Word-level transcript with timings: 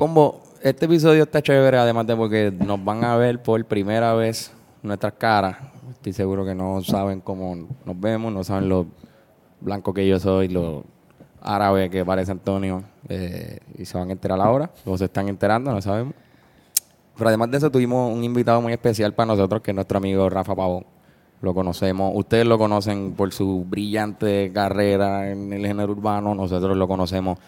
Combo, 0.00 0.40
este 0.62 0.86
episodio 0.86 1.24
está 1.24 1.42
chévere, 1.42 1.76
además 1.76 2.06
de 2.06 2.16
porque 2.16 2.50
nos 2.50 2.82
van 2.82 3.04
a 3.04 3.18
ver 3.18 3.42
por 3.42 3.62
primera 3.66 4.14
vez 4.14 4.50
nuestras 4.82 5.12
caras. 5.12 5.58
Estoy 5.90 6.14
seguro 6.14 6.42
que 6.42 6.54
no 6.54 6.80
saben 6.82 7.20
cómo 7.20 7.68
nos 7.84 8.00
vemos, 8.00 8.32
no 8.32 8.42
saben 8.42 8.70
lo 8.70 8.86
blanco 9.60 9.92
que 9.92 10.08
yo 10.08 10.18
soy, 10.18 10.48
lo 10.48 10.84
árabe 11.42 11.90
que 11.90 12.02
parece 12.02 12.32
Antonio, 12.32 12.82
eh, 13.10 13.58
y 13.76 13.84
se 13.84 13.98
van 13.98 14.08
a 14.08 14.12
enterar 14.12 14.40
ahora, 14.40 14.70
o 14.86 14.96
se 14.96 15.04
están 15.04 15.28
enterando, 15.28 15.70
no 15.70 15.82
sabemos. 15.82 16.14
Pero 17.14 17.28
además 17.28 17.50
de 17.50 17.58
eso, 17.58 17.70
tuvimos 17.70 18.10
un 18.10 18.24
invitado 18.24 18.62
muy 18.62 18.72
especial 18.72 19.12
para 19.12 19.26
nosotros, 19.26 19.60
que 19.60 19.72
es 19.72 19.74
nuestro 19.74 19.98
amigo 19.98 20.30
Rafa 20.30 20.56
Pavón. 20.56 20.86
Lo 21.42 21.52
conocemos, 21.52 22.12
ustedes 22.14 22.46
lo 22.46 22.56
conocen 22.56 23.12
por 23.12 23.34
su 23.34 23.66
brillante 23.68 24.50
carrera 24.50 25.30
en 25.30 25.52
el 25.52 25.66
género 25.66 25.92
urbano, 25.92 26.34
nosotros 26.34 26.74
lo 26.74 26.88
conocemos 26.88 27.38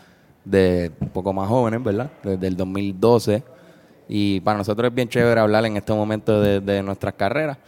de 0.44 0.90
un 1.00 1.08
poco 1.08 1.32
más 1.32 1.48
jóvenes, 1.48 1.82
¿verdad? 1.82 2.10
Desde 2.22 2.46
el 2.46 2.56
2012. 2.56 3.42
Y 4.08 4.40
para 4.40 4.58
nosotros 4.58 4.88
es 4.88 4.94
bien 4.94 5.08
chévere 5.08 5.40
hablar 5.40 5.64
en 5.64 5.76
este 5.76 5.92
momento 5.92 6.40
de, 6.40 6.82
nuestras 6.82 7.14
carreras. 7.14 7.58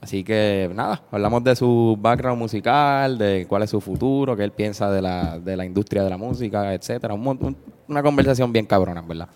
Así 0.00 0.22
que 0.22 0.70
nada, 0.74 1.02
hablamos 1.10 1.42
de 1.44 1.56
su 1.56 1.96
background 1.98 2.38
musical, 2.38 3.16
de 3.16 3.46
cuál 3.48 3.62
es 3.62 3.70
su 3.70 3.80
futuro, 3.80 4.36
qué 4.36 4.44
él 4.44 4.50
piensa 4.52 4.90
de 4.90 5.00
la, 5.00 5.38
de 5.38 5.56
la 5.56 5.64
industria 5.64 6.04
de 6.04 6.10
la 6.10 6.18
música, 6.18 6.74
etcétera. 6.74 7.14
Un 7.14 7.26
un- 7.26 7.56
una 7.88 8.02
conversación 8.02 8.52
bien 8.52 8.66
cabrona, 8.66 9.00
¿verdad? 9.02 9.28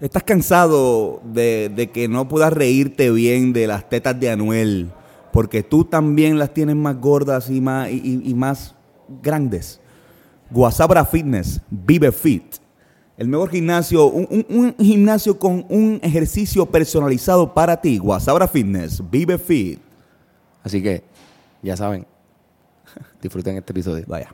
¿Estás 0.00 0.22
cansado 0.24 1.20
de, 1.24 1.90
que 1.92 2.08
no 2.08 2.28
puedas 2.28 2.52
reírte 2.52 3.10
bien 3.10 3.52
de 3.52 3.66
las 3.66 3.88
tetas 3.88 4.18
de 4.18 4.30
Anuel? 4.30 4.90
Porque 5.32 5.62
tú 5.62 5.84
también 5.84 6.38
las 6.38 6.52
tienes 6.52 6.76
más 6.76 7.00
gordas 7.00 7.48
y 7.48 7.60
más, 7.60 7.88
y 7.90 8.34
más 8.34 8.74
grandes. 9.22 9.80
Guasabra 10.52 11.04
Fitness, 11.04 11.60
Vive 11.70 12.12
Fit. 12.12 12.56
El 13.16 13.28
mejor 13.28 13.50
gimnasio, 13.50 14.06
un, 14.06 14.26
un- 14.30 14.46
un 14.48 14.74
gimnasio 14.84 15.38
con 15.38 15.64
un 15.68 16.00
ejercicio 16.02 16.66
personalizado 16.66 17.52
para 17.54 17.80
ti. 17.80 17.98
Guasabra 17.98 18.48
Fitness, 18.48 19.02
Vive 19.10 19.38
Fit. 19.38 19.80
Así 20.62 20.82
que, 20.82 21.02
ya 21.62 21.76
saben, 21.76 22.06
disfruten 23.20 23.56
este 23.56 23.72
episodio. 23.72 24.04
Vaya. 24.06 24.32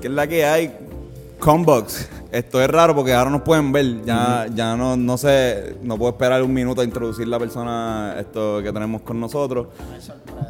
Que 0.00 0.06
es 0.08 0.12
la 0.12 0.26
que 0.26 0.44
hay. 0.44 0.76
Combox. 1.38 2.08
Esto 2.32 2.60
es 2.62 2.68
raro 2.68 2.94
porque 2.94 3.12
ahora 3.14 3.30
nos 3.30 3.42
pueden 3.42 3.70
ver. 3.72 4.02
Ya, 4.04 4.46
ya 4.54 4.76
no, 4.76 4.96
no 4.96 5.16
sé, 5.18 5.76
no 5.82 5.96
puedo 5.96 6.12
esperar 6.12 6.42
un 6.42 6.52
minuto 6.52 6.80
a 6.80 6.84
introducir 6.84 7.28
la 7.28 7.38
persona 7.38 8.16
esto 8.18 8.60
que 8.62 8.72
tenemos 8.72 9.02
con 9.02 9.20
nosotros. 9.20 9.68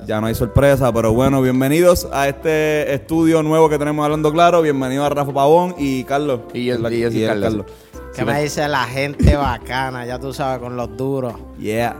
Ya 0.06 0.20
no 0.20 0.26
hay 0.28 0.34
sorpresa, 0.34 0.92
pero 0.92 1.12
bueno, 1.12 1.42
bienvenidos 1.42 2.08
a 2.12 2.28
este 2.28 2.92
estudio 2.94 3.42
nuevo 3.42 3.68
que 3.68 3.78
tenemos 3.78 4.04
hablando 4.04 4.32
claro. 4.32 4.62
Bienvenido 4.62 5.04
a 5.04 5.08
Rafa 5.08 5.32
Pavón 5.32 5.74
y 5.78 6.04
Carlos. 6.04 6.40
Y 6.54 6.64
yo- 6.66 6.78
La- 6.78 6.92
y 6.92 7.00
yo 7.00 7.10
soy 7.10 7.22
él, 7.24 7.40
Carlos. 7.40 7.66
¿Qué 8.14 8.24
me 8.24 8.42
dice 8.42 8.66
la 8.68 8.84
gente 8.84 9.36
bacana? 9.36 10.06
Ya 10.06 10.18
tú 10.18 10.32
sabes, 10.32 10.60
con 10.60 10.76
los 10.76 10.96
duros. 10.96 11.34
Yeah. 11.58 11.96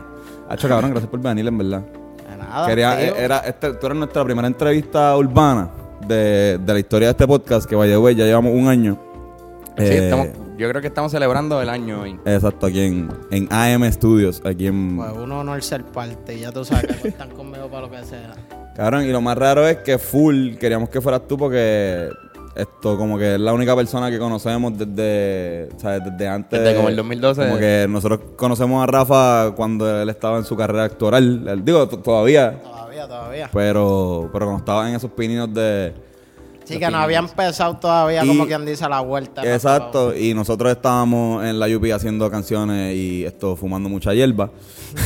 Hacho 0.49 0.67
cabrón, 0.69 0.91
gracias 0.91 1.09
por 1.11 1.19
venir, 1.19 1.45
en 1.47 1.57
verdad. 1.57 1.81
Nada, 2.37 2.67
Quería, 2.67 3.01
eh, 3.01 3.13
era, 3.17 3.39
este, 3.39 3.73
tú 3.73 3.85
eres 3.87 3.97
nuestra 3.97 4.23
primera 4.23 4.47
entrevista 4.47 5.15
urbana 5.17 5.69
de, 6.07 6.59
de 6.63 6.73
la 6.73 6.79
historia 6.79 7.07
de 7.07 7.11
este 7.11 7.27
podcast, 7.27 7.67
que 7.69 7.75
vaya, 7.75 7.97
güey, 7.97 8.15
ya 8.15 8.25
llevamos 8.25 8.53
un 8.53 8.67
año. 8.67 8.97
Sí, 9.77 9.83
Eh, 9.83 10.03
estamos- 10.05 10.27
yo 10.57 10.67
creo 10.69 10.81
que 10.81 10.87
estamos 10.87 11.11
celebrando 11.11 11.61
el 11.61 11.69
año 11.69 12.01
hoy. 12.01 12.19
Exacto, 12.25 12.65
aquí 12.65 12.81
en, 12.81 13.09
en 13.29 13.47
AM 13.51 13.91
Studios, 13.91 14.41
aquí 14.43 14.65
en... 14.67 14.97
Pues 14.97 15.11
uno 15.15 15.39
honor 15.41 15.61
ser 15.61 15.83
parte. 15.85 16.39
Ya 16.39 16.51
tú 16.51 16.65
sabes 16.65 16.87
que 16.87 16.95
cuentan 17.01 17.29
conmigo 17.29 17.67
para 17.69 17.81
lo 17.83 17.91
que 17.91 18.03
sea. 18.03 18.33
Cabrón, 18.75 19.03
y 19.03 19.11
lo 19.11 19.21
más 19.21 19.37
raro 19.37 19.67
es 19.67 19.77
que 19.77 19.97
full, 19.99 20.55
queríamos 20.55 20.89
que 20.89 20.99
fueras 21.01 21.27
tú 21.27 21.37
porque 21.37 22.09
esto 22.57 22.97
como 22.97 23.17
que 23.17 23.35
es 23.35 23.39
la 23.39 23.53
única 23.53 23.75
persona 23.75 24.09
que 24.09 24.17
conocemos 24.19 24.73
desde, 24.77 25.69
¿sabes? 25.77 26.01
Desde 26.03 26.27
antes. 26.27 26.59
Desde 26.59 26.75
como 26.75 26.89
el 26.89 26.95
2012. 26.95 27.41
Como 27.47 27.57
que 27.59 27.85
nosotros 27.89 28.19
conocemos 28.35 28.83
a 28.83 28.87
Rafa 28.87 29.51
cuando 29.55 30.01
él 30.01 30.09
estaba 30.09 30.37
en 30.37 30.43
su 30.45 30.55
carrera 30.55 30.83
actoral. 30.85 31.47
Él- 31.47 31.63
Digo, 31.65 31.87
todavía, 31.87 32.61
Todavía, 32.61 33.07
todavía. 33.07 33.49
pero, 33.53 34.29
pero 34.33 34.45
cuando 34.45 34.59
estaba 34.59 34.89
en 34.89 34.95
esos 34.95 35.11
pininos 35.11 35.53
de... 35.53 35.93
Sí, 36.65 36.77
que 36.79 36.89
no 36.91 36.97
había 36.97 37.19
empezado 37.19 37.77
todavía, 37.77 38.25
Y- 38.25 38.27
como 38.27 38.45
quien 38.45 38.65
dice, 38.65 38.89
la 38.89 38.99
vuelta. 38.99 39.41
Exacto, 39.53 40.13
y 40.13 40.33
nosotros 40.33 40.69
estábamos 40.71 41.45
en 41.45 41.59
la 41.59 41.67
UP 41.67 41.85
haciendo 41.93 42.29
canciones 42.29 42.93
y 42.93 43.23
esto 43.23 43.55
fumando 43.55 43.87
mucha 43.87 44.13
hierba 44.13 44.49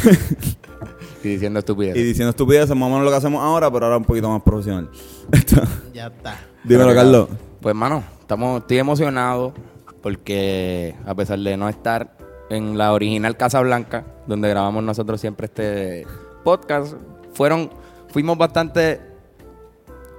Y 1.23 1.27
diciendo 1.27 1.59
estupidez. 1.59 1.95
y 1.95 2.01
diciendo 2.01 2.31
estupideces, 2.31 2.75
más 2.75 2.87
o 2.87 2.89
menos 2.89 3.03
lo 3.05 3.11
que 3.11 3.17
hacemos 3.17 3.43
ahora, 3.43 3.69
pero 3.71 3.85
ahora 3.85 3.97
un 3.97 4.05
poquito 4.05 4.27
más 4.29 4.41
profesional. 4.41 4.89
Ya 5.93 6.07
está. 6.07 6.39
Dímelo, 6.63 6.93
Carlos. 6.93 7.29
Pues, 7.59 7.75
mano, 7.75 8.03
estamos, 8.19 8.61
estoy 8.61 8.77
emocionado 8.79 9.53
porque 10.01 10.95
a 11.05 11.13
pesar 11.15 11.39
de 11.39 11.57
no 11.57 11.69
estar 11.69 12.15
en 12.49 12.77
la 12.77 12.93
original 12.93 13.37
Casa 13.37 13.61
Blanca, 13.61 14.03
donde 14.27 14.49
grabamos 14.49 14.83
nosotros 14.83 15.21
siempre 15.21 15.45
este 15.45 16.05
podcast, 16.43 16.95
fueron, 17.33 17.69
fuimos 18.09 18.37
bastante 18.37 18.99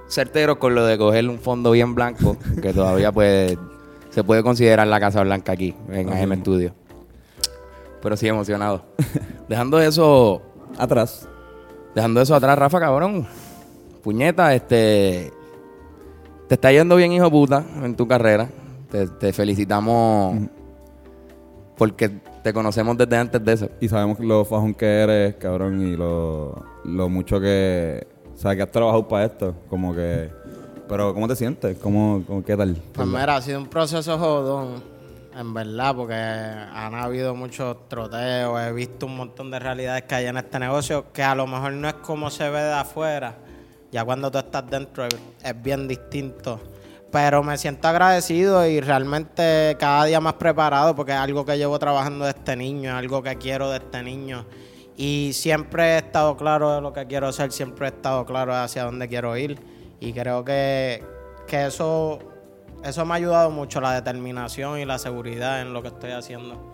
certeros 0.07 0.57
con 0.57 0.75
lo 0.75 0.85
de 0.85 0.97
coger 0.97 1.27
un 1.29 1.39
fondo 1.39 1.71
bien 1.71 1.95
blanco, 1.95 2.37
que 2.61 2.73
todavía 2.73 3.11
pues 3.11 3.57
se 4.09 4.23
puede 4.23 4.43
considerar 4.43 4.87
la 4.87 4.99
Casa 4.99 5.23
Blanca 5.23 5.51
aquí, 5.51 5.75
en 5.89 6.11
AM 6.11 6.39
Studio. 6.41 6.73
Pero 8.01 8.17
sí 8.17 8.27
emocionado. 8.27 8.83
Dejando 9.47 9.79
eso, 9.79 10.41
Atrás. 10.77 11.27
dejando 11.95 12.21
eso 12.21 12.35
atrás, 12.35 12.57
Rafa, 12.57 12.79
cabrón. 12.79 13.27
Puñeta, 14.01 14.53
este. 14.55 15.31
Te 16.53 16.55
está 16.55 16.71
yendo 16.71 16.95
bien, 16.97 17.11
hijo 17.11 17.31
puta, 17.31 17.65
en 17.83 17.95
tu 17.95 18.07
carrera. 18.07 18.47
Te, 18.91 19.07
te 19.07 19.33
felicitamos 19.33 20.37
porque 21.75 22.09
te 22.43 22.53
conocemos 22.53 22.95
desde 22.95 23.17
antes 23.17 23.43
de 23.43 23.53
eso. 23.53 23.69
Y 23.81 23.89
sabemos 23.89 24.19
lo 24.19 24.45
fajón 24.45 24.75
que 24.75 24.85
eres, 24.85 25.33
cabrón, 25.37 25.81
y 25.81 25.95
lo, 25.97 26.63
lo 26.85 27.09
mucho 27.09 27.39
que... 27.39 28.05
O 28.35 28.37
sea, 28.37 28.55
que 28.55 28.61
has 28.61 28.69
trabajado 28.69 29.07
para 29.07 29.25
esto. 29.25 29.55
Como 29.67 29.95
que... 29.95 30.29
Pero, 30.87 31.11
¿cómo 31.15 31.27
te 31.27 31.35
sientes? 31.35 31.75
¿Cómo, 31.79 32.21
cómo- 32.27 32.43
qué 32.43 32.55
tal? 32.55 32.77
Pues 32.93 33.07
mira, 33.07 33.37
ha 33.37 33.41
sido 33.41 33.57
un 33.57 33.65
proceso 33.65 34.19
jodón, 34.19 34.75
en 35.35 35.53
verdad, 35.55 35.95
porque 35.95 36.13
han 36.13 36.93
habido 36.93 37.33
muchos 37.33 37.77
troteos, 37.89 38.61
he 38.61 38.71
visto 38.73 39.07
un 39.07 39.17
montón 39.17 39.49
de 39.49 39.57
realidades 39.57 40.03
que 40.03 40.13
hay 40.13 40.27
en 40.27 40.37
este 40.37 40.59
negocio 40.59 41.05
que 41.11 41.23
a 41.23 41.33
lo 41.33 41.47
mejor 41.47 41.73
no 41.73 41.87
es 41.87 41.95
como 41.95 42.29
se 42.29 42.47
ve 42.47 42.61
de 42.61 42.73
afuera. 42.73 43.37
Ya 43.93 44.03
cuando 44.03 44.29
tú 44.31 44.39
estás 44.39 44.69
dentro 44.69 45.05
es- 45.05 45.61
bien 45.63 45.87
distinto. 45.87 46.59
Pero 47.11 47.43
me 47.43 47.57
siento 47.59 47.87
agradecido 47.87 48.65
y 48.67 48.81
realmente 48.81 49.77
cada 49.79 50.05
día 50.05 50.19
más 50.19 50.33
preparado 50.33 50.95
porque 50.95 51.11
es 51.11 51.17
algo 51.19 51.45
que 51.45 51.55
llevo 51.59 51.77
trabajando 51.77 52.25
de 52.25 52.31
este 52.31 52.55
niño, 52.55 52.89
es 52.89 52.95
algo 52.95 53.21
que 53.21 53.35
quiero 53.37 53.69
de 53.69 53.77
este 53.77 54.01
niño. 54.01 54.45
Y 54.97 55.29
siempre 55.33 55.93
he 55.93 55.97
estado 55.99 56.35
claro 56.35 56.73
de 56.73 56.81
lo 56.81 56.91
que 56.91 57.05
quiero 57.05 57.27
hacer, 57.27 57.51
siempre 57.51 57.85
he 57.85 57.89
estado 57.89 58.25
claro 58.25 58.55
hacia 58.55 58.83
dónde 58.85 59.07
quiero 59.07 59.37
ir. 59.37 59.59
Y 59.99 60.11
creo 60.11 60.43
que, 60.43 61.03
que 61.47 61.67
eso, 61.67 62.17
eso 62.83 63.05
me 63.05 63.13
ha 63.13 63.17
ayudado 63.17 63.51
mucho, 63.51 63.79
la 63.79 63.93
determinación 63.93 64.79
y 64.79 64.85
la 64.85 64.97
seguridad 64.97 65.61
en 65.61 65.71
lo 65.71 65.83
que 65.83 65.89
estoy 65.89 66.11
haciendo. 66.11 66.73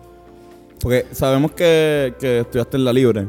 Porque 0.80 1.06
sabemos 1.12 1.52
que, 1.52 2.14
que 2.18 2.40
estudiaste 2.40 2.78
en 2.78 2.84
la 2.86 2.92
libre. 2.94 3.28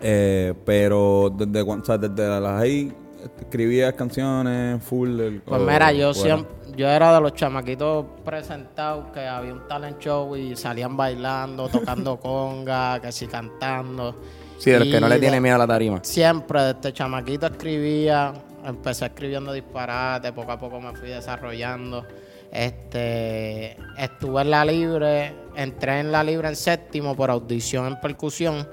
Eh, 0.00 0.54
pero 0.64 1.32
desde 1.36 1.64
cuando, 1.64 1.82
o 1.82 1.86
sea, 1.86 1.98
desde 1.98 2.40
las 2.40 2.60
ahí 2.60 2.92
escribías 3.40 3.92
canciones, 3.94 4.82
full. 4.82 5.20
el- 5.20 5.42
Pues 5.42 5.60
mira, 5.60 5.92
yo 5.92 6.14
siempre, 6.14 6.50
yo 6.76 6.88
era 6.88 7.14
de 7.14 7.20
los 7.20 7.34
chamaquitos 7.34 8.06
presentados 8.24 9.06
que 9.12 9.20
había 9.26 9.52
un 9.52 9.66
talent 9.68 9.98
show 10.00 10.34
y 10.36 10.56
salían 10.56 10.96
bailando, 10.96 11.68
tocando 11.68 12.16
conga, 12.20 13.00
que 13.00 13.12
sí 13.12 13.26
cantando. 13.26 14.14
Sí, 14.58 14.70
de 14.70 14.78
los 14.78 14.88
que 14.88 15.00
no 15.00 15.08
le 15.08 15.18
tiene 15.18 15.40
miedo 15.40 15.56
a 15.56 15.58
la 15.58 15.66
tarima. 15.66 16.00
Siempre 16.02 16.62
desde 16.62 16.92
chamaquito 16.92 17.46
escribía, 17.46 18.32
empecé 18.64 19.06
escribiendo 19.06 19.52
disparates, 19.52 20.32
poco 20.32 20.52
a 20.52 20.58
poco 20.58 20.80
me 20.80 20.94
fui 20.94 21.08
desarrollando. 21.08 22.06
Este, 22.52 23.76
estuve 23.98 24.42
en 24.42 24.50
la 24.50 24.64
libre, 24.64 25.32
entré 25.56 26.00
en 26.00 26.12
la 26.12 26.22
libre 26.22 26.48
en 26.48 26.56
séptimo 26.56 27.14
por 27.16 27.30
audición 27.30 27.86
en 27.86 28.00
percusión. 28.00 28.66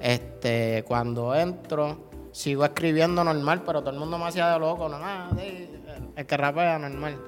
Este, 0.00 0.84
cuando 0.86 1.34
entro, 1.34 2.08
sigo 2.32 2.64
escribiendo 2.64 3.22
normal, 3.22 3.62
pero 3.64 3.80
todo 3.80 3.90
el 3.92 3.98
mundo 3.98 4.18
me 4.18 4.26
hacía 4.26 4.50
de 4.52 4.58
loco, 4.58 4.88
no 4.88 4.98
nada, 4.98 5.30
sí, 5.38 5.70
el 6.16 6.26
que 6.26 6.36
rapea 6.36 6.78
normal. 6.78 7.18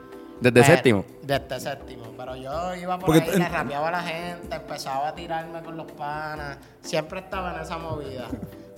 ¿Desde 0.40 0.60
Eh, 0.60 0.64
séptimo? 0.64 1.04
Desde 1.22 1.60
séptimo, 1.60 2.04
pero 2.16 2.34
yo 2.34 2.74
iba 2.74 2.98
por 2.98 3.06
Porque 3.06 3.30
ahí, 3.30 3.38
le 3.38 3.48
rapeaba 3.48 3.88
a 3.88 3.92
la 3.92 4.02
gente, 4.02 4.56
empezaba 4.56 5.08
a 5.08 5.14
tirarme 5.14 5.62
con 5.62 5.76
los 5.76 5.90
panas, 5.92 6.58
siempre 6.80 7.20
estaba 7.20 7.54
en 7.54 7.60
esa 7.60 7.78
movida. 7.78 8.26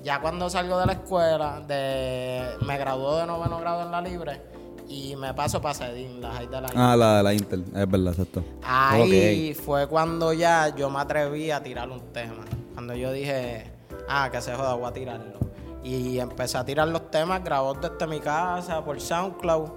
Ya 0.02 0.20
cuando 0.20 0.50
salgo 0.50 0.78
de 0.78 0.86
la 0.86 0.92
escuela, 0.92 1.62
de, 1.66 2.42
me 2.66 2.76
graduó 2.76 3.16
de 3.16 3.26
noveno 3.26 3.58
grado 3.60 3.82
en 3.82 3.90
la 3.90 4.02
libre, 4.02 4.42
y 4.86 5.16
me 5.16 5.32
paso 5.32 5.62
para 5.62 5.72
Sedín, 5.74 6.20
la 6.20 6.32
high 6.32 6.46
de 6.48 6.60
la 6.60 6.68
Ah, 6.74 6.94
la, 6.96 7.22
la 7.22 7.32
Intel, 7.32 7.64
es 7.74 7.90
verdad, 7.90 8.12
exacto. 8.12 8.44
Ahí 8.62 9.54
fue 9.54 9.86
cuando 9.86 10.34
ya 10.34 10.74
yo 10.76 10.90
me 10.90 11.00
atreví 11.00 11.50
a 11.50 11.62
tirar 11.62 11.88
un 11.88 12.00
tema. 12.12 12.44
Cuando 12.74 12.94
yo 12.94 13.10
dije, 13.12 13.72
ah, 14.08 14.28
que 14.30 14.40
se 14.40 14.54
joda, 14.54 14.74
voy 14.74 14.88
a 14.88 14.92
tirarlo. 14.92 15.38
Y 15.82 16.18
empecé 16.18 16.58
a 16.58 16.64
tirar 16.64 16.88
los 16.88 17.10
temas 17.10 17.44
grabados 17.44 17.78
desde 17.80 18.06
mi 18.06 18.20
casa 18.20 18.84
por 18.84 19.00
SoundCloud. 19.00 19.70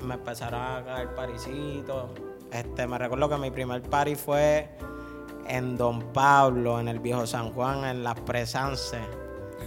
Me 0.00 0.14
empezaron 0.14 0.60
a 0.60 0.84
caer 0.84 1.14
parisitos. 1.14 2.10
Este, 2.50 2.86
me 2.86 2.98
recuerdo 2.98 3.28
que 3.28 3.36
mi 3.36 3.50
primer 3.50 3.82
party 3.82 4.16
fue 4.16 4.68
en 5.46 5.76
Don 5.76 6.12
Pablo, 6.12 6.80
en 6.80 6.88
el 6.88 6.98
viejo 6.98 7.26
San 7.26 7.52
Juan, 7.52 7.84
en 7.84 8.02
las 8.04 8.18
Presance. 8.20 8.98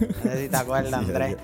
No 0.00 0.22
sé 0.22 0.42
si 0.42 0.48
te 0.48 0.56
acuerdas, 0.56 0.92
Andrés. 0.92 1.36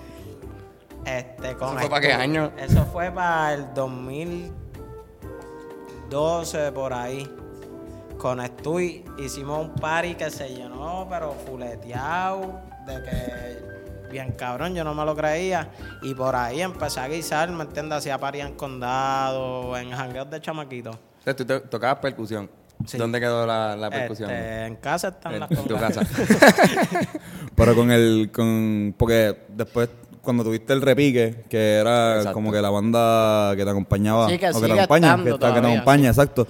Este, 1.04 1.56
con 1.56 1.70
¿Eso 1.70 1.78
fue 1.78 1.90
para 1.90 2.00
qué 2.00 2.12
año? 2.12 2.52
Eso 2.56 2.84
fue 2.86 3.10
para 3.10 3.54
el 3.54 3.74
2012, 3.74 6.70
por 6.72 6.92
ahí. 6.92 7.28
Con 8.22 8.40
Estuy 8.40 9.04
hicimos 9.18 9.58
un 9.66 9.74
party 9.74 10.14
que 10.14 10.30
se 10.30 10.48
llenó, 10.48 11.08
pero 11.10 11.34
fuleteado, 11.44 12.60
de 12.86 12.94
que 13.02 14.08
bien 14.12 14.30
cabrón, 14.38 14.76
yo 14.76 14.84
no 14.84 14.94
me 14.94 15.04
lo 15.04 15.16
creía. 15.16 15.70
Y 16.02 16.14
por 16.14 16.36
ahí 16.36 16.62
empecé 16.62 17.00
a 17.00 17.08
guisar, 17.08 17.50
¿me 17.50 17.64
entiendes? 17.64 17.98
Hacía 17.98 18.18
party 18.18 18.40
en 18.42 18.54
condado, 18.54 19.76
en 19.76 19.90
jangueos 19.90 20.30
de 20.30 20.40
chamaquitos. 20.40 20.94
O 20.94 21.22
sea, 21.24 21.34
tú 21.34 21.44
to- 21.44 21.62
tocabas 21.62 21.98
percusión. 21.98 22.48
Sí. 22.86 22.96
¿Dónde 22.96 23.18
quedó 23.18 23.44
la, 23.44 23.74
la 23.74 23.90
percusión? 23.90 24.30
Este, 24.30 24.66
en 24.66 24.76
casa 24.76 25.08
están 25.08 25.34
en 25.34 25.40
las 25.40 25.48
tu 25.48 25.56
congas. 25.56 25.96
casa. 25.98 26.06
Pero 27.56 27.74
con 27.74 27.90
el, 27.90 28.30
con, 28.32 28.94
porque 28.96 29.36
después 29.48 29.88
cuando 30.20 30.44
tuviste 30.44 30.72
el 30.72 30.80
repique, 30.82 31.44
que 31.48 31.76
era 31.78 32.18
Exacto. 32.18 32.34
como 32.34 32.52
que 32.52 32.62
la 32.62 32.70
banda 32.70 33.52
que 33.56 33.64
te 33.64 33.70
acompañaba, 33.70 34.28
Sí, 34.28 34.38
que 34.38 34.48
o 34.50 34.60
que 34.60 34.66
te 34.68 34.72
acompaña, 34.74 35.16
que, 35.24 35.30
está- 35.30 35.54
que 35.54 35.60
te 35.60 35.66
acompaña, 35.66 36.08
exacto. 36.10 36.46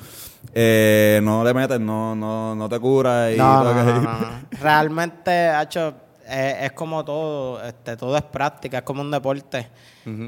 Eh, 0.55 1.21
no 1.23 1.43
le 1.45 1.55
metes, 1.55 1.81
no, 1.81 2.15
no, 2.15 2.55
no 2.55 2.69
te 2.69 2.79
curas 2.79 3.33
y 3.33 3.37
No, 3.39 3.63
todo 3.63 3.75
no, 3.75 3.85
que- 3.85 3.93
no, 3.93 4.01
no, 4.03 4.19
no. 4.21 4.43
Realmente, 4.61 5.61
hecho, 5.63 5.95
es 6.27 6.73
como 6.73 7.05
todo, 7.05 7.63
este, 7.63 7.97
todo 7.97 8.17
es 8.17 8.23
práctica, 8.23 8.79
es 8.79 8.85
como 8.85 9.01
un 9.03 9.11
deporte. 9.11 9.69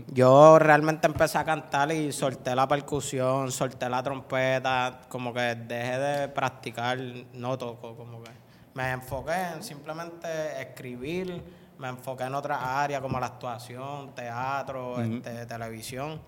Yo 0.08 0.58
realmente 0.58 1.06
empecé 1.06 1.36
a 1.38 1.44
cantar 1.44 1.90
y 1.92 2.12
solté 2.12 2.54
la 2.54 2.68
percusión, 2.68 3.50
solté 3.50 3.88
la 3.88 4.02
trompeta, 4.02 5.00
como 5.08 5.32
que 5.34 5.40
dejé 5.56 5.98
de 5.98 6.28
practicar, 6.28 6.96
no 7.32 7.58
toco, 7.58 7.96
como 7.96 8.22
que 8.22 8.30
me 8.74 8.92
enfoqué 8.92 9.32
en 9.56 9.62
simplemente 9.64 10.28
escribir, 10.60 11.42
me 11.78 11.88
enfoqué 11.88 12.24
en 12.24 12.34
otras 12.36 12.58
áreas 12.62 13.00
como 13.02 13.18
la 13.18 13.26
actuación, 13.26 14.14
teatro, 14.14 15.00
este, 15.02 15.46
televisión. 15.46 16.20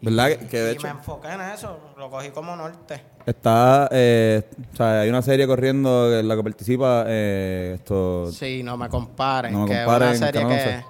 Y- 0.00 0.04
¿Verdad 0.06 0.28
que- 0.38 0.46
que 0.48 0.58
de 0.60 0.72
y 0.72 0.74
hecho- 0.74 0.82
me 0.86 0.90
enfoqué 0.90 1.28
en 1.28 1.40
eso, 1.40 1.78
lo 1.96 2.10
cogí 2.10 2.30
como 2.30 2.54
norte. 2.56 3.02
Está, 3.24 3.88
eh, 3.92 4.42
o 4.72 4.76
sea, 4.76 5.00
hay 5.00 5.08
una 5.08 5.22
serie 5.22 5.46
corriendo 5.46 6.18
en 6.18 6.26
la 6.26 6.34
que 6.34 6.42
participa 6.42 7.04
eh, 7.06 7.72
esto. 7.76 8.30
Sí, 8.32 8.62
no 8.62 8.76
me 8.76 8.88
comparen. 8.88 9.52
No 9.52 9.60
me 9.60 9.68
que 9.68 9.76
comparen, 9.76 10.08
es 10.08 10.18
una 10.18 10.26
serie 10.26 10.40
que, 10.46 10.54
11. 10.54 10.84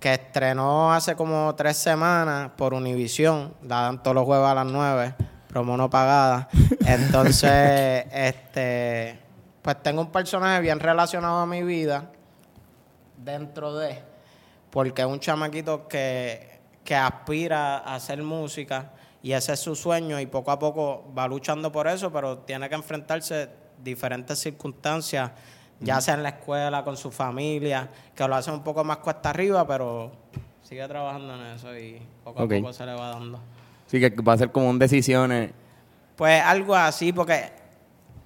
que 0.00 0.14
estrenó 0.14 0.92
hace 0.92 1.16
como 1.16 1.54
tres 1.56 1.76
semanas 1.76 2.50
por 2.56 2.74
Univisión. 2.74 3.54
La 3.62 3.82
dan 3.82 4.02
todos 4.02 4.14
los 4.14 4.24
jueves 4.24 4.46
a 4.46 4.54
las 4.54 4.66
9, 4.66 5.14
promo 5.48 5.76
no 5.76 5.90
pagada. 5.90 6.48
Entonces, 6.86 8.04
este, 8.12 9.18
pues 9.60 9.82
tengo 9.82 10.02
un 10.02 10.12
personaje 10.12 10.60
bien 10.60 10.78
relacionado 10.78 11.40
a 11.40 11.46
mi 11.46 11.62
vida 11.64 12.12
dentro 13.16 13.74
de, 13.76 13.98
porque 14.70 15.02
es 15.02 15.08
un 15.08 15.18
chamaquito 15.18 15.88
que, 15.88 16.60
que 16.84 16.94
aspira 16.94 17.78
a 17.78 17.96
hacer 17.96 18.22
música 18.22 18.92
y 19.24 19.32
ese 19.32 19.54
es 19.54 19.60
su 19.60 19.74
sueño 19.74 20.20
y 20.20 20.26
poco 20.26 20.50
a 20.50 20.58
poco 20.58 21.10
va 21.16 21.26
luchando 21.26 21.72
por 21.72 21.88
eso, 21.88 22.12
pero 22.12 22.40
tiene 22.40 22.68
que 22.68 22.74
enfrentarse 22.74 23.48
diferentes 23.82 24.38
circunstancias, 24.38 25.30
ya 25.80 25.98
sea 26.02 26.12
en 26.12 26.22
la 26.22 26.28
escuela, 26.28 26.84
con 26.84 26.94
su 26.98 27.10
familia, 27.10 27.88
que 28.14 28.28
lo 28.28 28.34
hace 28.34 28.50
un 28.50 28.62
poco 28.62 28.84
más 28.84 28.98
cuesta 28.98 29.30
arriba, 29.30 29.66
pero 29.66 30.12
sigue 30.60 30.86
trabajando 30.86 31.36
en 31.36 31.40
eso 31.54 31.74
y 31.74 32.02
poco 32.22 32.42
a 32.42 32.46
poco 32.46 32.72
se 32.74 32.84
le 32.84 32.92
va 32.92 33.08
dando. 33.12 33.40
Sí, 33.86 33.98
que 33.98 34.10
va 34.10 34.34
a 34.34 34.36
ser 34.36 34.52
como 34.52 34.68
un 34.68 34.78
decisiones. 34.78 35.52
Pues 36.16 36.42
algo 36.42 36.74
así, 36.74 37.10
porque 37.10 37.50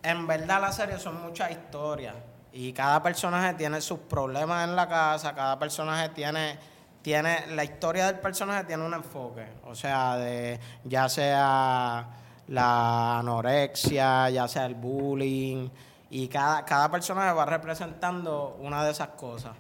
en 0.03 0.27
verdad 0.27 0.61
la 0.61 0.73
serie 0.73 0.99
son 0.99 1.23
muchas 1.23 1.53
historias 1.53 2.17
y 2.53 2.73
cada 2.73 3.01
personaje 3.05 3.55
tiene 3.55 3.81
sus 3.81 4.01
problemas 4.01 4.69
en 4.69 4.75
la 4.75 4.89
casa, 4.89 5.33
cada 5.33 5.61
personaje 5.61 6.09
tiene, 6.09 6.59
tiene, 7.03 7.47
la 7.55 7.65
historia 7.65 8.07
del 8.07 8.21
personaje 8.21 8.65
tiene 8.65 8.85
un 8.85 8.95
enfoque, 8.95 9.45
o 9.67 9.75
sea, 9.75 10.17
de 10.17 10.59
ya 10.85 11.09
sea 11.09 12.07
la 12.49 13.19
anorexia, 13.19 14.31
ya 14.31 14.49
sea 14.49 14.67
el 14.67 14.75
bullying, 14.75 15.69
y 16.11 16.29
cada, 16.29 16.65
cada 16.65 16.91
personaje 16.91 17.33
va 17.35 17.45
representando 17.45 18.57
una 18.63 18.85
de 18.85 18.91
esas 18.93 19.09
cosas. 19.09 19.53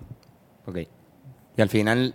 Ok. 0.67 0.79
Y 1.56 1.62
al 1.62 1.69
final 1.69 2.14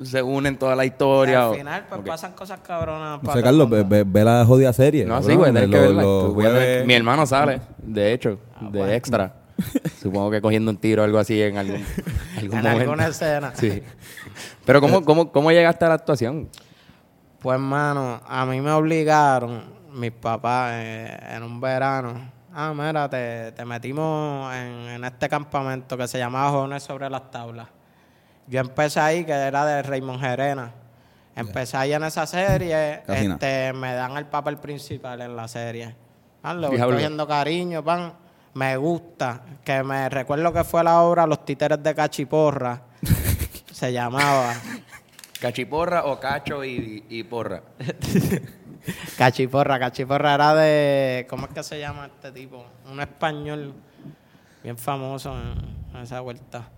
se 0.00 0.22
unen 0.22 0.58
toda 0.58 0.74
la 0.76 0.84
Y 0.84 0.88
historia. 0.88 1.42
al 1.44 1.48
o- 1.50 1.54
final, 1.54 1.86
pues 1.88 2.00
pasan 2.02 2.32
cosas 2.32 2.60
cabronas. 2.60 3.18
No 3.18 3.22
para 3.22 3.32
sé, 3.34 3.40
todo 3.40 3.44
Carlos, 3.44 3.70
ve, 3.70 3.76
mundo. 3.78 3.88
ve- 3.96 4.04
ve 4.06 4.24
la 4.24 4.44
jodida 4.44 4.72
serie. 4.72 5.04
No, 5.04 5.14
cabrón, 5.20 5.30
sí, 5.30 5.36
lo- 5.36 5.70
que 5.70 5.78
verla. 5.80 6.02
Voy 6.02 6.46
a 6.46 6.84
Mi 6.84 6.94
hermano 6.94 7.26
sale, 7.26 7.60
de 7.78 8.12
hecho, 8.12 8.38
de 8.60 8.78
bueno. 8.78 8.92
extra. 8.92 9.34
Supongo 10.00 10.30
que 10.30 10.40
cogiendo 10.40 10.70
un 10.70 10.76
tiro 10.76 11.02
o 11.02 11.04
algo 11.04 11.18
así 11.18 11.40
en 11.40 11.56
algún, 11.58 11.84
algún 12.38 12.58
En 12.58 12.62
momento. 12.64 12.80
alguna 12.80 13.06
escena. 13.08 13.52
Sí. 13.56 13.82
Pero 14.64 14.80
¿cómo, 14.80 15.04
cómo, 15.04 15.32
¿cómo 15.32 15.50
llegaste 15.50 15.84
a 15.84 15.88
la 15.88 15.94
actuación? 15.94 16.48
Pues, 17.40 17.58
mano, 17.58 18.20
a 18.26 18.46
mí 18.46 18.60
me 18.60 18.70
obligaron 18.70 19.62
mis 19.92 20.12
papás 20.12 20.72
eh, 20.74 21.18
en 21.30 21.42
un 21.42 21.60
verano. 21.60 22.30
Ah, 22.54 22.72
mira, 22.74 23.08
te, 23.08 23.52
te 23.52 23.64
metimos 23.64 24.54
en, 24.54 24.88
en 24.90 25.04
este 25.04 25.28
campamento 25.28 25.96
que 25.96 26.06
se 26.06 26.18
llamaba 26.18 26.50
Jóvenes 26.50 26.82
sobre 26.82 27.08
las 27.10 27.30
tablas. 27.30 27.68
Yo 28.46 28.60
empecé 28.60 29.00
ahí, 29.00 29.24
que 29.24 29.32
era 29.32 29.64
de 29.64 29.82
Raymond 29.82 30.20
Gerena. 30.20 30.72
Empecé 31.34 31.76
ahí 31.78 31.92
en 31.94 32.04
esa 32.04 32.26
serie. 32.26 33.02
Este, 33.08 33.72
me 33.72 33.94
dan 33.94 34.16
el 34.16 34.26
papel 34.26 34.58
principal 34.58 35.20
en 35.22 35.34
la 35.34 35.48
serie. 35.48 35.94
Ah, 36.42 36.52
le 36.54 36.68
voy 36.68 36.78
cogiendo 36.78 37.26
cariño, 37.26 37.82
pan. 37.82 38.12
Me 38.54 38.76
gusta. 38.76 39.40
Que 39.64 39.82
me 39.82 40.08
recuerdo 40.08 40.52
que 40.52 40.64
fue 40.64 40.84
la 40.84 41.00
obra 41.00 41.26
Los 41.26 41.44
Títeres 41.44 41.82
de 41.82 41.94
Cachiporra. 41.94 42.82
se 43.72 43.92
llamaba. 43.92 44.54
¿Cachiporra 45.40 46.04
o 46.04 46.20
cacho 46.20 46.64
y, 46.64 47.04
y 47.08 47.22
porra? 47.24 47.62
Cachiporra, 49.18 49.78
Cachiporra 49.78 50.34
era 50.34 50.54
de. 50.54 51.26
¿Cómo 51.28 51.46
es 51.46 51.52
que 51.52 51.62
se 51.62 51.78
llama 51.80 52.06
este 52.06 52.30
tipo? 52.32 52.64
Un 52.90 53.00
español 53.00 53.74
bien 54.62 54.76
famoso 54.78 55.32
en, 55.36 55.96
en 55.96 56.02
esa 56.02 56.20
vuelta. 56.20 56.68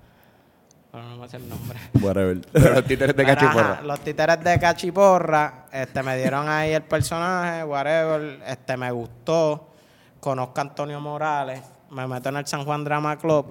Pero 0.91 1.05
no 1.05 1.17
me 1.17 1.29
sé 1.29 1.39
el 1.39 1.49
nombre. 1.49 1.79
Whatever. 2.01 2.41
Los 2.53 2.85
títeres 2.85 3.17
de 3.17 3.25
Pero, 3.25 3.33
ajá, 3.33 3.41
cachiporra. 3.41 3.83
los 3.83 4.01
títeres 4.01 4.45
de 4.45 4.59
Cachiporra, 4.61 5.67
este, 5.73 6.03
me 6.05 6.17
dieron 6.17 6.49
ahí 6.49 6.73
el 6.73 6.83
personaje, 6.85 7.65
whatever, 7.65 8.41
este, 8.47 8.77
me 8.77 8.91
gustó. 8.93 9.74
Conozco 10.25 10.59
a 10.59 10.63
Antonio 10.63 10.99
Morales, 11.03 11.61
me 11.91 12.07
meto 12.07 12.31
en 12.31 12.39
el 12.39 12.47
San 12.47 12.65
Juan 12.65 12.83
Drama 12.83 13.19
Club, 13.19 13.45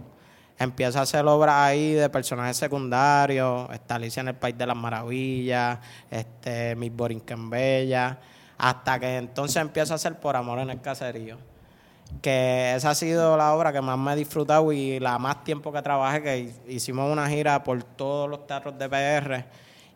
empiezo 0.58 0.98
a 0.98 1.04
hacer 1.04 1.24
obras 1.24 1.54
ahí 1.56 1.94
de 1.94 2.10
personajes 2.10 2.58
secundarios, 2.58 3.70
está 3.72 3.94
Alicia 3.94 4.22
en 4.22 4.30
el 4.30 4.36
País 4.36 4.58
de 4.58 4.66
las 4.66 4.76
Maravillas, 4.76 5.78
este, 6.10 6.76
Miss 6.76 6.92
Borinquen 6.92 7.48
Bella, 7.48 8.18
hasta 8.58 9.00
que 9.00 9.18
entonces 9.18 9.58
empiezo 9.58 9.94
a 9.94 9.98
hacer 9.98 10.20
Por 10.20 10.36
Amor 10.36 10.58
en 10.58 10.72
el 10.72 10.82
Caserío 10.82 11.38
que 12.24 12.74
esa 12.76 12.90
ha 12.90 12.96
sido 12.96 13.38
la 13.38 13.54
obra 13.54 13.72
que 13.72 13.82
más 13.82 13.98
me 14.00 14.14
he 14.14 14.16
disfrutado 14.16 14.72
y 14.72 15.00
la 15.00 15.20
más 15.20 15.44
tiempo 15.44 15.72
que 15.72 15.82
trabajé, 15.84 16.24
que 16.24 16.54
hicimos 16.68 17.12
una 17.12 17.30
gira 17.30 17.64
por 17.64 17.84
todos 17.84 18.28
los 18.28 18.48
teatros 18.48 18.80
de 18.80 18.90
PR 18.90 19.46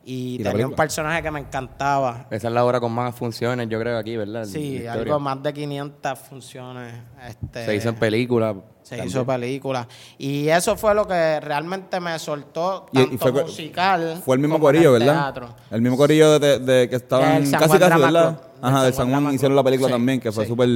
y, 0.09 0.35
¿Y 0.39 0.43
tenía 0.43 0.65
un 0.65 0.73
personaje 0.73 1.21
que 1.21 1.29
me 1.31 1.41
encantaba. 1.41 2.27
Esa 2.31 2.47
es 2.47 2.53
la 2.53 2.63
obra 2.63 2.79
con 2.79 2.93
más 2.93 3.13
funciones, 3.13 3.67
yo 3.67 3.77
creo, 3.77 3.97
aquí, 3.97 4.15
¿verdad? 4.15 4.45
Sí, 4.45 4.79
La 4.79 4.93
algo 4.93 5.19
más 5.19 5.43
de 5.43 5.51
500 5.53 6.17
funciones. 6.19 6.93
Este, 7.27 7.65
Se 7.65 7.75
hizo 7.75 7.89
en 7.89 7.95
película. 7.95 8.55
se 8.83 8.95
también. 8.95 9.09
hizo 9.09 9.25
película. 9.25 9.85
Y 10.17 10.47
eso 10.47 10.77
fue 10.77 10.95
lo 10.95 11.05
que 11.05 11.41
realmente 11.41 11.99
me 11.99 12.17
soltó, 12.19 12.85
Y- 12.93 12.99
y 13.01 13.03
tanto 13.05 13.17
fue 13.17 13.33
co- 13.33 13.41
musical 13.41 14.21
Fue 14.23 14.35
el 14.37 14.41
mismo 14.41 14.59
corillo, 14.61 14.93
¿verdad? 14.93 15.13
teatro. 15.33 15.49
El 15.71 15.81
mismo 15.81 15.97
corillo 15.97 16.39
de, 16.39 16.59
de 16.59 16.87
que 16.89 16.95
estaban 16.95 17.41
casi 17.51 17.77
casi, 17.77 17.99
¿verdad? 18.01 18.41
Ajá, 18.61 18.83
Del 18.85 18.93
San 18.93 19.09
Juan 19.11 19.33
hicieron 19.33 19.57
la 19.57 19.63
película 19.63 19.89
Sí, 19.89 19.93
también, 19.93 20.19
que 20.21 20.31
fue 20.31 20.45
sí. 20.45 20.49
súper 20.49 20.69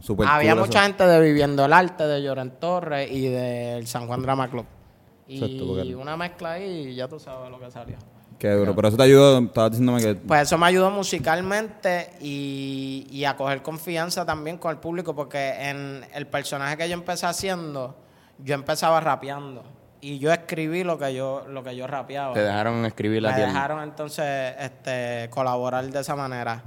súper 0.00 0.28
Había 0.28 0.52
cool 0.52 0.60
mucha 0.60 0.78
eso. 0.78 0.86
gente 0.86 1.04
de 1.04 1.20
Viviendo 1.20 1.64
el 1.64 1.72
Arte 1.72 2.06
de 2.06 2.22
Lloren 2.22 2.52
Torres 2.60 3.10
y 3.10 3.26
del 3.26 3.88
San 3.88 4.06
Juan 4.06 4.22
Drama 4.22 4.48
Club. 4.48 4.66
Y 5.26 5.42
Exacto, 5.42 5.98
una 5.98 6.16
mezcla 6.16 6.52
ahí 6.52 6.90
y 6.90 6.94
ya 6.94 7.08
tú 7.08 7.18
sabes 7.18 7.50
lo 7.50 7.58
que 7.58 7.68
salió. 7.72 7.96
Qué 8.38 8.50
duro, 8.50 8.74
pero 8.74 8.88
eso 8.88 8.96
te 8.96 9.02
ayudó, 9.04 9.38
estabas 9.38 9.70
diciéndome 9.70 10.00
que... 10.02 10.14
Pues 10.14 10.42
eso 10.42 10.58
me 10.58 10.66
ayudó 10.66 10.90
musicalmente 10.90 12.10
y, 12.20 13.06
y 13.10 13.24
a 13.24 13.34
coger 13.36 13.62
confianza 13.62 14.26
también 14.26 14.58
con 14.58 14.70
el 14.70 14.76
público 14.78 15.14
porque 15.14 15.70
en 15.70 16.04
el 16.14 16.26
personaje 16.26 16.76
que 16.76 16.86
yo 16.88 16.94
empecé 16.94 17.26
haciendo, 17.26 17.96
yo 18.38 18.54
empezaba 18.54 19.00
rapeando. 19.00 19.64
y 20.02 20.18
yo 20.18 20.30
escribí 20.32 20.84
lo 20.84 20.98
que 20.98 21.14
yo, 21.14 21.46
lo 21.48 21.64
que 21.64 21.74
yo 21.74 21.86
rapeaba. 21.86 22.34
Te 22.34 22.40
dejaron 22.42 22.84
escribir 22.84 23.22
la 23.22 23.30
Me 23.30 23.34
tierra. 23.36 23.52
dejaron 23.52 23.82
entonces 23.82 24.54
este, 24.60 25.28
colaborar 25.30 25.84
de 25.90 26.00
esa 26.00 26.14
manera. 26.14 26.62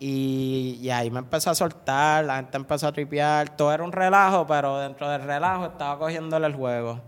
Y, 0.00 0.78
y 0.82 0.90
ahí 0.90 1.10
me 1.10 1.20
empecé 1.20 1.50
a 1.50 1.54
soltar, 1.54 2.24
la 2.24 2.36
gente 2.36 2.56
empezó 2.56 2.88
a 2.88 2.92
tripear, 2.92 3.50
todo 3.56 3.72
era 3.72 3.84
un 3.84 3.92
relajo, 3.92 4.46
pero 4.46 4.78
dentro 4.80 5.08
del 5.08 5.22
relajo 5.22 5.66
estaba 5.66 5.98
cogiéndole 5.98 6.46
el 6.46 6.54
juego. 6.54 7.00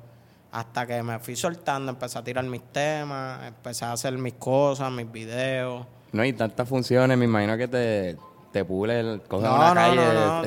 Hasta 0.56 0.86
que 0.86 1.02
me 1.02 1.18
fui 1.18 1.36
soltando, 1.36 1.92
empecé 1.92 2.18
a 2.18 2.24
tirar 2.24 2.42
mis 2.44 2.62
temas, 2.72 3.46
empecé 3.46 3.84
a 3.84 3.92
hacer 3.92 4.16
mis 4.16 4.32
cosas, 4.34 4.90
mis 4.90 5.12
videos. 5.12 5.86
No 6.12 6.22
hay 6.22 6.32
tantas 6.32 6.66
funciones, 6.66 7.18
me 7.18 7.26
imagino 7.26 7.58
que 7.58 7.68
te, 7.68 8.16
te 8.52 8.64
pule 8.64 9.20
coger 9.28 9.50
No, 9.50 9.56
una 9.56 9.68
no, 9.68 9.74
calle 9.74 9.96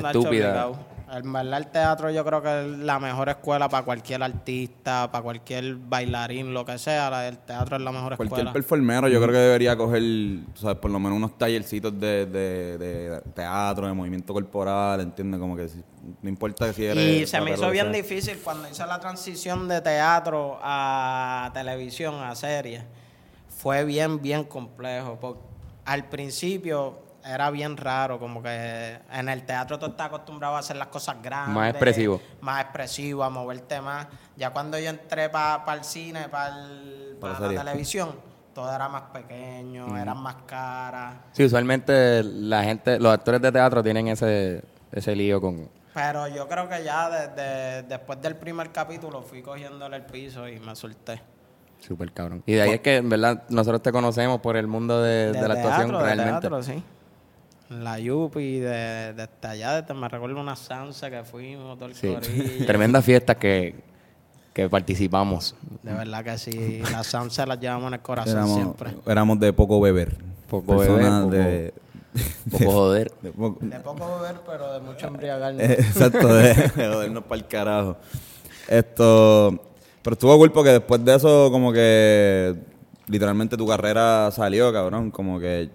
no, 0.02 0.08
estúpida. 0.08 0.68
En 1.12 1.32
verdad 1.32 1.58
el 1.58 1.66
teatro 1.66 2.10
yo 2.10 2.24
creo 2.24 2.40
que 2.40 2.60
es 2.60 2.78
la 2.78 3.00
mejor 3.00 3.28
escuela 3.28 3.68
para 3.68 3.84
cualquier 3.84 4.22
artista, 4.22 5.10
para 5.10 5.22
cualquier 5.22 5.74
bailarín, 5.74 6.54
lo 6.54 6.64
que 6.64 6.78
sea. 6.78 7.26
El 7.26 7.38
teatro 7.38 7.76
es 7.76 7.82
la 7.82 7.90
mejor 7.90 8.16
Cualquier 8.16 8.38
escuela. 8.38 8.52
performero 8.52 9.08
yo 9.08 9.20
creo 9.20 9.32
que 9.32 9.38
debería 9.38 9.76
coger, 9.76 10.02
sabes, 10.54 10.78
por 10.78 10.90
lo 10.90 11.00
menos 11.00 11.16
unos 11.16 11.36
tallercitos 11.36 11.98
de, 11.98 12.26
de, 12.26 12.78
de 12.78 13.20
teatro, 13.34 13.88
de 13.88 13.92
movimiento 13.92 14.32
corporal, 14.32 15.00
¿entiendes? 15.00 15.40
Como 15.40 15.56
que 15.56 15.68
no 16.22 16.28
importa 16.28 16.72
si 16.72 16.84
eres... 16.84 17.22
Y 17.22 17.26
se 17.26 17.40
me 17.40 17.52
hizo 17.54 17.68
bien 17.70 17.90
difícil 17.90 18.38
cuando 18.44 18.68
hice 18.68 18.86
la 18.86 19.00
transición 19.00 19.66
de 19.66 19.80
teatro 19.80 20.60
a 20.62 21.50
televisión, 21.52 22.14
a 22.22 22.34
series. 22.36 22.84
Fue 23.48 23.84
bien, 23.84 24.22
bien 24.22 24.44
complejo. 24.44 25.18
Porque 25.20 25.40
al 25.86 26.08
principio 26.08 27.09
era 27.24 27.50
bien 27.50 27.76
raro, 27.76 28.18
como 28.18 28.42
que 28.42 28.98
en 29.12 29.28
el 29.28 29.44
teatro 29.44 29.78
tú 29.78 29.86
estás 29.86 30.06
acostumbrado 30.06 30.56
a 30.56 30.60
hacer 30.60 30.76
las 30.76 30.88
cosas 30.88 31.16
grandes. 31.22 31.54
Más 31.54 31.70
expresivo. 31.70 32.20
Más 32.40 32.62
expresivo, 32.62 33.24
a 33.24 33.30
moverte 33.30 33.80
más. 33.80 34.06
Ya 34.36 34.50
cuando 34.50 34.78
yo 34.78 34.90
entré 34.90 35.28
para 35.28 35.74
el 35.74 35.84
cine, 35.84 36.28
para 36.28 36.54
Pa' 37.20 37.38
la 37.38 37.52
la 37.52 37.64
televisión, 37.64 38.14
todo 38.54 38.74
era 38.74 38.88
más 38.88 39.02
pequeño, 39.12 39.96
eran 39.98 40.18
más 40.18 40.36
caras. 40.46 41.14
Sí, 41.32 41.44
usualmente 41.44 42.22
la 42.24 42.64
gente, 42.64 42.98
los 42.98 43.12
actores 43.12 43.42
de 43.42 43.52
teatro 43.52 43.82
tienen 43.82 44.08
ese, 44.08 44.62
ese 44.90 45.14
lío 45.14 45.40
con... 45.40 45.68
Pero 45.92 46.28
yo 46.28 46.48
creo 46.48 46.68
que 46.68 46.82
ya 46.82 47.10
desde 47.10 47.82
después 47.82 48.22
del 48.22 48.36
primer 48.36 48.70
capítulo 48.72 49.22
fui 49.22 49.42
cogiéndole 49.42 49.96
el 49.96 50.06
piso 50.06 50.48
y 50.48 50.58
me 50.60 50.74
solté. 50.76 51.20
Súper 51.80 52.12
cabrón. 52.12 52.42
Y 52.46 52.52
de 52.54 52.62
ahí 52.62 52.70
es 52.72 52.80
que, 52.80 52.96
en 52.96 53.08
verdad, 53.08 53.42
nosotros 53.48 53.82
te 53.82 53.90
conocemos 53.90 54.40
por 54.40 54.56
el 54.56 54.66
mundo 54.66 55.02
de, 55.02 55.32
de 55.32 55.48
la 55.48 55.54
actuación 55.54 55.92
de 55.92 55.98
realmente. 55.98 56.30
teatro, 56.32 56.62
sí. 56.62 56.82
La 57.70 57.98
Yupi, 57.98 58.58
de, 58.58 59.12
de 59.14 59.22
hasta 59.22 59.50
allá, 59.50 59.80
desde- 59.80 59.94
me 59.94 60.08
recuerdo 60.08 60.40
una 60.40 60.56
Sansa 60.56 61.08
que 61.10 61.22
fuimos, 61.24 61.78
todo 61.78 61.88
el 61.88 61.94
Sí. 61.94 62.12
corillo. 62.12 62.66
Tremendas 62.66 63.04
fiestas 63.04 63.36
que, 63.36 63.76
que 64.52 64.68
participamos. 64.68 65.54
De 65.82 65.92
verdad 65.94 66.24
que 66.24 66.36
sí, 66.36 66.82
las 66.92 67.06
Sansa 67.06 67.46
las 67.46 67.60
llevamos 67.60 67.88
en 67.88 67.94
el 67.94 68.00
corazón 68.00 68.32
Éramos, 68.38 68.54
siempre. 68.56 68.90
éramos 69.06 69.38
de 69.40 69.52
poco 69.52 69.80
beber. 69.80 70.16
Poco 70.48 70.78
Personas 70.78 71.30
beber, 71.30 71.74
de... 71.74 71.74
Poco 72.50 72.72
joder. 72.72 73.12
de 73.22 73.30
poco- 73.30 73.58
De 73.64 73.78
poco 73.80 74.18
beber, 74.20 74.40
pero 74.44 74.72
de 74.72 74.80
mucho 74.80 75.06
embriagarnos. 75.06 75.62
Eh, 75.62 75.76
Exacto, 75.78 76.26
de, 76.34 76.54
de 76.54 76.88
jodernos 76.92 77.22
para 77.22 77.40
el 77.40 77.46
carajo. 77.46 77.96
Esto, 78.66 79.60
pero 80.02 80.14
estuvo 80.14 80.36
cool 80.38 80.50
porque 80.50 80.70
después 80.70 81.04
de 81.04 81.14
eso, 81.14 81.50
como 81.52 81.72
que 81.72 82.56
literalmente 83.06 83.56
tu 83.56 83.66
carrera 83.66 84.30
salió, 84.32 84.72
cabrón. 84.72 85.10
Como 85.12 85.38
que 85.38 85.70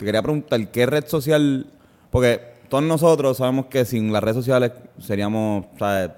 te 0.00 0.06
quería 0.06 0.22
preguntar, 0.22 0.66
¿qué 0.68 0.86
red 0.86 1.06
social? 1.06 1.66
Porque 2.10 2.40
todos 2.70 2.82
nosotros 2.82 3.36
sabemos 3.36 3.66
que 3.66 3.84
sin 3.84 4.10
las 4.12 4.22
redes 4.22 4.36
sociales 4.38 4.72
seríamos, 4.98 5.66
¿sabes? 5.78 6.10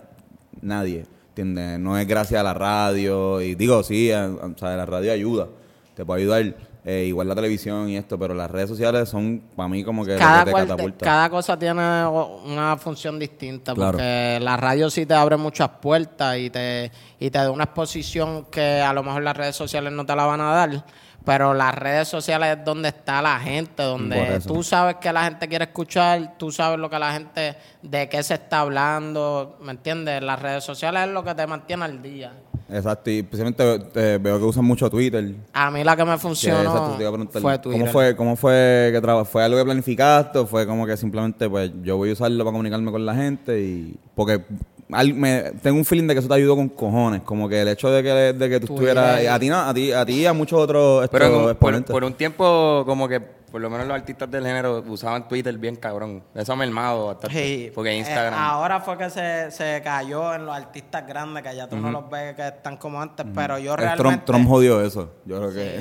Nadie, 0.61 1.05
¿entiendes? 1.31 1.81
No 1.81 1.99
es 1.99 2.07
gracias 2.07 2.41
a 2.41 2.45
la 2.45 2.55
radio, 2.55 3.41
y 3.41 3.57
digo, 3.57 3.83
sí, 3.83 4.11
¿sabes? 4.11 4.77
La 4.77 4.87
radio 4.87 5.13
ayuda, 5.13 5.49
te 5.97 6.05
puede 6.05 6.23
ayudar. 6.23 6.55
eh, 6.85 7.05
igual 7.07 7.29
la 7.29 7.35
televisión 7.37 7.89
y 7.89 7.97
esto, 7.97 8.19
pero 8.19 8.35
las 8.35 8.51
redes 8.51 8.69
sociales 8.69 9.09
son 9.09 9.41
para 9.55 9.69
mí 9.69 9.85
como 9.85 10.05
que 10.05 10.17
cada, 10.17 10.45
que 10.45 10.51
te 10.51 10.57
catapulta. 10.57 11.05
cada 11.05 11.31
cosa 11.31 11.57
tiene 11.57 11.81
una 11.81 12.77
función 12.77 13.21
distinta 13.21 13.73
Claro. 13.73 13.93
porque 13.93 14.39
la 14.43 14.57
radio 14.57 14.91
sí 14.91 15.07
te 15.07 15.15
abre 15.15 15.37
muchas 15.37 15.69
puertas 15.81 16.39
y 16.39 16.51
te, 16.51 16.91
y 17.21 17.31
te 17.31 17.39
da 17.39 17.51
una 17.53 17.65
exposición 17.65 18.47
que 18.51 18.81
a 18.81 18.93
lo 18.93 19.05
mejor 19.05 19.23
las 19.23 19.37
redes 19.37 19.55
sociales 19.55 19.93
no 19.93 20.05
te 20.05 20.15
la 20.17 20.25
van 20.27 20.41
a 20.41 20.51
dar. 20.53 20.85
Pero 21.25 21.55
las 21.55 21.75
redes 21.75 22.09
sociales 22.09 22.59
es 22.59 22.65
donde 22.65 22.89
está 22.89 23.23
la 23.23 23.39
gente, 23.39 23.83
donde 23.83 24.41
tú 24.47 24.63
sabes 24.63 24.97
que 24.97 25.13
la 25.13 25.25
gente 25.25 25.47
quiere 25.49 25.65
escuchar, 25.67 26.35
tú 26.37 26.51
sabes 26.51 26.79
lo 26.81 26.91
que 26.91 26.99
la 26.99 27.13
gente, 27.13 27.55
de 27.83 28.09
qué 28.09 28.23
se 28.23 28.35
está 28.35 28.61
hablando, 28.61 29.57
¿me 29.63 29.71
entiendes? 29.73 30.23
Las 30.23 30.41
redes 30.43 30.65
sociales 30.65 31.07
es 31.07 31.13
lo 31.15 31.23
que 31.23 31.35
te 31.35 31.47
mantiene 31.47 31.85
al 31.85 32.03
día. 32.03 32.33
Exacto, 32.71 33.11
y 33.11 33.19
especialmente 33.19 33.63
eh, 33.95 34.19
veo 34.21 34.39
que 34.39 34.45
usan 34.47 34.65
mucho 34.65 34.89
Twitter. 34.89 35.35
A 35.53 35.71
mí 35.71 35.85
la 35.85 35.95
que 35.95 36.05
me 36.07 36.13
Que, 36.13 36.19
funcionó 36.19 36.61
exacto, 36.63 36.95
te 36.97 37.03
iba 37.03 37.09
a 37.09 37.13
preguntar, 37.13 37.43
fue 37.43 37.59
Twitter. 37.59 37.81
¿Cómo 37.81 37.93
fue, 37.93 38.17
cómo 38.17 38.37
fue 38.37 38.89
que 38.93 39.01
traba- 39.03 39.25
¿Fue 39.27 39.45
algo 39.45 39.59
que 39.59 39.65
planificaste 39.65 40.39
o 40.39 40.47
fue 40.47 40.67
como 40.67 40.87
que 40.87 40.97
simplemente, 40.97 41.51
pues, 41.51 41.71
yo 41.83 41.99
voy 41.99 42.11
a 42.11 42.13
usarlo 42.15 42.39
para 42.45 42.53
comunicarme 42.53 42.91
con 42.91 43.05
la 43.05 43.15
gente 43.15 43.61
y... 43.61 43.97
Porque 44.15 44.43
al- 44.91 45.15
me, 45.15 45.43
tengo 45.63 45.77
un 45.79 45.85
feeling 45.85 46.07
de 46.07 46.15
que 46.15 46.21
eso 46.21 46.29
te 46.29 46.35
ayudó 46.35 46.57
con 46.57 46.69
cojones, 46.69 47.23
como 47.23 47.49
que 47.49 47.63
el 47.63 47.69
hecho 47.69 47.91
de 47.91 48.03
que, 48.03 48.09
de 48.11 48.49
que 48.51 48.61
tú 48.61 48.67
Twitter. 48.69 48.97
estuvieras... 48.97 49.27
A 49.35 49.39
ti, 49.39 49.49
no, 49.49 49.59
a 49.61 49.73
ti, 49.75 49.93
a 49.93 50.05
ti 50.05 50.13
y 50.15 50.27
a 50.27 50.33
muchos 50.33 50.59
otros 50.61 51.09
Pero 51.11 51.27
como 51.31 51.41
por, 51.43 51.51
exponentes. 51.53 51.93
por 51.93 52.05
un 52.05 52.15
tiempo, 52.15 52.83
como 52.87 53.07
que 53.09 53.21
por 53.21 53.61
lo 53.61 53.69
menos 53.69 53.87
los 53.87 53.95
artistas 53.95 54.31
del 54.31 54.45
género 54.47 54.83
usaban 54.87 55.29
Twitter 55.29 55.57
bien 55.59 55.77
cabrón. 55.77 56.23
Eso 56.35 56.55
ha 56.55 56.57
mermado 56.57 57.09
bastante. 57.09 57.37
Sí, 57.37 57.71
Porque 57.75 57.91
eh, 57.91 57.99
Instagram. 57.99 58.33
ahora 58.33 58.81
fue 58.81 58.97
que 58.97 59.11
se, 59.11 59.51
se 59.51 59.83
cayó 59.85 60.35
en 60.35 60.47
los 60.47 60.57
artistas 60.57 61.07
grandes, 61.07 61.43
que 61.43 61.55
ya 61.55 61.69
tú 61.69 61.77
no 61.77 61.91
los 61.91 62.09
ves 62.09 62.35
que 62.35 62.49
están 62.49 62.79
como 62.79 63.01
antes, 63.03 63.27
pero 63.35 63.59
yo 63.59 63.77
realmente... 63.77 64.03
Trump, 64.03 64.25
Trump 64.25 64.49
jodió 64.49 64.81
eso, 64.83 65.13
yo 65.27 65.37
creo 65.37 65.53
que... 65.53 65.81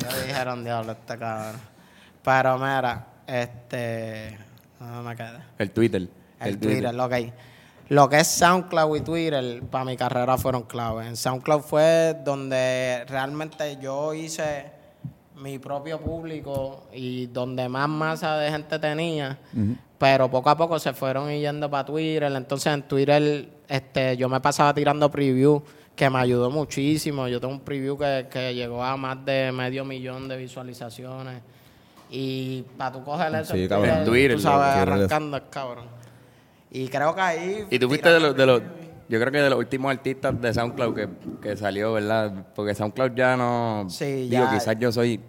Ya 0.00 0.26
dijeron, 0.26 0.64
diablo, 0.64 0.92
este 0.92 1.16
cabrón. 1.16 1.60
Pero 2.24 2.58
mira, 2.58 3.06
este... 3.26 4.36
¿Dónde 4.80 5.08
me 5.10 5.14
quedé? 5.16 5.38
el 5.58 5.70
Twitter. 5.70 6.08
El, 6.40 6.58
Twitter, 6.58 6.92
lo 6.92 7.08
que 7.08 7.14
hay. 7.14 7.32
Lo 7.92 8.08
que 8.08 8.20
es 8.20 8.26
SoundCloud 8.26 8.96
y 8.96 9.00
Twitter, 9.02 9.62
para 9.70 9.84
mi 9.84 9.98
carrera 9.98 10.38
fueron 10.38 10.62
clave. 10.62 11.06
En 11.06 11.14
SoundCloud 11.14 11.60
fue 11.60 12.16
donde 12.24 13.04
realmente 13.06 13.76
yo 13.82 14.14
hice 14.14 14.72
mi 15.36 15.58
propio 15.58 16.00
público 16.00 16.84
y 16.90 17.26
donde 17.26 17.68
más 17.68 17.90
masa 17.90 18.38
de 18.38 18.50
gente 18.50 18.78
tenía. 18.78 19.38
Pero 19.98 20.30
poco 20.30 20.48
a 20.48 20.56
poco 20.56 20.78
se 20.78 20.94
fueron 20.94 21.28
yendo 21.32 21.70
para 21.70 21.84
Twitter. 21.84 22.32
Entonces 22.34 22.72
en 22.72 22.82
Twitter 22.84 23.50
este, 23.68 24.16
yo 24.16 24.26
me 24.26 24.40
pasaba 24.40 24.72
tirando 24.72 25.10
preview 25.10 25.62
que 25.94 26.08
me 26.08 26.18
ayudó 26.18 26.50
muchísimo. 26.50 27.28
Yo 27.28 27.42
tengo 27.42 27.52
un 27.52 27.60
preview 27.60 27.98
que, 27.98 28.26
que 28.30 28.54
llegó 28.54 28.82
a 28.82 28.96
más 28.96 29.22
de 29.22 29.52
medio 29.52 29.84
millón 29.84 30.28
de 30.28 30.38
visualizaciones. 30.38 31.42
Y 32.08 32.62
para 32.78 32.92
tú 32.92 33.04
coger 33.04 33.34
eso, 33.34 33.52
Sí, 33.52 33.68
cabrón. 33.68 34.06
Twitter, 34.06 34.36
tú 34.36 34.40
sabes, 34.40 34.78
arrancando 34.78 35.38
cabrón. 35.50 36.01
Y 36.74 36.88
creo 36.88 37.14
que 37.14 37.20
ahí... 37.20 37.66
Y 37.70 37.78
tú 37.78 37.86
fuiste 37.88 38.08
de 38.10 38.18
los, 38.18 38.34
de 38.34 38.46
los, 38.46 38.62
yo 39.08 39.20
creo 39.20 39.30
que 39.30 39.38
de 39.42 39.50
los 39.50 39.58
últimos 39.58 39.90
artistas 39.92 40.40
de 40.40 40.54
SoundCloud 40.54 40.94
que, 40.94 41.08
que 41.42 41.56
salió, 41.56 41.92
¿verdad? 41.92 42.32
Porque 42.54 42.74
SoundCloud 42.74 43.12
ya 43.14 43.36
no, 43.36 43.84
Sí, 43.90 44.28
digo, 44.28 44.44
ya- 44.44 44.50
quizás 44.52 44.76
yo 44.78 44.90
soy, 44.90 45.20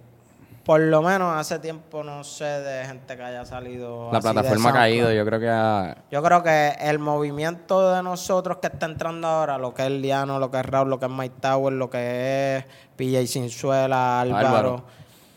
Por 0.64 0.80
lo 0.80 1.02
menos 1.02 1.36
hace 1.36 1.60
tiempo 1.60 2.02
no 2.02 2.24
sé 2.24 2.46
de 2.46 2.86
gente 2.86 3.18
que 3.18 3.22
haya 3.24 3.44
salido. 3.44 4.10
la 4.14 4.20
así 4.20 4.28
de 4.30 4.34
plataforma 4.34 4.70
ha 4.70 4.74
caído, 4.74 5.12
yo 5.12 5.26
creo 5.26 5.40
que 5.42 5.50
ha- 5.50 5.98
Yo 6.10 6.24
creo 6.24 6.42
que 6.44 6.76
el 6.80 7.00
movimiento 7.00 7.94
de 7.94 8.02
nosotros 8.04 8.60
que 8.60 8.68
está 8.68 8.86
entrando 8.86 9.28
ahora, 9.28 9.58
lo 9.58 9.74
que 9.74 9.84
es 9.86 9.92
Liano, 9.92 10.40
lo 10.40 10.50
que 10.50 10.60
es 10.62 10.66
Raúl, 10.66 10.90
lo 10.90 10.98
que 11.00 11.08
es 11.08 11.12
Mike 11.12 11.36
Tower, 11.42 11.74
lo 11.74 11.90
que 11.90 12.56
es 12.60 12.66
PJ 12.96 13.28
Sinzuela, 13.28 14.22
Álvaro, 14.22 14.48
Álvaro. 14.48 14.84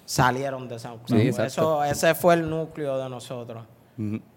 salieron 0.05 0.69
de 0.69 0.79
SoundCloud. 0.79 1.21
Sí. 1.21 1.43
Eso, 1.43 1.83
ese 1.83 2.15
fue 2.15 2.35
el 2.35 2.49
núcleo 2.49 2.97
de 2.97 3.09
nosotros. 3.11 3.65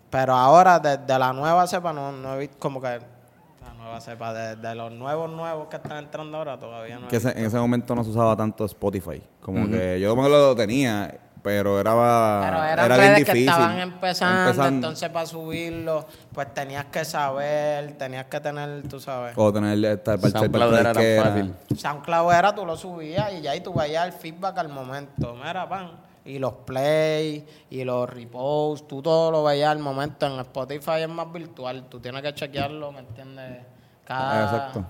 Pero 0.09 0.33
ahora, 0.33 0.79
desde 0.79 1.19
la 1.19 1.31
nueva 1.33 1.67
cepa, 1.67 1.93
no, 1.93 2.11
no 2.11 2.35
he 2.35 2.39
visto 2.39 2.57
como 2.59 2.81
que 2.81 2.87
la 2.87 3.73
nueva 3.77 4.01
cepa, 4.01 4.33
de, 4.33 4.55
de 4.55 4.75
los 4.75 4.91
nuevos 4.91 5.29
nuevos 5.29 5.67
que 5.67 5.75
están 5.75 5.97
entrando 5.97 6.37
ahora, 6.37 6.57
todavía 6.57 6.97
no 6.97 7.05
he 7.05 7.09
que 7.09 7.17
ese- 7.17 7.37
en 7.37 7.45
ese 7.45 7.57
momento 7.59 7.93
no 7.95 8.03
se 8.03 8.09
usaba 8.09 8.35
tanto 8.35 8.65
Spotify. 8.65 9.21
Como 9.41 9.69
que 9.69 9.99
yo 9.99 10.09
como 10.09 10.23
que 10.23 10.29
lo 10.29 10.55
tenía, 10.55 11.15
pero 11.43 11.79
era, 11.79 11.91
Pero 11.93 12.63
eran 12.63 12.85
era 12.85 12.97
bien 12.97 13.15
difícil. 13.15 13.33
que 13.33 13.39
estaban 13.51 13.79
empezando, 13.79 14.41
Empezando. 14.49 14.75
entonces 14.77 15.09
para 15.09 15.25
subirlo, 15.27 16.05
pues 16.33 16.53
tenías 16.55 16.85
que 16.85 17.05
saber, 17.05 17.93
tenías 17.97 18.25
que 18.25 18.39
tener, 18.39 18.87
tú 18.89 18.99
sabes. 18.99 19.33
O 19.37 19.53
tener 19.53 19.77
estar 19.85 20.17
para 20.19 20.27
el 20.27 20.33
SoundCloud 20.33 20.73
era 20.75 20.91
tan 20.93 21.03
fácil. 21.23 21.55
SoundCloud 21.77 22.33
era, 22.33 22.55
tú 22.55 22.65
lo 22.65 22.75
subías 22.75 23.31
y 23.33 23.41
ya 23.41 23.55
y 23.55 23.61
tú 23.61 23.73
veías 23.73 24.05
el 24.07 24.13
feedback 24.13 24.57
al 24.57 24.69
momento. 24.69 25.35
Mira, 25.35 25.69
pan. 25.69 25.91
Y 26.29 26.39
los 26.39 26.53
play 26.65 27.45
y 27.69 27.83
los 27.83 28.09
reposts, 28.09 28.87
tú 28.87 29.01
todo 29.01 29.31
lo 29.31 29.43
veías 29.43 29.69
al 29.69 29.79
momento. 29.79 30.27
En 30.27 30.39
Spotify 30.39 31.01
es 31.01 31.09
más 31.09 31.31
virtual, 31.31 31.85
tú 31.89 31.99
tienes 31.99 32.21
que 32.21 32.33
chequearlo, 32.33 32.91
¿me 32.91 32.99
entiendes? 32.99 33.63
Cada... 34.05 34.43
Exacto. 34.43 34.85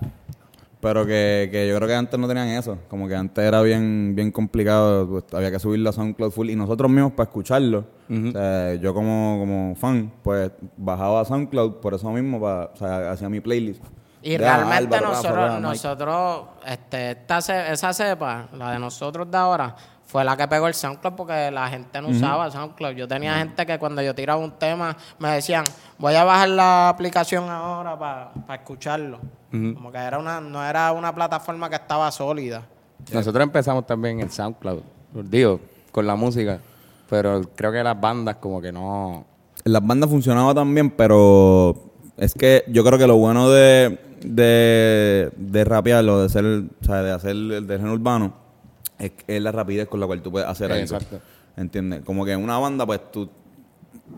Pero 0.80 1.04
que, 1.04 1.48
que 1.52 1.68
yo 1.68 1.76
creo 1.76 1.88
que 1.88 1.94
antes 1.94 2.18
no 2.18 2.26
tenían 2.26 2.48
eso. 2.48 2.78
Como 2.88 3.06
que 3.06 3.14
antes 3.14 3.44
era 3.44 3.60
bien, 3.60 4.14
bien 4.14 4.32
complicado. 4.32 5.06
pues, 5.06 5.24
había 5.34 5.50
que 5.50 5.58
subirlo 5.58 5.90
a 5.90 5.92
SoundCloud 5.92 6.30
Full. 6.30 6.50
Y 6.50 6.56
nosotros 6.56 6.90
mismos 6.90 7.12
para 7.12 7.28
escucharlo. 7.28 7.84
o 8.08 8.32
sea, 8.32 8.74
yo 8.74 8.94
como, 8.94 9.38
como 9.38 9.74
fan, 9.76 10.10
pues 10.22 10.50
bajaba 10.76 11.20
a 11.20 11.24
SoundCloud 11.26 11.76
por 11.76 11.92
eso 11.92 12.10
mismo. 12.10 12.40
Para, 12.40 12.70
o 12.72 12.76
sea, 12.76 13.12
hacía 13.12 13.28
mi 13.28 13.40
playlist 13.40 13.82
Y 14.22 14.32
de 14.32 14.38
realmente 14.38 14.96
Álvaro, 14.96 15.12
nosotros, 15.12 15.36
Rafa, 15.36 15.60
nosotros 15.60 16.42
este, 16.66 17.10
esta 17.10 17.38
esa 17.72 17.92
cepa, 17.92 18.48
la 18.56 18.72
de 18.72 18.78
nosotros 18.78 19.30
de 19.30 19.36
ahora, 19.36 19.76
fue 20.10 20.24
la 20.24 20.36
que 20.36 20.48
pegó 20.48 20.66
el 20.66 20.74
SoundCloud 20.74 21.14
porque 21.14 21.52
la 21.52 21.68
gente 21.68 22.02
no 22.02 22.08
usaba 22.08 22.50
SoundCloud. 22.50 22.96
Yo 22.96 23.06
tenía 23.06 23.36
gente 23.36 23.64
que 23.64 23.78
cuando 23.78 24.02
yo 24.02 24.12
tiraba 24.12 24.42
un 24.42 24.50
tema 24.50 24.96
me 25.20 25.28
decían, 25.28 25.62
voy 25.98 26.16
a 26.16 26.24
bajar 26.24 26.48
la 26.48 26.88
aplicación 26.88 27.48
ahora 27.48 27.96
para 27.96 28.54
escucharlo. 28.54 29.20
Como 29.52 29.92
que 29.92 29.98
era 29.98 30.18
una, 30.18 30.40
no 30.40 30.64
era 30.64 30.90
una 30.90 31.14
plataforma 31.14 31.70
que 31.70 31.76
estaba 31.76 32.10
sólida. 32.10 32.66
Nosotros 33.12 33.44
empezamos 33.44 33.86
también 33.86 34.18
en 34.18 34.30
SoundCloud, 34.30 34.80
digo, 35.12 35.60
con 35.92 36.08
la 36.08 36.16
música, 36.16 36.58
pero 37.08 37.42
creo 37.54 37.70
que 37.70 37.82
las 37.84 37.98
bandas 38.00 38.36
como 38.36 38.60
que 38.60 38.72
no... 38.72 39.24
Las 39.62 39.86
bandas 39.86 40.10
funcionaba 40.10 40.52
también, 40.54 40.90
pero 40.90 41.76
es 42.16 42.34
que 42.34 42.64
yo 42.66 42.82
creo 42.82 42.98
que 42.98 43.06
lo 43.06 43.16
bueno 43.16 43.48
de, 43.48 43.96
de, 44.24 45.30
de 45.36 45.64
rapearlo, 45.64 46.20
de 46.20 46.28
ser, 46.28 46.44
o 46.44 46.84
sea, 46.84 47.02
de 47.02 47.12
hacer 47.12 47.30
el 47.30 47.66
del 47.66 47.78
género 47.78 47.94
urbano, 47.94 48.39
es, 49.00 49.12
es 49.26 49.42
la 49.42 49.50
rapidez 49.52 49.88
con 49.88 49.98
la 50.00 50.06
cual 50.06 50.22
tú 50.22 50.30
puedes 50.30 50.48
hacer 50.48 50.70
algo. 50.70 50.84
Exacto. 50.84 51.20
¿Entiendes? 51.56 52.02
Como 52.04 52.24
que 52.24 52.32
en 52.32 52.42
una 52.42 52.58
banda, 52.58 52.86
pues 52.86 53.00
tú, 53.10 53.28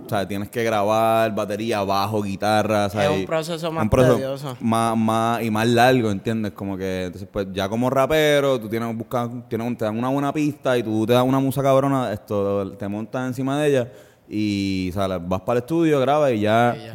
o 0.04 0.08
sea, 0.08 0.26
tienes 0.28 0.48
que 0.50 0.62
grabar 0.64 1.34
batería, 1.34 1.82
bajo, 1.82 2.22
guitarra, 2.22 2.88
¿sabes? 2.90 3.10
Es 3.10 3.18
un 3.20 3.26
proceso 3.26 3.72
más 3.72 3.84
Un 3.84 3.90
proceso 3.90 4.14
tedioso. 4.16 4.56
Más, 4.60 4.96
más, 4.96 5.42
y 5.42 5.50
más 5.50 5.66
largo, 5.68 6.10
¿entiendes? 6.10 6.52
Como 6.52 6.76
que, 6.76 7.04
entonces, 7.06 7.28
pues 7.32 7.46
ya 7.52 7.68
como 7.68 7.88
rapero, 7.88 8.60
tú 8.60 8.68
tienes 8.68 8.88
que 8.90 8.94
buscar, 8.96 9.28
tienes, 9.48 9.66
un- 9.66 9.76
te 9.76 9.84
dan 9.84 9.96
una 9.98 10.08
buena 10.08 10.32
pista 10.32 10.76
y 10.76 10.82
tú 10.82 11.06
te 11.06 11.12
das 11.14 11.24
una 11.24 11.38
musa 11.40 11.62
cabrona, 11.62 12.12
esto, 12.12 12.72
te 12.72 12.86
montas 12.88 13.26
encima 13.28 13.60
de 13.60 13.68
ella 13.68 13.92
y, 14.28 14.88
o 14.90 14.92
sea, 14.94 15.08
la- 15.08 15.18
vas 15.18 15.40
para 15.42 15.58
el 15.58 15.62
estudio, 15.62 16.00
grabas 16.00 16.32
y 16.32 16.40
ya. 16.40 16.76
Y 16.76 16.84
ya. 16.86 16.94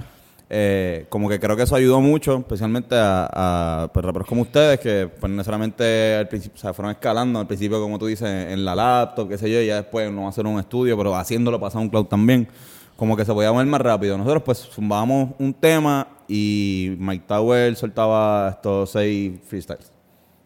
Eh, 0.50 1.06
como 1.10 1.28
que 1.28 1.40
creo 1.40 1.58
que 1.58 1.64
eso 1.64 1.76
ayudó 1.76 2.00
mucho, 2.00 2.38
especialmente 2.38 2.96
a, 2.96 3.28
a, 3.32 3.92
pues, 3.94 4.06
raperos 4.06 4.28
como 4.28 4.44
ustedes, 4.44 4.80
que 4.80 5.10
pues 5.20 5.32
necesariamente 5.32 6.16
al 6.16 6.30
fueron 6.74 6.92
escalando 6.92 7.40
al 7.40 7.48
principio, 7.48 7.82
como 7.82 8.00
tú 8.00 8.06
dices, 8.06 8.30
en 8.30 8.64
la 8.64 8.74
laptop, 8.74 9.28
qué 9.28 9.38
sé 9.38 9.52
yo, 9.52 9.62
y 9.62 9.68
ya 9.68 9.76
después 9.78 10.10
no 10.12 10.28
hacer 10.28 10.46
un 10.46 10.60
estudio, 10.60 10.98
pero 10.98 11.16
haciéndolo 11.16 11.60
para 11.60 11.78
un 11.80 11.90
cloud 11.90 12.06
también, 12.06 12.48
como 12.96 13.18
que 13.18 13.26
se 13.26 13.34
podía 13.34 13.52
mover 13.52 13.68
más 13.68 13.82
rápido. 13.82 14.18
Nosotros 14.18 14.44
pues 14.44 14.60
zumbábamos 14.60 15.32
un 15.38 15.54
tema 15.54 16.08
y 16.28 16.96
Mike 16.98 17.26
Tower 17.28 17.76
soltaba 17.76 18.50
estos 18.50 18.92
seis 18.92 19.40
freestyles. 19.46 19.97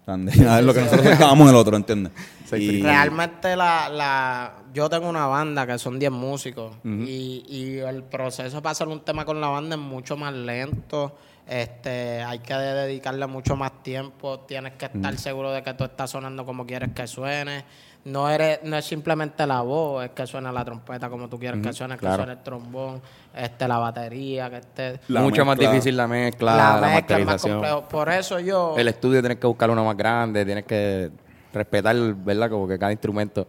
¿Entiendes? 0.07 0.39
A 0.47 0.55
ver 0.55 0.63
lo 0.63 0.73
que 0.73 0.81
nosotros 0.81 1.05
soltábamos 1.07 1.49
el 1.49 1.55
otro, 1.55 1.77
¿entiendes? 1.77 2.11
Y- 2.57 2.81
Realmente 2.83 3.55
la, 3.55 3.87
la, 3.89 4.53
yo 4.73 4.89
tengo 4.89 5.07
una 5.07 5.25
banda 5.27 5.65
que 5.65 5.77
son 5.77 5.97
10 5.99 6.11
músicos 6.11 6.75
y, 6.83 7.43
y 7.47 7.77
el 7.79 8.03
proceso 8.03 8.61
para 8.61 8.71
hacer 8.71 8.87
un 8.87 8.99
tema 9.01 9.23
con 9.25 9.39
la 9.39 9.47
banda 9.47 9.75
es 9.75 9.81
mucho 9.81 10.17
más 10.17 10.33
lento. 10.33 11.15
Este, 11.47 12.21
hay 12.23 12.39
que 12.39 12.53
dedicarle 12.53 13.25
mucho 13.27 13.55
más 13.55 13.83
tiempo. 13.83 14.39
Tienes 14.41 14.73
que 14.73 14.85
estar 14.85 15.17
seguro 15.17 15.51
de 15.51 15.63
que 15.63 15.73
tú 15.73 15.83
estás 15.83 16.09
sonando 16.11 16.45
como 16.45 16.65
quieres 16.65 16.89
que 16.93 17.07
suene. 17.07 17.63
No 18.03 18.27
eres, 18.29 18.61
no 18.63 18.75
es 18.77 18.85
simplemente 18.85 19.45
la 19.45 19.61
voz, 19.61 20.05
es 20.05 20.11
que 20.11 20.25
suene 20.25 20.51
la 20.51 20.65
trompeta 20.65 21.07
como 21.07 21.29
tú 21.29 21.37
quieres 21.37 21.61
que 21.61 21.71
suene, 21.71 21.97
que 21.97 22.07
suene 22.11 22.31
el 22.31 22.41
trombón, 22.41 22.99
este, 23.35 23.67
la 23.67 23.77
batería, 23.77 24.49
que 24.49 24.57
esté 24.57 24.99
La 25.09 25.21
Mucho 25.21 25.45
más 25.45 25.55
difícil 25.57 25.95
la 25.95 26.07
mezcla, 26.07 26.55
la, 26.55 26.81
la, 26.81 26.87
mezcla 26.87 27.17
es 27.19 27.25
más 27.25 27.33
masterización. 27.35 27.53
complejo. 27.59 27.87
Por 27.87 28.09
eso 28.09 28.39
yo 28.39 28.75
El 28.75 28.87
estudio 28.87 29.19
tienes 29.21 29.37
que 29.37 29.45
buscar 29.45 29.69
uno 29.69 29.85
más 29.85 29.95
grande, 29.95 30.43
tienes 30.43 30.65
que 30.65 31.11
respetar, 31.53 31.95
¿verdad? 32.15 32.49
Como 32.49 32.67
que 32.67 32.79
cada 32.79 32.91
instrumento. 32.91 33.47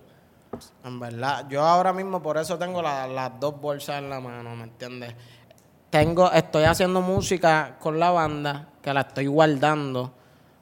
En 0.84 1.00
verdad, 1.00 1.46
yo 1.48 1.62
ahora 1.62 1.94
mismo 1.94 2.22
por 2.22 2.36
eso 2.36 2.58
tengo 2.58 2.82
la- 2.82 3.06
las 3.06 3.40
dos 3.40 3.58
bolsas 3.58 4.02
en 4.02 4.10
la 4.10 4.20
mano, 4.20 4.54
¿me 4.54 4.64
entiendes? 4.64 5.14
Tengo, 5.88 6.30
estoy 6.30 6.64
haciendo 6.64 7.00
música 7.00 7.76
con 7.80 7.98
la 7.98 8.10
banda 8.10 8.68
que 8.82 8.92
la 8.92 9.00
estoy 9.00 9.26
guardando 9.28 10.12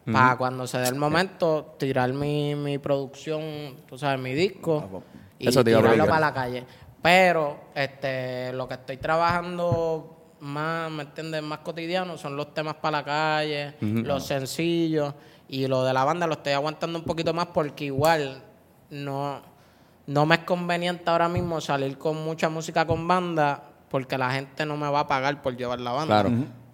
para 0.05 0.37
cuando 0.37 0.67
se 0.67 0.79
dé 0.79 0.89
el 0.89 0.95
momento 0.95 1.77
tirar 1.79 2.13
mi, 2.13 2.55
mi 2.55 2.79
producción, 2.79 3.77
tú 3.87 3.99
sabes, 3.99 4.21
mi 4.21 4.35
disco 4.35 5.03
y 5.39 5.49
Eso 5.49 5.65
te 5.65 5.71
iba 5.71 5.81
a 5.81 5.83
tirarlo 5.83 6.07
para 6.07 6.21
la 6.21 6.35
calle. 6.35 6.65
Pero 7.03 7.61
este, 7.75 8.53
lo 8.53 8.69
que 8.69 8.75
estoy 8.75 8.99
trabajando 8.99 10.35
más, 10.41 10.91
¿me 10.91 11.03
entiendes? 11.03 11.43
Más 11.43 11.61
cotidiano 11.61 12.19
son 12.19 12.37
los 12.37 12.53
temas 12.53 12.75
para 12.75 12.99
la 12.99 13.05
calle, 13.05 13.75
los 13.81 14.27
sencillos 14.27 15.15
y 15.49 15.67
lo 15.67 15.85
de 15.85 15.93
la 15.93 16.05
banda 16.05 16.27
lo 16.27 16.35
estoy 16.35 16.53
aguantando 16.53 16.99
un 16.99 17.05
poquito 17.05 17.33
más 17.33 17.47
porque 17.47 17.87
igual 17.87 18.43
no, 18.91 19.41
no 20.07 20.27
me 20.27 20.37
es 20.37 20.41
conveniente 20.43 21.11
ahora 21.11 21.29
mismo 21.29 21.61
salir 21.61 21.99
con 21.99 22.23
mucha 22.23 22.49
música 22.49 22.87
con 22.87 23.09
banda 23.09 23.65
porque 23.89 24.17
la 24.17 24.31
gente 24.33 24.65
no 24.65 24.77
me 24.77 24.89
va 24.89 25.01
a 25.01 25.09
pagar 25.09 25.43
por 25.43 25.57
llevar 25.57 25.81
la 25.81 25.93
banda. 25.93 26.23
Claro. 26.23 26.31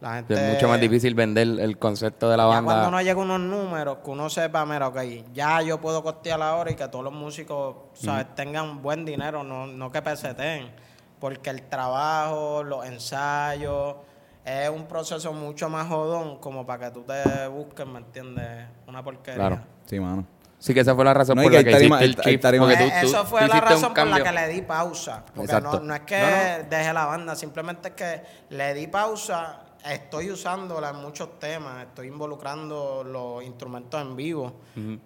La 0.07 0.14
gente, 0.16 0.35
Es 0.35 0.55
mucho 0.55 0.69
más 0.69 0.81
difícil 0.81 1.14
vender 1.16 1.49
el 1.59 1.79
concepto 1.79 2.31
de 2.31 2.37
la 2.37 2.45
ya 2.45 2.49
banda. 2.49 2.64
cuando 2.73 2.88
uno 2.90 3.01
llega 3.03 3.21
a 3.21 3.25
unos 3.25 3.40
números, 3.40 3.99
que 4.05 4.11
uno 4.11 4.31
sepa, 4.31 4.64
mira, 4.64 4.87
ok, 4.87 4.99
ya 5.33 5.61
yo 5.62 5.81
puedo 5.81 6.01
costear 6.05 6.40
ahora 6.40 6.71
y 6.71 6.77
que 6.77 6.87
todos 6.87 7.03
los 7.05 7.12
músicos, 7.12 7.75
¿sabes? 7.95 8.33
Tengan 8.37 8.83
buen 8.83 9.05
dinero, 9.05 9.42
no, 9.42 9.66
no 9.66 9.90
que 9.90 10.01
peseten. 10.03 10.71
Porque 11.19 11.51
el 11.51 11.62
trabajo, 11.62 12.62
los 12.62 12.87
ensayos, 12.87 13.97
es 14.45 14.69
un 14.69 14.87
proceso 14.87 15.33
mucho 15.33 15.69
más 15.69 15.88
jodón 15.88 16.38
como 16.38 16.64
para 16.64 16.87
que 16.87 16.90
tú 16.92 17.03
te 17.03 17.49
busques, 17.49 17.85
¿me 17.87 17.99
entiendes? 17.99 18.66
Una 18.87 19.03
porquería. 19.03 19.35
Claro. 19.49 19.61
Sí, 19.87 19.99
mano. 19.99 20.25
Sí 20.59 20.73
que 20.73 20.81
esa 20.81 20.95
fue 20.95 21.05
la 21.05 21.14
razón 21.14 21.37
No, 21.37 21.42
por 21.42 21.51
que 21.51 21.59
la 21.59 21.64
que 21.64 21.71
tarima- 21.73 22.01
hiciste 22.03 22.31
el 22.31 22.40
tarima- 22.40 22.64
porque 22.66 22.77
tú- 22.85 22.88
tú- 23.01 23.07
Eso 23.09 23.21
tú 23.23 23.27
fue 23.27 23.47
la 23.49 23.61
razón 23.61 23.92
por 23.92 24.07
la 24.07 24.23
que 24.23 24.33
le 24.33 24.49
di 24.49 24.62
pausa. 24.62 25.25
Porque 25.35 25.61
no, 25.61 25.81
no 25.81 25.95
es 25.95 26.01
que 26.03 26.64
dejé 26.71 26.92
la 26.92 27.07
banda, 27.07 27.35
simplemente 27.35 27.88
es 27.88 27.95
que 27.95 28.23
le 28.51 28.73
di 28.75 28.87
pausa. 28.87 29.62
Estoy 29.85 30.31
usándola 30.31 30.91
en 30.91 30.97
muchos 30.97 31.39
temas, 31.39 31.87
estoy 31.87 32.09
involucrando 32.09 33.05
los 33.05 33.45
instrumentos 33.45 34.01
en 34.01 34.17
vivo, 34.17 34.53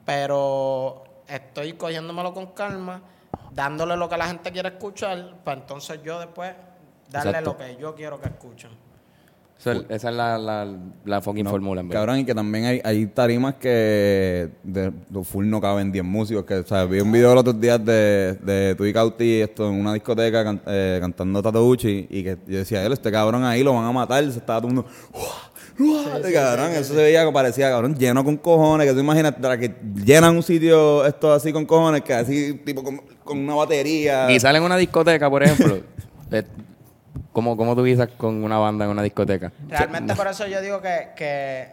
pero 0.04 1.04
estoy 1.26 1.74
cogiéndomelo 1.74 2.32
con 2.32 2.48
calma, 2.48 3.02
dándole 3.50 3.96
lo 3.96 4.08
que 4.08 4.16
la 4.16 4.26
gente 4.26 4.50
quiere 4.50 4.70
escuchar, 4.70 5.36
para 5.44 5.60
entonces 5.60 6.00
yo 6.02 6.18
después 6.18 6.54
darle 7.10 7.30
Exacto. 7.30 7.50
lo 7.50 7.56
que 7.58 7.76
yo 7.76 7.94
quiero 7.94 8.20
que 8.20 8.28
escuchen. 8.28 8.89
Esa 9.90 10.08
es 10.10 10.14
la, 10.16 10.38
la, 10.38 10.66
la 11.04 11.20
fucking 11.20 11.44
fórmula, 11.46 11.82
verdad. 11.82 12.00
Cabrón, 12.00 12.18
y 12.20 12.24
que 12.24 12.34
también 12.34 12.64
hay, 12.64 12.80
hay 12.82 13.06
tarimas 13.06 13.56
que 13.56 14.48
de, 14.62 14.90
de 15.10 15.24
full 15.24 15.46
no 15.46 15.60
caben 15.60 15.92
10 15.92 16.02
músicos. 16.04 16.44
Que, 16.44 16.54
o 16.54 16.66
sea, 16.66 16.86
vi 16.86 17.00
un 17.00 17.12
video 17.12 17.34
los 17.34 17.42
otros 17.42 17.60
días 17.60 17.84
de, 17.84 18.38
de 18.42 18.74
tú 18.74 18.86
y 18.86 18.92
Cauti 18.92 19.40
esto, 19.42 19.68
en 19.68 19.74
una 19.74 19.92
discoteca 19.92 20.42
can- 20.44 20.62
eh, 20.66 20.98
cantando 21.00 21.42
y 22.10 22.22
que 22.24 22.38
yo 22.46 22.58
decía, 22.58 22.84
este 22.94 23.12
cabrón 23.12 23.44
ahí 23.44 23.62
lo 23.62 23.74
van 23.74 23.84
a 23.84 23.92
matar. 23.92 24.24
Se 24.32 24.38
estaba 24.38 24.60
todo 24.60 24.68
el 24.68 24.74
mundo... 24.76 24.90
"Uah, 25.12 26.14
uah", 26.18 26.30
y 26.30 26.32
cabrón, 26.32 26.70
eso 26.72 26.94
se 26.94 27.02
veía 27.02 27.26
que 27.26 27.32
parecía, 27.32 27.68
cabrón, 27.70 27.94
lleno 27.96 28.24
con 28.24 28.38
cojones. 28.38 28.86
Que 28.86 28.94
tú 28.94 29.00
imaginas 29.00 29.34
que 29.58 29.74
llenan 30.04 30.36
un 30.36 30.42
sitio 30.42 31.04
esto 31.04 31.32
así 31.34 31.52
con 31.52 31.66
cojones, 31.66 32.00
que 32.00 32.14
así, 32.14 32.54
tipo, 32.64 32.82
con, 32.82 33.02
con 33.24 33.38
una 33.38 33.54
batería. 33.56 34.30
Y 34.30 34.40
sale 34.40 34.56
en 34.58 34.64
una 34.64 34.76
discoteca, 34.78 35.28
por 35.28 35.42
ejemplo. 35.42 35.80
¿Cómo, 37.32 37.56
¿Cómo 37.56 37.76
tú 37.76 37.84
guisas 37.84 38.08
con 38.16 38.42
una 38.42 38.58
banda 38.58 38.84
en 38.84 38.90
una 38.90 39.02
discoteca? 39.02 39.52
Realmente 39.68 40.14
por 40.14 40.26
eso 40.26 40.46
yo 40.46 40.60
digo 40.60 40.80
que, 40.80 41.10
que 41.16 41.68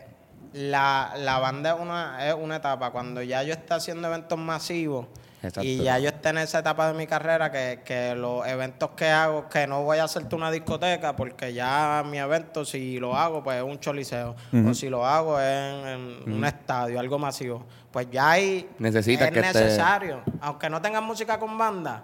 la, 0.54 1.14
la 1.18 1.40
banda 1.40 1.74
es 1.74 1.80
una, 1.82 2.28
es 2.28 2.36
una 2.36 2.58
etapa. 2.58 2.92
Cuando 2.92 3.22
ya 3.24 3.42
yo 3.44 3.54
esté 3.54 3.74
haciendo 3.74 4.08
eventos 4.08 4.38
masivos 4.38 5.08
Exacto. 5.42 5.62
y 5.64 5.78
ya 5.78 5.98
yo 6.00 6.10
esté 6.10 6.30
en 6.30 6.38
esa 6.40 6.60
etapa 6.60 6.88
de 6.92 6.94
mi 6.98 7.08
carrera, 7.08 7.52
que, 7.52 7.82
que 7.84 8.14
los 8.16 8.46
eventos 8.48 8.92
que 8.92 9.10
hago, 9.10 9.50
que 9.50 9.66
no 9.66 9.84
voy 9.84 9.98
a 9.98 10.04
hacerte 10.04 10.36
una 10.36 10.52
discoteca, 10.52 11.16
porque 11.16 11.52
ya 11.54 12.04
mi 12.08 12.20
evento, 12.20 12.64
si 12.64 13.00
lo 13.00 13.16
hago, 13.16 13.44
pues 13.44 13.58
es 13.58 13.64
un 13.64 13.80
choliseo. 13.80 14.36
O 14.70 14.74
si 14.76 14.90
lo 14.90 15.06
hago 15.08 15.40
en, 15.42 15.88
en 16.26 16.34
un 16.34 16.46
estadio, 16.46 17.00
algo 17.00 17.18
masivo. 17.18 17.66
Pues 17.92 18.08
ya 18.12 18.30
ahí 18.32 18.70
Necesitas 18.78 19.28
es 19.30 19.34
que 19.34 19.40
esté- 19.40 19.54
necesario. 19.64 20.22
Aunque 20.42 20.70
no 20.70 20.80
tengas 20.82 21.02
música 21.02 21.40
con 21.40 21.58
banda, 21.58 22.04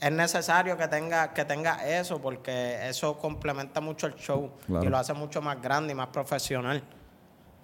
es 0.00 0.12
necesario 0.12 0.76
que 0.76 0.88
tenga, 0.88 1.32
que 1.32 1.44
tenga 1.44 1.86
eso, 1.88 2.20
porque 2.20 2.88
eso 2.88 3.16
complementa 3.18 3.80
mucho 3.80 4.06
el 4.06 4.14
show 4.16 4.50
Claro. 4.66 4.84
y 4.84 4.88
lo 4.88 4.98
hace 4.98 5.12
mucho 5.14 5.40
más 5.40 5.60
grande 5.62 5.92
y 5.92 5.96
más 5.96 6.08
profesional. 6.08 6.82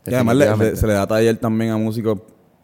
Y 0.07 0.15
además 0.15 0.37
le- 0.37 0.77
se 0.77 0.87
le 0.87 0.95
da 0.95 1.07
taller 1.07 1.37
también 1.37 1.71
a 1.73 1.77
músicos 1.77 2.19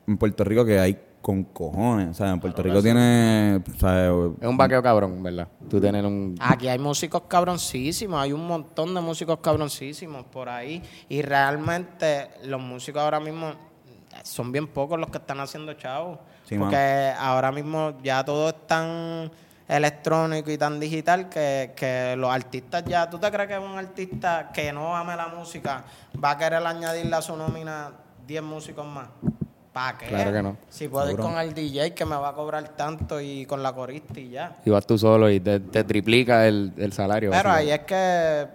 en 0.06 0.16
Puerto 0.18 0.42
Rico 0.44 0.64
que 0.64 0.78
hay 0.80 0.98
con 1.20 1.44
cojones. 1.44 2.08
O 2.10 2.14
sea, 2.14 2.30
en 2.30 2.40
Puerto 2.40 2.62
Rico 2.62 2.80
tiene... 2.82 3.62
O 3.76 3.78
sea, 3.78 4.06
Es 4.06 4.48
un 4.48 4.56
vaqueo 4.56 4.82
cabrón, 4.82 5.22
¿verdad? 5.22 5.46
Tú 5.68 5.80
tener 5.80 6.04
un... 6.06 6.34
Aquí 6.40 6.66
hay 6.68 6.78
músicos 6.78 7.22
cabroncísimos, 7.28 8.18
hay 8.20 8.32
un 8.32 8.46
montón 8.46 8.94
de 8.94 9.00
músicos 9.00 9.38
cabroncísimos 9.40 10.24
por 10.26 10.48
ahí 10.48 10.82
y 11.08 11.20
realmente 11.22 12.30
los 12.44 12.60
músicos 12.60 13.02
ahora 13.02 13.20
mismo 13.20 13.52
son 14.24 14.50
bien 14.50 14.66
pocos 14.66 14.98
los 14.98 15.10
que 15.10 15.18
están 15.18 15.38
haciendo 15.40 15.74
chavos. 15.74 16.18
Sí, 16.44 16.56
porque 16.56 17.12
ahora 17.18 17.52
mismo 17.52 17.94
ya 18.02 18.24
todo 18.24 18.48
es 18.48 18.66
tan 18.66 19.30
electrónico 19.68 20.50
y 20.50 20.56
tan 20.56 20.80
digital 20.80 21.28
que, 21.28 21.72
que 21.76 22.16
los 22.16 22.30
artistas 22.30 22.84
ya, 22.86 23.08
¿tú 23.08 23.18
te 23.18 23.30
crees 23.30 23.48
que 23.48 23.58
un 23.58 23.78
artista 23.78 24.50
que 24.52 24.72
no 24.72 24.96
ame 24.96 25.14
la 25.14 25.28
música 25.28 25.84
va 26.22 26.32
a 26.32 26.38
querer 26.38 26.66
añadirle 26.66 27.14
a 27.14 27.22
su 27.22 27.36
nómina 27.36 27.92
10 28.26 28.42
músicos 28.42 28.86
más? 28.86 29.08
¿Para 29.72 29.98
qué? 29.98 30.06
Claro 30.06 30.32
que 30.32 30.42
no. 30.42 30.56
Si 30.70 30.88
puedo 30.88 31.10
ir 31.10 31.18
con 31.18 31.38
el 31.38 31.52
DJ 31.52 31.92
que 31.92 32.04
me 32.06 32.16
va 32.16 32.30
a 32.30 32.34
cobrar 32.34 32.66
tanto 32.70 33.20
y 33.20 33.44
con 33.44 33.62
la 33.62 33.74
corista 33.74 34.18
y 34.18 34.30
ya. 34.30 34.56
Y 34.64 34.70
vas 34.70 34.86
tú 34.86 34.96
solo 34.96 35.30
y 35.30 35.38
te, 35.38 35.60
te 35.60 35.84
triplica 35.84 36.48
el, 36.48 36.72
el 36.78 36.92
salario. 36.92 37.30
Pero 37.30 37.50
ahí 37.50 37.70
es 37.70 37.80
que 37.80 38.48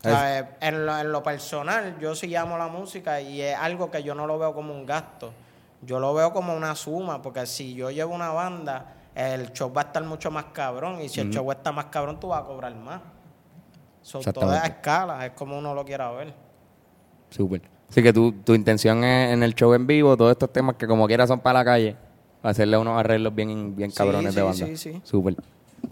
¿Sabes? 0.00 0.44
En, 0.60 0.86
lo, 0.86 0.96
en 0.96 1.10
lo 1.10 1.22
personal, 1.24 1.98
yo 1.98 2.14
sí 2.14 2.34
amo 2.36 2.56
la 2.56 2.68
música 2.68 3.20
y 3.20 3.42
es 3.42 3.56
algo 3.56 3.90
que 3.90 4.02
yo 4.02 4.14
no 4.14 4.28
lo 4.28 4.38
veo 4.38 4.54
como 4.54 4.72
un 4.72 4.86
gasto. 4.86 5.32
Yo 5.82 5.98
lo 5.98 6.14
veo 6.14 6.32
como 6.32 6.54
una 6.54 6.74
suma, 6.76 7.20
porque 7.20 7.46
si 7.46 7.74
yo 7.74 7.90
llevo 7.90 8.14
una 8.14 8.30
banda, 8.30 8.94
el 9.18 9.52
show 9.52 9.72
va 9.72 9.82
a 9.82 9.84
estar 9.86 10.02
mucho 10.04 10.30
más 10.30 10.46
cabrón. 10.52 11.00
Y 11.00 11.08
si 11.08 11.20
el 11.20 11.30
show 11.30 11.50
está 11.50 11.72
más 11.72 11.86
cabrón, 11.86 12.18
tú 12.20 12.28
vas 12.28 12.42
a 12.42 12.44
cobrar 12.46 12.74
más. 12.76 13.00
Son 14.02 14.22
todas 14.22 14.36
Exactamente. 14.36 14.66
a 14.66 14.66
escala, 14.76 15.26
es 15.26 15.32
como 15.32 15.58
uno 15.58 15.74
lo 15.74 15.84
quiera 15.84 16.10
ver. 16.12 16.32
Súper. 17.30 17.62
Así 17.90 18.02
que 18.02 18.12
tu, 18.12 18.32
tu 18.32 18.54
intención 18.54 19.02
es 19.04 19.32
en 19.32 19.42
el 19.42 19.54
show 19.54 19.74
en 19.74 19.86
vivo, 19.86 20.16
todos 20.16 20.30
estos 20.32 20.52
temas 20.52 20.76
que 20.76 20.86
como 20.86 21.06
quiera 21.06 21.26
son 21.26 21.40
para 21.40 21.58
la 21.60 21.64
calle, 21.64 21.96
hacerle 22.42 22.76
unos 22.78 22.98
arreglos 22.98 23.34
bien, 23.34 23.74
bien 23.74 23.90
Sí, 23.90 23.96
cabrones 23.96 24.34
de 24.34 24.40
sí, 24.40 24.46
banda. 24.46 24.66
sí, 24.66 24.76
sí. 24.76 25.00
Súper. 25.04 25.34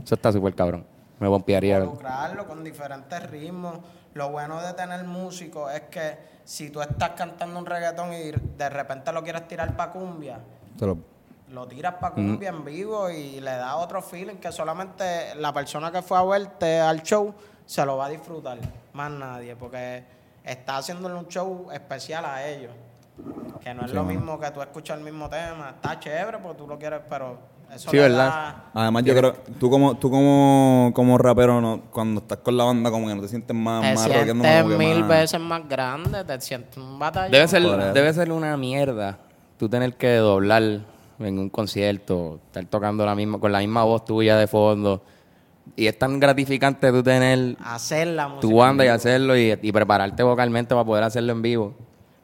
Eso 0.05 0.15
está 0.15 0.33
súper 0.33 0.55
cabrón. 0.55 0.85
Me 1.19 1.29
bompearía. 1.29 1.79
involucrarlo 1.79 2.47
con 2.47 2.63
diferentes 2.63 3.31
ritmos. 3.31 3.79
Lo 4.15 4.31
bueno 4.31 4.61
de 4.63 4.73
tener 4.75 5.05
músicos 5.05 5.73
es 5.75 5.83
que 5.83 6.19
si 6.45 6.71
tú 6.71 6.81
estás 6.81 7.11
cantando 7.11 7.59
un 7.59 7.67
reggaetón 7.67 8.13
y 8.13 8.31
de 8.57 8.69
repente 8.71 9.13
lo 9.13 9.23
quieres 9.23 9.47
tirar 9.49 9.77
para 9.77 9.91
cumbia, 9.93 10.39
Se 10.79 10.87
lo- 11.51 11.67
tiras 11.67 11.95
para 12.01 12.15
cumbia 12.15 12.49
en 12.51 12.65
vivo 12.65 13.09
y 13.11 13.41
le 13.41 13.51
da 13.53 13.77
otro 13.77 14.03
feeling 14.03 14.37
que 14.37 14.51
solamente 14.53 15.35
la 15.37 15.53
persona 15.53 15.91
que 15.93 16.03
fue 16.03 16.19
a 16.19 16.23
verte 16.23 16.81
al 16.81 17.03
show 17.03 17.33
se 17.65 17.85
lo 17.85 17.97
va 17.97 18.07
a 18.07 18.09
disfrutar, 18.09 18.59
más 18.93 19.11
nadie, 19.11 19.57
porque 19.57 20.05
está 20.45 20.77
haciéndole 20.79 21.15
un 21.15 21.27
show 21.29 21.69
especial 21.73 22.25
a 22.25 22.47
ellos. 22.47 22.73
Que 23.63 23.73
no 23.75 23.85
es 23.87 23.93
lo 23.93 24.05
mismo 24.05 24.39
que 24.39 24.51
tú 24.51 24.61
escuchas 24.61 24.99
el 24.99 25.05
mismo 25.05 25.29
tema. 25.29 25.71
Está 25.75 25.99
chévere 25.99 26.39
porque 26.39 26.59
tú 26.59 26.67
lo 26.69 26.79
quieres, 26.79 27.01
pero 27.09 27.39
eso 27.75 27.91
Sí, 27.91 27.97
¿verdad? 27.97 28.27
da- 28.29 28.65
Además, 28.75 29.05
yo 29.05 29.17
creo, 29.17 29.33
tú 29.59 29.71
como, 29.71 29.97
tú 29.97 30.11
como, 30.11 30.93
como 30.95 31.17
rapero, 31.17 31.61
no, 31.63 31.81
cuando 31.91 32.21
estás 32.21 32.39
con 32.39 32.57
la 32.57 32.65
banda, 32.65 32.91
como 32.91 33.09
que 33.09 33.15
no 33.15 33.23
te 33.23 33.29
sientes 33.29 33.57
más, 33.57 33.81
te 33.83 33.95
más 33.95 34.05
sientes 34.05 34.35
mil 34.77 35.01
más- 35.01 35.09
veces 35.09 35.41
más 35.41 35.67
grande, 35.67 36.23
te 36.25 36.41
sientes 36.43 36.77
un 36.77 36.99
batallón. 36.99 37.33
Debe 37.33 37.49
ser, 37.49 37.63
debe 37.95 38.13
ser 38.13 38.31
una 38.33 38.55
mierda 38.59 39.17
tú 39.59 39.69
tener 39.69 39.95
que 39.97 40.17
doblar 40.17 40.81
en 41.19 41.39
un 41.39 41.49
concierto, 41.49 42.41
estar 42.47 42.65
tocando 42.67 43.05
la 43.05 43.15
misma, 43.15 43.39
con 43.39 43.53
la 43.53 43.61
misma 43.61 43.85
voz 43.85 44.05
tuya 44.05 44.37
de 44.37 44.47
fondo. 44.47 45.03
Y 45.75 45.87
es 45.87 45.99
tan 45.99 46.21
gratificante 46.21 46.91
tú 46.93 47.03
tener 47.03 47.57
hacer 47.65 48.09
la 48.09 48.29
música. 48.29 48.41
tu 48.43 48.57
banda 48.57 48.85
y 48.85 48.89
hacerlo 48.89 49.37
y, 49.37 49.59
y 49.61 49.73
prepararte 49.73 50.23
vocalmente 50.23 50.75
para 50.75 50.85
poder 50.85 51.05
hacerlo 51.05 51.33
en 51.33 51.43
vivo. 51.43 51.75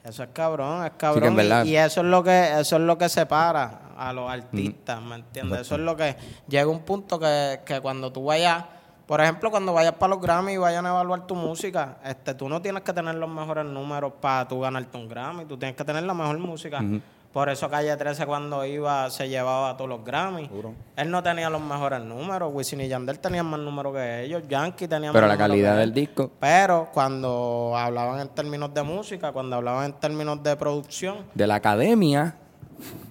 Eso 0.05 0.25
es 0.25 0.31
cabrón, 0.33 0.85
es 0.85 0.93
cabrón. 0.97 1.39
y 1.65 1.77
eso 1.77 2.01
es 2.01 2.07
lo 2.07 2.25
que 2.25 2.61
eso 2.61 2.77
es 2.77 2.83
lo 2.83 2.99
que 2.99 3.09
separa 3.09 3.93
a 3.97 4.13
los 4.13 4.29
artistas, 4.29 5.01
¿me 5.01 5.17
entiendes? 5.17 5.61
Eso 5.61 5.77
es 5.77 5.81
lo 5.81 5.97
que 5.97 6.17
llega 6.49 6.67
un 6.67 6.81
punto 6.81 7.21
que, 7.21 7.61
que 7.65 7.81
cuando 7.81 8.11
tú 8.13 8.25
vayas, 8.25 8.65
por 9.07 9.21
ejemplo, 9.21 9.51
cuando 9.53 9.73
vayas 9.73 9.95
para 9.95 10.15
los 10.15 10.21
Grammy 10.21 10.55
y 10.55 10.57
vayan 10.57 10.87
a 10.87 10.91
evaluar 10.91 11.27
tu 11.29 11.37
música, 11.37 11.99
este 12.05 12.35
tú 12.35 12.49
no 12.49 12.61
tienes 12.61 12.83
que 12.83 12.93
tener 12.93 13.15
los 13.15 13.31
mejores 13.31 13.65
números 13.65 14.15
para 14.21 14.49
tú 14.49 14.61
ganarte 14.61 14.97
un 14.99 15.09
Grammy, 15.09 15.45
tú 15.45 15.57
tienes 15.57 15.77
que 15.77 15.85
tener 15.85 16.03
la 16.03 16.15
mejor 16.15 16.39
música. 16.39 16.83
Por 17.33 17.49
eso 17.49 17.71
Calle 17.71 17.97
13 17.97 18.27
cuando 18.27 18.65
iba 18.67 19.09
se 19.09 19.27
llevaba 19.29 19.75
todos 19.77 19.89
los 19.89 20.05
Grammy. 20.05 20.51
Él 20.97 21.11
no 21.11 21.23
tenía 21.23 21.49
los 21.49 21.63
mejores 21.63 22.03
números, 22.03 22.53
Wisin 22.53 22.83
y 22.83 22.89
Yandel 22.89 23.19
tenían 23.21 23.47
más 23.47 23.59
números 23.59 23.95
que 23.95 24.25
ellos, 24.25 24.43
Yankee 24.47 24.87
tenía 24.87 25.13
Pero 25.13 25.27
más 25.27 25.39
la 25.39 25.43
calidad 25.43 25.79
del 25.79 25.95
disco. 25.95 26.31
Pero 26.39 26.91
cuando 26.93 27.73
hablaban 27.75 28.21
en 28.21 28.29
términos 28.29 28.75
de 28.75 28.83
música, 28.83 29.33
cuando 29.33 29.57
hablaban 29.57 29.87
en 29.87 29.93
términos 29.95 30.43
de 30.43 30.57
producción, 30.57 31.19
de 31.35 31.47
la 31.47 31.55
academia, 31.55 32.37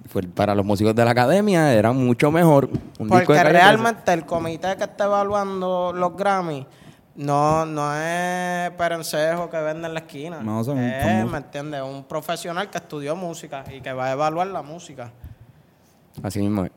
fue 0.08 0.22
para 0.22 0.54
los 0.54 0.64
músicos 0.64 0.94
de 0.94 1.04
la 1.04 1.10
academia 1.10 1.72
era 1.72 1.90
mucho 1.90 2.30
mejor 2.30 2.66
un 2.66 2.72
disco 2.76 3.04
de 3.04 3.08
porque 3.08 3.26
Calle 3.26 3.48
13. 3.48 3.58
realmente 3.58 4.12
el 4.12 4.24
comité 4.24 4.76
que 4.76 4.84
está 4.84 5.04
evaluando 5.04 5.92
los 5.92 6.16
Grammy 6.16 6.64
no, 7.16 7.66
no 7.66 7.94
es 7.96 8.70
perencejo 8.72 9.50
que 9.50 9.58
vende 9.58 9.88
en 9.88 9.94
la 9.94 10.00
esquina. 10.00 10.40
No, 10.42 10.62
son- 10.64 10.78
es, 10.78 11.26
¿me 11.30 11.38
entiendes? 11.38 11.82
Un 11.82 12.04
profesional 12.04 12.70
que 12.70 12.78
estudió 12.78 13.14
música 13.16 13.64
y 13.74 13.80
que 13.80 13.92
va 13.92 14.06
a 14.06 14.12
evaluar 14.12 14.46
la 14.48 14.62
música. 14.62 15.10
Así 16.22 16.40
mismo 16.40 16.64
es. 16.64 16.70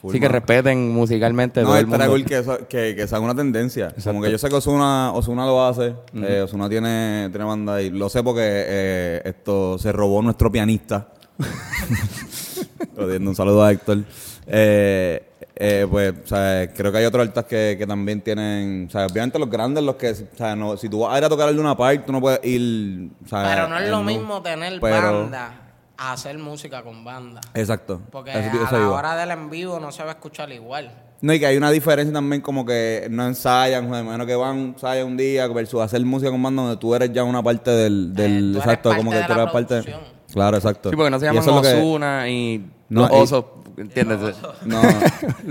Full, 0.00 0.10
Así 0.10 0.18
que 0.20 0.28
respeten 0.28 0.90
musicalmente 0.92 1.60
No, 1.60 1.68
todo 1.68 1.78
el 1.78 1.86
mundo. 1.86 2.06
cool 2.08 2.24
que, 2.24 2.42
que, 2.68 2.96
que 3.08 3.14
una 3.18 3.34
tendencia. 3.36 3.86
Exacto. 3.86 4.10
Como 4.10 4.22
que 4.22 4.32
yo 4.32 4.38
sé 4.38 4.48
que 4.48 4.56
Osuna, 4.56 5.12
Osuna 5.12 5.46
lo 5.46 5.64
hace. 5.64 5.94
Eh, 6.14 6.40
Ozuna 6.42 6.68
tiene, 6.68 7.28
tiene 7.30 7.44
banda 7.44 7.80
y 7.80 7.90
lo 7.90 8.08
sé 8.08 8.20
porque 8.24 8.42
eh, 8.44 9.22
esto 9.24 9.78
se 9.78 9.92
robó 9.92 10.20
nuestro 10.20 10.50
pianista. 10.50 11.06
Un 12.96 13.34
saludo 13.36 13.62
a 13.64 13.70
Héctor. 13.70 13.98
Eh, 14.46 15.31
eh, 15.56 15.86
pues, 15.90 16.14
o 16.24 16.26
sea, 16.26 16.72
creo 16.72 16.90
que 16.92 16.98
hay 16.98 17.04
otros 17.04 17.20
artistas 17.22 17.44
que, 17.44 17.76
que 17.78 17.86
también 17.86 18.20
tienen, 18.20 18.86
o 18.88 18.90
sea, 18.90 19.06
obviamente 19.06 19.38
los 19.38 19.50
grandes, 19.50 19.84
los 19.84 19.96
que, 19.96 20.10
o 20.10 20.36
sea, 20.36 20.56
no, 20.56 20.76
si 20.76 20.88
tú 20.88 21.00
vas 21.00 21.14
a 21.14 21.18
ir 21.18 21.24
a 21.24 21.28
tocar 21.28 21.52
de 21.52 21.60
una 21.60 21.76
parte, 21.76 21.98
tú 22.06 22.12
no 22.12 22.20
puedes 22.20 22.42
ir, 22.44 23.10
o 23.24 23.28
sea, 23.28 23.42
Pero 23.44 23.68
no 23.68 23.78
es 23.78 23.88
lo 23.90 24.02
mismo 24.02 24.40
tener 24.42 24.80
pero- 24.80 25.20
banda 25.22 25.58
a 25.98 26.12
hacer 26.14 26.36
música 26.38 26.82
con 26.82 27.04
banda. 27.04 27.40
Exacto. 27.54 28.00
Porque 28.10 28.30
Eso- 28.30 28.40
a 28.40 28.64
eso 28.64 28.72
la 28.72 28.78
iba. 28.78 28.90
hora 28.90 29.16
del 29.16 29.30
en 29.30 29.50
vivo 29.50 29.78
no 29.78 29.92
se 29.92 30.02
va 30.02 30.08
a 30.10 30.12
escuchar 30.14 30.50
igual. 30.50 30.90
No, 31.20 31.32
y 31.32 31.38
que 31.38 31.46
hay 31.46 31.56
una 31.56 31.70
diferencia 31.70 32.12
también 32.12 32.42
como 32.42 32.66
que 32.66 33.06
no 33.08 33.24
ensayan, 33.28 33.86
joder, 33.88 34.02
menos 34.04 34.26
que 34.26 34.34
van, 34.34 34.58
ensayan 34.74 35.06
un 35.06 35.16
día 35.16 35.46
versus 35.46 35.80
hacer 35.80 36.04
música 36.04 36.32
con 36.32 36.42
banda 36.42 36.62
donde 36.62 36.76
tú 36.78 36.92
eres 36.96 37.12
ya 37.12 37.22
una 37.22 37.40
parte 37.40 37.70
del, 37.70 38.12
del 38.12 38.32
Eh, 38.32 38.38
tú 38.40 38.44
eres 38.48 38.56
exacto, 38.56 38.88
parte 38.88 38.98
como 39.04 39.10
que 39.12 39.16
de 39.18 39.22
tú 39.24 39.28
la 39.34 39.42
eres 39.42 39.52
parte. 39.52 39.66
producción. 39.82 40.00
Claro, 40.32 40.56
exacto. 40.56 40.90
Sí, 40.90 40.96
porque 40.96 41.10
no 41.10 41.18
se 41.20 41.26
Y 41.26 41.28
llaman 41.28 41.42
eso 41.42 41.50
es 41.50 41.56
lo 41.56 41.62
que- 41.62 41.74
Ozuna 41.82 42.28
y 42.28 42.66
No, 42.88 43.02
los 43.02 43.10
y- 43.10 43.14
osos, 43.14 43.44
¿entiendes? 43.76 44.36
No. 44.64 44.80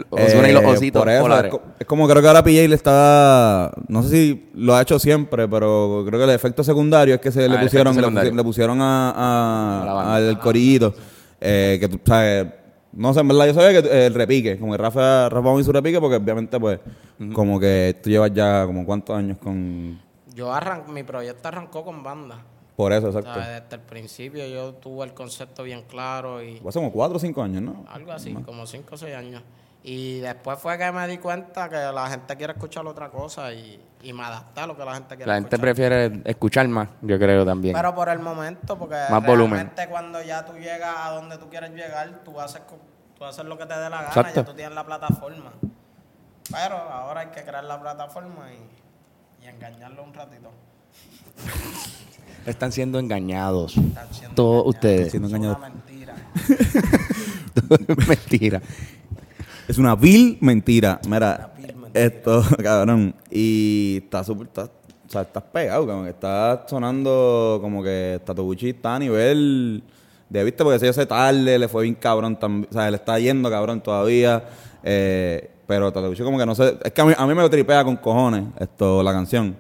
Ozuna 0.10 0.50
y 0.50 0.54
los 0.54 0.64
Eh, 0.64 0.68
ositos 0.68 1.02
por 1.02 1.10
eso. 1.10 1.44
Es, 1.44 1.52
co- 1.52 1.62
es 1.80 1.88
como 1.88 2.08
creo 2.08 2.22
que 2.22 2.28
ahora 2.28 2.44
PJ 2.44 2.68
le 2.68 2.76
está. 2.76 3.72
No 3.88 4.04
sé 4.04 4.10
si 4.10 4.50
lo 4.56 4.76
ha 4.76 4.82
hecho 4.82 5.00
siempre, 5.00 5.48
pero 5.48 6.04
creo 6.08 6.20
que 6.20 6.24
el 6.26 6.30
efecto 6.32 6.64
secundario 6.64 7.16
es 7.16 7.22
que 7.22 7.32
se 7.32 7.46
Ah, 7.46 7.48
le 7.48 7.58
pusieron, 7.60 7.96
le, 8.36 8.44
pusieron 8.44 8.80
a, 8.82 10.16
al 10.16 10.40
corillito. 10.40 10.94
eh, 11.40 11.78
que 11.80 11.88
tú 11.90 12.00
sabes. 12.06 12.48
No 12.94 13.14
sé, 13.14 13.22
en 13.22 13.28
verdad 13.30 13.48
yo 13.48 13.54
sabía 13.54 13.82
que 13.82 13.88
eh, 13.88 14.06
el 14.08 14.14
repique, 14.14 14.60
como 14.60 14.74
que 14.74 14.78
Rafa, 14.78 15.30
Rafa 15.30 15.60
hizo 15.62 15.72
repique, 15.72 16.00
porque 16.02 16.18
obviamente, 16.18 16.60
pues, 16.60 16.78
como 17.34 17.58
que 17.58 17.98
tú 18.04 18.10
llevas 18.10 18.34
ya 18.34 18.66
como 18.66 18.86
cuántos 18.86 19.16
años 19.18 19.38
con. 19.42 19.98
Yo 20.36 20.54
arran 20.54 20.84
mi 20.94 21.04
proyecto 21.04 21.48
arrancó 21.48 21.86
con 21.86 22.04
banda. 22.04 22.40
Por 22.76 22.94
eso, 22.94 23.08
exacto. 23.08 23.40
Desde 23.40 23.76
el 23.76 23.82
principio 23.82 24.48
yo 24.48 24.74
tuve 24.76 25.06
el 25.06 25.14
concepto 25.14 25.64
bien 25.64 25.84
claro 25.84 26.42
y 26.42 26.58
Fue 26.60 26.70
hace 26.70 26.80
como 26.80 26.92
cuatro 26.92 27.18
o 27.18 27.20
cinco 27.20 27.44
años, 27.44 27.62
¿no? 27.62 27.86
algo 27.90 28.12
así, 28.12 28.34
como 28.34 28.66
5 28.66 28.96
o 28.96 28.98
6 28.98 29.16
años. 29.16 29.44
Y 29.84 30.20
después 30.20 30.60
fue 30.60 30.78
que 30.78 30.92
me 30.92 31.08
di 31.08 31.18
cuenta 31.18 31.68
que 31.68 31.76
la 31.76 32.08
gente 32.10 32.36
quiere 32.38 32.54
escuchar 32.54 32.86
otra 32.86 33.10
cosa 33.10 33.52
y, 33.52 33.84
y 34.04 34.14
me 34.14 34.24
adapté 34.24 34.62
a 34.62 34.68
lo 34.68 34.78
que 34.78 34.86
la 34.86 34.94
gente 34.94 35.16
quiere 35.16 35.26
La 35.28 35.34
gente 35.36 35.56
escuchar. 35.56 35.60
prefiere 35.76 36.22
escuchar 36.26 36.68
más, 36.68 36.90
yo 37.02 37.18
creo 37.18 37.44
también. 37.46 37.74
Pero 37.76 37.94
por 37.96 38.08
el 38.10 38.20
momento, 38.20 38.78
porque 38.78 38.96
Más 39.10 39.26
volumen. 39.26 39.72
cuando 39.90 40.22
ya 40.22 40.46
tú 40.46 40.54
llegas 40.54 40.96
a 40.98 41.12
donde 41.12 41.38
tú 41.40 41.50
quieres 41.50 41.72
llegar, 41.72 42.22
tú 42.24 42.40
haces, 42.40 42.62
tú 43.18 43.26
haces 43.26 43.44
lo 43.46 43.58
que 43.58 43.66
te 43.66 43.74
dé 43.74 43.90
la 43.90 43.98
gana, 43.98 44.08
Exacto. 44.08 44.36
ya 44.36 44.44
tú 44.46 44.54
tienes 44.54 44.76
la 44.76 44.86
plataforma. 44.86 45.52
Pero 46.52 46.76
ahora 46.78 47.22
hay 47.22 47.28
que 47.28 47.42
crear 47.44 47.64
la 47.64 47.80
plataforma 47.82 48.50
y, 48.54 49.46
y 49.46 49.48
engañarlo 49.48 50.04
un 50.04 50.14
ratito. 50.14 50.52
Están 52.46 52.72
siendo 52.72 53.00
engañados. 53.00 53.78
Están 53.78 54.08
siendo 54.12 54.36
Todos 54.36 54.76
engañados. 54.76 54.76
ustedes. 54.76 55.12
Siendo 55.12 55.28
Es 55.30 55.34
engañados. 55.34 55.58
una 55.58 55.70
mentira. 55.70 56.16
Mentira. 58.08 58.62
Es 59.68 59.78
una 59.78 59.96
vil 59.96 60.38
mentira. 60.42 61.00
Mira, 61.08 61.54
vil 61.58 61.76
mentira. 61.76 62.06
esto, 62.06 62.44
cabrón. 62.64 63.16
Y 63.30 64.02
está 64.04 64.24
súper. 64.24 64.48
está- 64.48 64.64
o 65.08 65.12
sea, 65.12 65.22
estás 65.24 65.44
pegado, 65.44 65.86
como 65.86 66.06
que 66.06 66.12
está 66.12 66.66
sonando 66.70 67.60
como 67.62 67.84
que 67.84 68.22
Tatoguchi 68.24 68.70
está 68.70 68.96
a 68.96 69.00
nivel 69.00 69.84
de 70.30 70.44
viste, 70.46 70.64
porque 70.64 70.80
se 70.80 70.86
yo 70.86 70.94
sé 70.94 71.06
tarde, 71.06 71.60
le 71.60 71.68
fue 71.68 71.84
bien 71.84 71.96
cabrón 71.96 72.40
también. 72.40 72.68
O 72.70 72.74
sea, 72.74 72.90
le 72.90 72.96
está 72.96 73.20
yendo 73.20 73.50
cabrón 73.50 73.82
todavía. 73.84 74.42
Eh, 74.84 75.52
pero 75.68 75.92
Tatoguchi 75.92 76.24
como 76.24 76.38
que 76.38 76.46
no 76.46 76.56
sé. 76.56 76.78
Es 76.84 76.92
que 76.94 77.02
a 77.02 77.06
mí, 77.06 77.14
a 77.18 77.28
mí 77.28 77.34
me 77.36 77.42
lo 77.42 77.50
tripea 77.50 77.84
con 77.84 77.98
cojones 77.98 78.46
esto, 78.58 79.04
la 79.04 79.12
canción. 79.12 79.56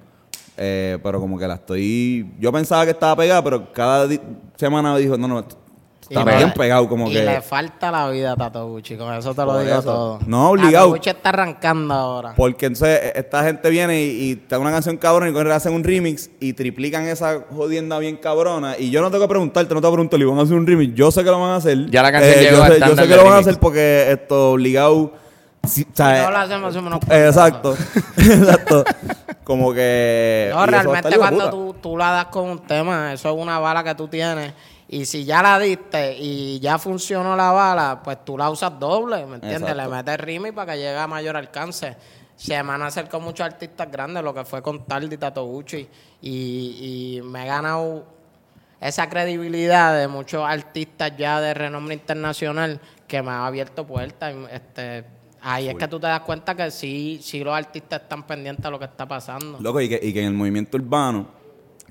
Eh, 0.63 1.00
pero 1.02 1.19
como 1.19 1.39
que 1.39 1.47
la 1.47 1.56
estoy. 1.56 2.32
Yo 2.39 2.52
pensaba 2.52 2.86
que 2.86 2.91
estaba 2.91 3.15
pegada, 3.15 3.43
pero 3.43 3.74
cada 3.74 4.06
di- 4.08 4.19
semana 4.58 4.93
me 4.93 5.00
dijo, 5.00 5.17
no, 5.17 5.28
no, 5.28 5.39
está 5.39 6.24
bien 6.24 6.50
le- 6.50 6.54
pegado, 6.54 6.88
como 6.88 7.10
y 7.10 7.13
que. 7.13 7.24
le 7.24 7.41
falta 7.41 7.89
la 7.89 8.08
vida 8.12 8.34
a 8.34 8.36
Tato 8.36 8.67
Gucci, 8.67 8.95
con 8.95 9.12
eso 9.13 9.34
te 9.34 9.43
lo 9.43 9.58
digo 9.60 9.71
eso. 9.80 9.82
todo. 9.82 10.19
No, 10.28 10.52
obligado. 10.52 10.86
Tato 10.86 10.89
Gucci 10.97 11.10
está 11.10 11.30
arrancando 11.30 11.93
ahora. 11.95 12.34
Porque 12.36 12.67
entonces 12.67 13.00
eh, 13.02 13.13
esta 13.15 13.43
gente 13.43 13.69
viene 13.71 14.04
y, 14.04 14.32
y 14.32 14.36
te 14.36 14.54
da 14.54 14.60
una 14.60 14.69
canción 14.71 14.97
cabrona 14.97 15.32
y 15.32 15.34
con 15.34 15.47
él 15.47 15.52
hacen 15.52 15.74
un 15.74 15.84
remix 15.84 16.30
y 16.39 16.54
triplican 16.54 17.08
esa 17.08 17.39
jodienda 17.56 17.97
bien 17.97 18.17
cabrona. 18.17 18.76
Y 18.78 18.91
yo 18.91 19.02
no 19.02 19.10
tengo 19.10 19.24
que 19.24 19.30
preguntarte, 19.30 19.74
no 19.74 19.82
te 19.82 19.88
voy 19.88 19.93
a 19.93 19.95
preguntar, 19.95 20.19
¿le 20.19 20.26
van 20.26 20.38
a 20.38 20.41
hacer 20.43 20.56
un 20.58 20.67
remix? 20.67 20.93
Yo 20.93 21.10
sé 21.10 21.24
que 21.24 21.30
lo 21.32 21.39
van 21.39 21.52
a 21.52 21.56
hacer. 21.56 21.76
Eh, 21.76 21.86
Ya 21.89 22.04
la 22.04 22.12
canción 22.12 22.36
llegó 22.36 22.58
yo 22.58 22.65
sé, 22.74 22.80
yo 22.82 22.95
sé 22.95 23.08
que 23.08 23.15
lo 23.15 23.24
van 23.24 23.34
a 23.34 23.38
hacer 23.38 23.58
porque 23.60 24.12
esto 24.12 24.52
obligado. 24.52 25.13
Sí, 25.67 25.88
o 25.91 25.95
sea, 25.95 26.15
Si 26.15 26.21
no 26.21 26.30
eh, 26.30 26.32
lo 26.32 26.38
hacemos, 26.38 26.76
unos 26.76 27.00
Exacto, 27.10 27.76
exacto. 28.17 28.84
Como 29.43 29.74
que. 29.74 30.52
No, 30.54 30.63
y 30.63 30.67
realmente 30.67 31.17
cuando 31.17 31.50
tú, 31.50 31.76
tú 31.82 31.97
la 31.97 32.12
das 32.12 32.26
con 32.26 32.50
un 32.50 32.60
tema, 32.60 33.13
eso 33.13 33.30
es 33.30 33.36
una 33.36 33.60
bala 33.60 33.84
que 33.84 33.95
tú 33.95 34.08
tienes. 34.08 34.54
Y 34.88 35.06
si 35.06 35.24
ya 35.24 35.41
la 35.41 35.58
diste 35.58 36.17
y 36.17 36.60
ya 36.60 36.78
funcionó 36.78 37.36
la 37.36 37.52
bala, 37.52 38.02
pues 38.04 38.26
tú 38.26 38.38
la 38.38 38.50
usas 38.50 38.78
doble, 38.78 39.26
¿me 39.26 39.36
entiendes? 39.36 39.62
Exacto. 39.62 39.89
Le 39.89 39.95
metes 39.95 40.19
remix 40.19 40.54
para 40.54 40.74
que 40.74 40.80
llegue 40.80 40.97
a 40.97 41.08
mayor 41.08 41.38
alcance. 41.38 41.95
se 42.36 42.63
me 42.63 42.74
han 42.74 42.82
acercado 42.82 43.21
muchos 43.21 43.45
artistas 43.45 43.89
grandes, 43.89 44.21
lo 44.21 44.34
que 44.34 44.43
fue 44.43 44.62
con 44.62 44.86
Tardi, 44.86 45.15
Tato 45.17 45.45
Gucci, 45.45 45.88
y, 46.21 47.17
y 47.17 47.21
me 47.21 47.43
he 47.43 47.47
ganado 47.47 48.04
esa 48.82 49.08
credibilidad 49.08 49.97
de 49.97 50.08
muchos 50.08 50.43
artistas 50.43 51.13
ya 51.15 51.39
de 51.39 51.54
renombre 51.54 51.93
internacional 51.93 52.82
que 53.08 53.21
me 53.21 53.30
ha 53.30 53.45
abierto 53.45 53.86
puertas. 53.86 54.34
y, 54.34 54.54
Este, 54.54 55.06
ahí 55.41 55.67
es 55.69 55.75
que 55.75 55.88
tú 55.88 55.99
te 55.99 56.08
das 56.08 56.21
cuenta 56.21 56.56
que 56.56 56.71
sí, 56.71 57.19
sí 57.21 57.43
los 57.43 57.54
artistas 57.54 58.01
están 58.01 58.25
pendientes 58.25 58.65
a 58.65 58.69
lo 58.69 58.80
que 58.80 58.86
está 58.86 59.08
pasando. 59.08 59.60
Loco, 59.60 59.82
y 59.82 59.89
que, 59.89 59.99
y 60.01 60.13
que 60.13 60.21
en 60.21 60.27
el 60.27 60.34
movimiento 60.34 60.77
urbano, 60.77 61.27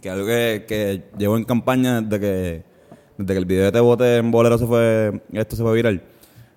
que 0.00 0.08
es 0.08 0.14
algo 0.14 0.26
que, 0.26 0.64
que 0.66 1.02
llevo 1.18 1.36
en 1.36 1.44
campaña 1.44 2.00
desde 2.00 2.20
que, 2.20 2.62
desde 3.18 3.32
que 3.34 3.38
el 3.38 3.44
video 3.44 3.64
de 3.64 3.72
Te 3.72 3.80
Bote 3.80 4.16
en 4.16 4.30
Bolero 4.30 4.58
se 4.58 4.66
fue, 4.66 5.20
esto 5.32 5.56
se 5.56 5.62
fue 5.62 5.74
viral. 5.74 6.02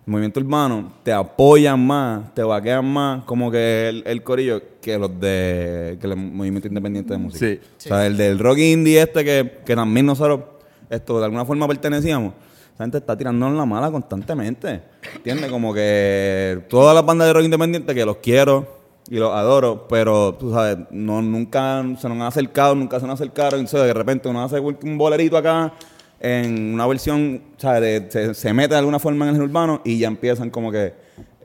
El 0.05 0.11
movimiento 0.11 0.41
urbano 0.41 0.93
te 1.03 1.13
apoyan 1.13 1.85
más, 1.85 2.33
te 2.33 2.43
vaquean 2.43 2.85
más, 2.85 3.23
como 3.23 3.49
que 3.49 3.87
el, 3.87 4.03
el 4.05 4.21
corillo, 4.21 4.61
que 4.81 4.97
los 4.97 5.17
de 5.19 5.97
que 5.99 6.07
el 6.07 6.15
movimiento 6.17 6.67
independiente 6.67 7.13
de 7.13 7.19
música. 7.19 7.45
Sí. 7.45 7.59
O 7.85 7.89
sea, 7.89 8.05
el 8.05 8.17
del 8.17 8.37
rock 8.37 8.57
indie 8.57 9.01
este 9.01 9.23
que, 9.23 9.61
que 9.65 9.75
también 9.75 10.05
nosotros, 10.05 10.41
esto, 10.89 11.19
de 11.19 11.25
alguna 11.25 11.45
forma 11.45 11.67
pertenecíamos. 11.67 12.33
Esa 12.73 12.83
gente 12.85 12.97
está 12.97 13.15
tirándonos 13.15 13.55
la 13.57 13.65
mala 13.65 13.91
constantemente. 13.91 14.81
¿Entiendes? 15.15 15.51
Como 15.51 15.73
que 15.73 16.63
todas 16.69 16.95
las 16.95 17.05
bandas 17.05 17.27
de 17.27 17.33
rock 17.33 17.43
independiente 17.43 17.93
que 17.93 18.05
los 18.05 18.17
quiero 18.17 18.67
y 19.09 19.17
los 19.17 19.31
adoro, 19.33 19.87
pero 19.87 20.33
tú 20.35 20.51
sabes, 20.51 20.77
no, 20.89 21.21
nunca 21.21 21.81
se 21.99 22.07
nos 22.09 22.15
han 22.17 22.21
acercado, 22.23 22.73
nunca 22.73 22.99
se 22.99 23.05
nos 23.05 23.19
acercaron. 23.19 23.59
Entonces, 23.59 23.85
de 23.85 23.93
repente 23.93 24.27
uno 24.27 24.43
hace 24.43 24.59
un 24.59 24.97
bolerito 24.97 25.37
acá 25.37 25.73
en 26.19 26.73
una 26.73 26.87
versión, 26.87 27.41
¿sabes? 27.57 27.81
De- 27.81 28.11
se, 28.11 28.33
se 28.33 28.53
mete 28.53 28.69
de 28.73 28.79
alguna 28.79 28.97
forma 28.97 29.29
en 29.29 29.35
el 29.35 29.41
urbano 29.41 29.81
y 29.83 29.99
ya 29.99 30.07
empiezan 30.07 30.49
como 30.49 30.71
que 30.71 30.93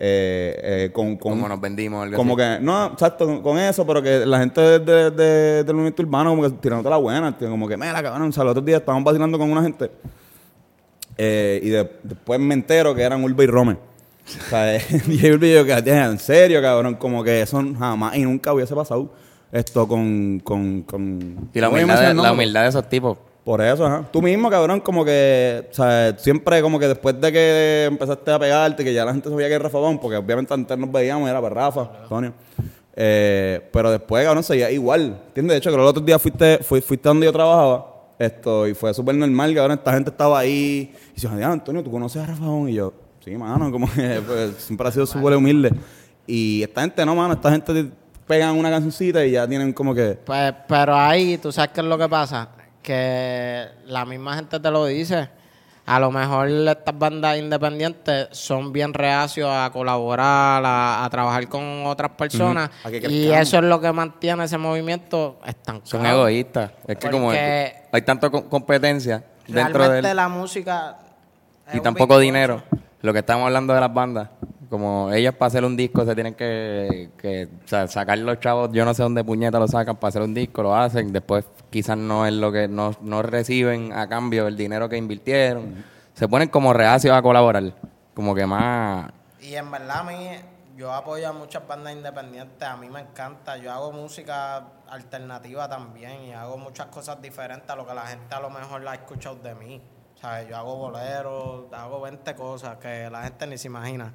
eh, 0.00 0.60
eh, 0.62 0.90
con, 0.94 1.16
con 1.16 1.32
Como 1.32 1.48
nos 1.48 1.60
vendimos, 1.60 2.04
algo 2.04 2.16
como 2.16 2.34
así. 2.38 2.42
que, 2.58 2.64
no, 2.64 2.86
exacto, 2.92 3.26
con, 3.26 3.42
con 3.42 3.58
eso, 3.58 3.84
pero 3.84 4.00
que 4.00 4.24
la 4.24 4.38
gente 4.38 4.60
de, 4.60 4.78
de- 4.78 5.10
de- 5.10 5.64
del 5.64 5.74
movimiento 5.74 6.02
urbano 6.02 6.30
como 6.30 6.42
que 6.44 6.50
tirándote 6.50 6.88
la 6.88 6.96
buena, 6.98 7.36
tío, 7.36 7.50
como 7.50 7.66
que, 7.66 7.76
mira, 7.76 8.00
cabrón, 8.00 8.28
o 8.28 8.32
sea, 8.32 8.44
los 8.44 8.52
otros 8.52 8.64
días 8.64 8.78
estábamos 8.80 9.04
vacilando 9.04 9.36
con 9.36 9.50
una 9.50 9.62
gente 9.62 9.90
eh, 11.18 11.60
y 11.62 11.68
de- 11.68 11.90
después 12.04 12.40
me 12.40 12.54
entero 12.54 12.94
que 12.94 13.02
eran 13.02 13.22
Urba 13.22 13.44
y 13.44 13.46
Rome. 13.46 13.72
O 13.74 14.48
sea, 14.50 14.76
y 15.08 15.30
Urba 15.30 15.46
y 15.46 15.52
yo, 15.54 15.64
que 15.66 15.82
"Tía, 15.82 16.06
en 16.06 16.18
serio, 16.18 16.62
cabrón, 16.62 16.94
como 16.94 17.22
que 17.24 17.42
eso 17.42 17.62
jamás 17.78 18.16
y 18.16 18.22
nunca 18.22 18.52
hubiese 18.52 18.74
pasado 18.74 19.10
esto 19.52 19.86
con... 19.88 20.40
con, 20.44 20.82
con 20.82 21.50
Y 21.54 21.60
la 21.60 21.68
humildad, 21.70 21.94
de, 21.94 22.00
el 22.02 22.06
la 22.08 22.14
nombre. 22.14 22.32
humildad 22.32 22.62
de 22.62 22.68
esos 22.68 22.88
tipos. 22.88 23.16
Por 23.44 23.62
eso, 23.62 23.86
ajá. 23.86 24.04
Tú 24.12 24.20
mismo, 24.20 24.50
cabrón, 24.50 24.80
como 24.80 25.02
que, 25.06 25.66
o 25.70 25.74
sea, 25.74 26.14
siempre 26.18 26.60
como 26.60 26.78
que 26.78 26.86
después 26.86 27.18
de 27.18 27.32
que 27.32 27.84
empezaste 27.88 28.30
a 28.30 28.38
pegarte, 28.38 28.84
que 28.84 28.92
ya 28.92 29.06
la 29.06 29.12
gente 29.12 29.30
sabía 29.30 29.48
que 29.48 29.54
era 29.54 29.64
Rafa 29.64 29.78
Bon, 29.78 29.98
porque 29.98 30.18
obviamente 30.18 30.52
antes 30.52 30.76
nos 30.76 30.92
veíamos, 30.92 31.30
era 31.30 31.40
para 31.40 31.54
Rafa, 31.54 31.90
Antonio. 32.02 32.34
Eh, 32.94 33.60
pero 33.72 33.90
después, 33.90 34.24
cabrón, 34.24 34.42
seguía 34.42 34.70
igual. 34.70 35.18
¿Entiendes? 35.28 35.54
De 35.54 35.58
hecho, 35.58 35.70
creo 35.70 35.76
que 35.78 35.82
los 35.82 35.90
otros 35.90 36.04
días 36.04 36.20
fuiste, 36.20 36.58
fui- 36.62 36.82
fuiste 36.82 37.08
donde 37.08 37.24
yo 37.26 37.32
trabajaba, 37.32 37.97
esto, 38.18 38.66
y 38.66 38.74
fue 38.74 38.92
súper 38.94 39.14
normal, 39.14 39.54
cabrón, 39.54 39.78
esta 39.78 39.92
gente 39.92 40.10
estaba 40.10 40.38
ahí, 40.38 40.92
y 41.10 41.14
dice, 41.14 41.28
"Ay, 41.30 41.42
Antonio, 41.42 41.82
¿tú 41.82 41.90
conoces 41.90 42.22
a 42.22 42.26
Rafa 42.26 42.46
Bon? 42.46 42.68
Y 42.68 42.74
yo, 42.74 42.92
sí, 43.24 43.30
mano, 43.36 43.70
como 43.70 43.90
que 43.92 44.20
pues, 44.26 44.56
siempre 44.56 44.88
ha 44.88 44.92
sido 44.92 45.06
súper 45.06 45.34
humilde. 45.36 45.72
Y 46.26 46.62
esta 46.62 46.82
gente, 46.82 47.04
no, 47.06 47.14
mano, 47.14 47.34
esta 47.34 47.50
gente 47.50 47.72
te 47.72 47.90
pegan 48.26 48.56
una 48.56 48.70
cancioncita 48.70 49.24
y 49.24 49.32
ya 49.32 49.48
tienen 49.48 49.72
como 49.72 49.94
que... 49.94 50.18
Pues, 50.24 50.54
pero 50.68 50.94
ahí, 50.94 51.38
¿tú 51.38 51.50
sabes 51.50 51.70
qué 51.72 51.80
es 51.80 51.86
lo 51.86 51.96
que 51.96 52.08
pasa? 52.08 52.50
Que 52.82 53.66
la 53.86 54.04
misma 54.04 54.36
gente 54.36 54.60
te 54.60 54.70
lo 54.70 54.84
dice. 54.84 55.28
A 55.88 55.98
lo 55.98 56.10
mejor 56.10 56.48
estas 56.48 56.98
bandas 56.98 57.38
independientes 57.38 58.28
son 58.32 58.72
bien 58.72 58.92
reacios 58.92 59.48
a 59.50 59.70
colaborar, 59.72 60.62
a, 60.64 61.02
a 61.04 61.08
trabajar 61.10 61.48
con 61.48 61.86
otras 61.86 62.10
personas. 62.10 62.68
Y 63.08 63.28
eso 63.28 63.56
es 63.56 63.64
lo 63.64 63.80
que 63.80 63.90
mantiene 63.92 64.44
ese 64.44 64.58
movimiento 64.58 65.38
estancado. 65.46 65.86
Son 65.86 66.04
egoístas. 66.04 66.72
Es 66.86 66.96
que 66.98 67.10
como 67.10 67.26
Porque- 67.28 67.74
hay 67.90 68.02
tanta 68.02 68.28
co- 68.28 68.48
competencia 68.50 69.24
dentro 69.46 69.78
Realmente 69.78 70.02
de 70.08 70.10
él 70.10 70.16
la 70.16 70.28
música... 70.28 70.98
es 71.66 71.74
y 71.74 71.78
un 71.78 71.82
tan 71.84 71.94
poco 71.94 72.18
bizcocho. 72.18 72.20
dinero, 72.20 72.62
lo 73.00 73.12
que 73.14 73.20
estamos 73.20 73.46
hablando 73.46 73.72
de 73.72 73.80
las 73.80 73.94
bandas, 73.94 74.28
como 74.68 75.12
ellas 75.12 75.34
para 75.34 75.48
hacer 75.48 75.64
un 75.64 75.76
disco 75.76 76.04
se 76.04 76.14
tienen 76.14 76.34
que, 76.34 77.10
que, 77.18 77.48
o 77.64 77.68
sea, 77.68 77.88
sacar 77.88 78.18
los 78.18 78.38
chavos, 78.40 78.70
yo 78.72 78.84
no 78.84 78.94
sé 78.94 79.02
dónde 79.02 79.24
puñeta 79.24 79.58
lo 79.58 79.66
sacan 79.66 79.96
para 79.96 80.08
hacer 80.10 80.22
un 80.22 80.34
disco, 80.34 80.62
lo 80.62 80.74
hacen, 80.74 81.12
después 81.12 81.44
quizás 81.70 81.96
no 81.96 82.26
es 82.26 82.34
lo 82.34 82.52
que 82.52 82.68
no, 82.68 82.92
no 83.00 83.22
reciben 83.22 83.92
a 83.92 84.08
cambio 84.08 84.46
el 84.46 84.56
dinero 84.56 84.88
que 84.88 84.96
invirtieron. 84.96 85.84
Se 86.14 86.28
ponen 86.28 86.48
como 86.48 86.72
reacios 86.72 87.16
a 87.16 87.22
colaborar, 87.22 87.72
como 88.14 88.34
que 88.34 88.46
más 88.46 89.10
Y 89.40 89.54
en 89.54 89.70
verdad 89.70 90.00
a 90.00 90.02
mí, 90.02 90.28
yo 90.76 90.92
apoyo 90.92 91.28
a 91.28 91.32
muchas 91.32 91.66
bandas 91.66 91.94
independientes, 91.94 92.68
a 92.68 92.76
mí 92.76 92.90
me 92.90 93.00
encanta, 93.00 93.56
yo 93.56 93.72
hago 93.72 93.92
música 93.92 94.64
alternativa 94.88 95.68
también 95.68 96.22
y 96.22 96.32
hago 96.32 96.58
muchas 96.58 96.86
cosas 96.86 97.20
diferentes 97.22 97.70
a 97.70 97.76
lo 97.76 97.86
que 97.86 97.94
la 97.94 98.06
gente 98.06 98.34
a 98.34 98.40
lo 98.40 98.50
mejor 98.50 98.82
la 98.82 98.92
ha 98.92 98.94
escuchado 98.94 99.36
de 99.36 99.54
mí. 99.54 99.80
O 100.14 100.20
sea, 100.20 100.42
yo 100.42 100.56
hago 100.56 100.76
boleros, 100.76 101.72
hago 101.72 102.00
20 102.00 102.34
cosas 102.34 102.76
que 102.78 103.08
la 103.08 103.22
gente 103.22 103.46
ni 103.46 103.56
se 103.56 103.68
imagina. 103.68 104.12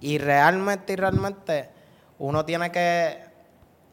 Y 0.00 0.18
realmente, 0.18 0.92
y 0.92 0.96
realmente, 0.96 1.70
uno 2.18 2.44
tiene 2.44 2.70
que 2.70 3.26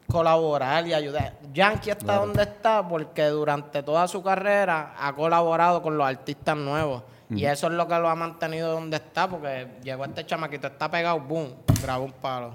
colaborar 0.06 0.86
y 0.86 0.94
ayudar. 0.94 1.34
Yankee 1.52 1.90
está 1.90 2.16
donde 2.16 2.42
está 2.42 2.86
porque 2.86 3.24
durante 3.26 3.82
toda 3.82 4.06
su 4.06 4.22
carrera 4.22 4.94
ha 4.98 5.12
colaborado 5.14 5.82
con 5.82 5.96
los 5.96 6.06
artistas 6.06 6.56
nuevos. 6.56 7.02
Y 7.30 7.46
eso 7.46 7.66
es 7.66 7.72
lo 7.72 7.88
que 7.88 7.98
lo 7.98 8.08
ha 8.08 8.14
mantenido 8.14 8.70
donde 8.72 8.98
está, 8.98 9.28
porque 9.28 9.66
llegó 9.82 10.04
este 10.04 10.24
chamaquito, 10.24 10.68
está 10.68 10.90
pegado, 10.90 11.18
boom, 11.20 11.54
grabó 11.82 12.04
un 12.04 12.12
palo. 12.12 12.54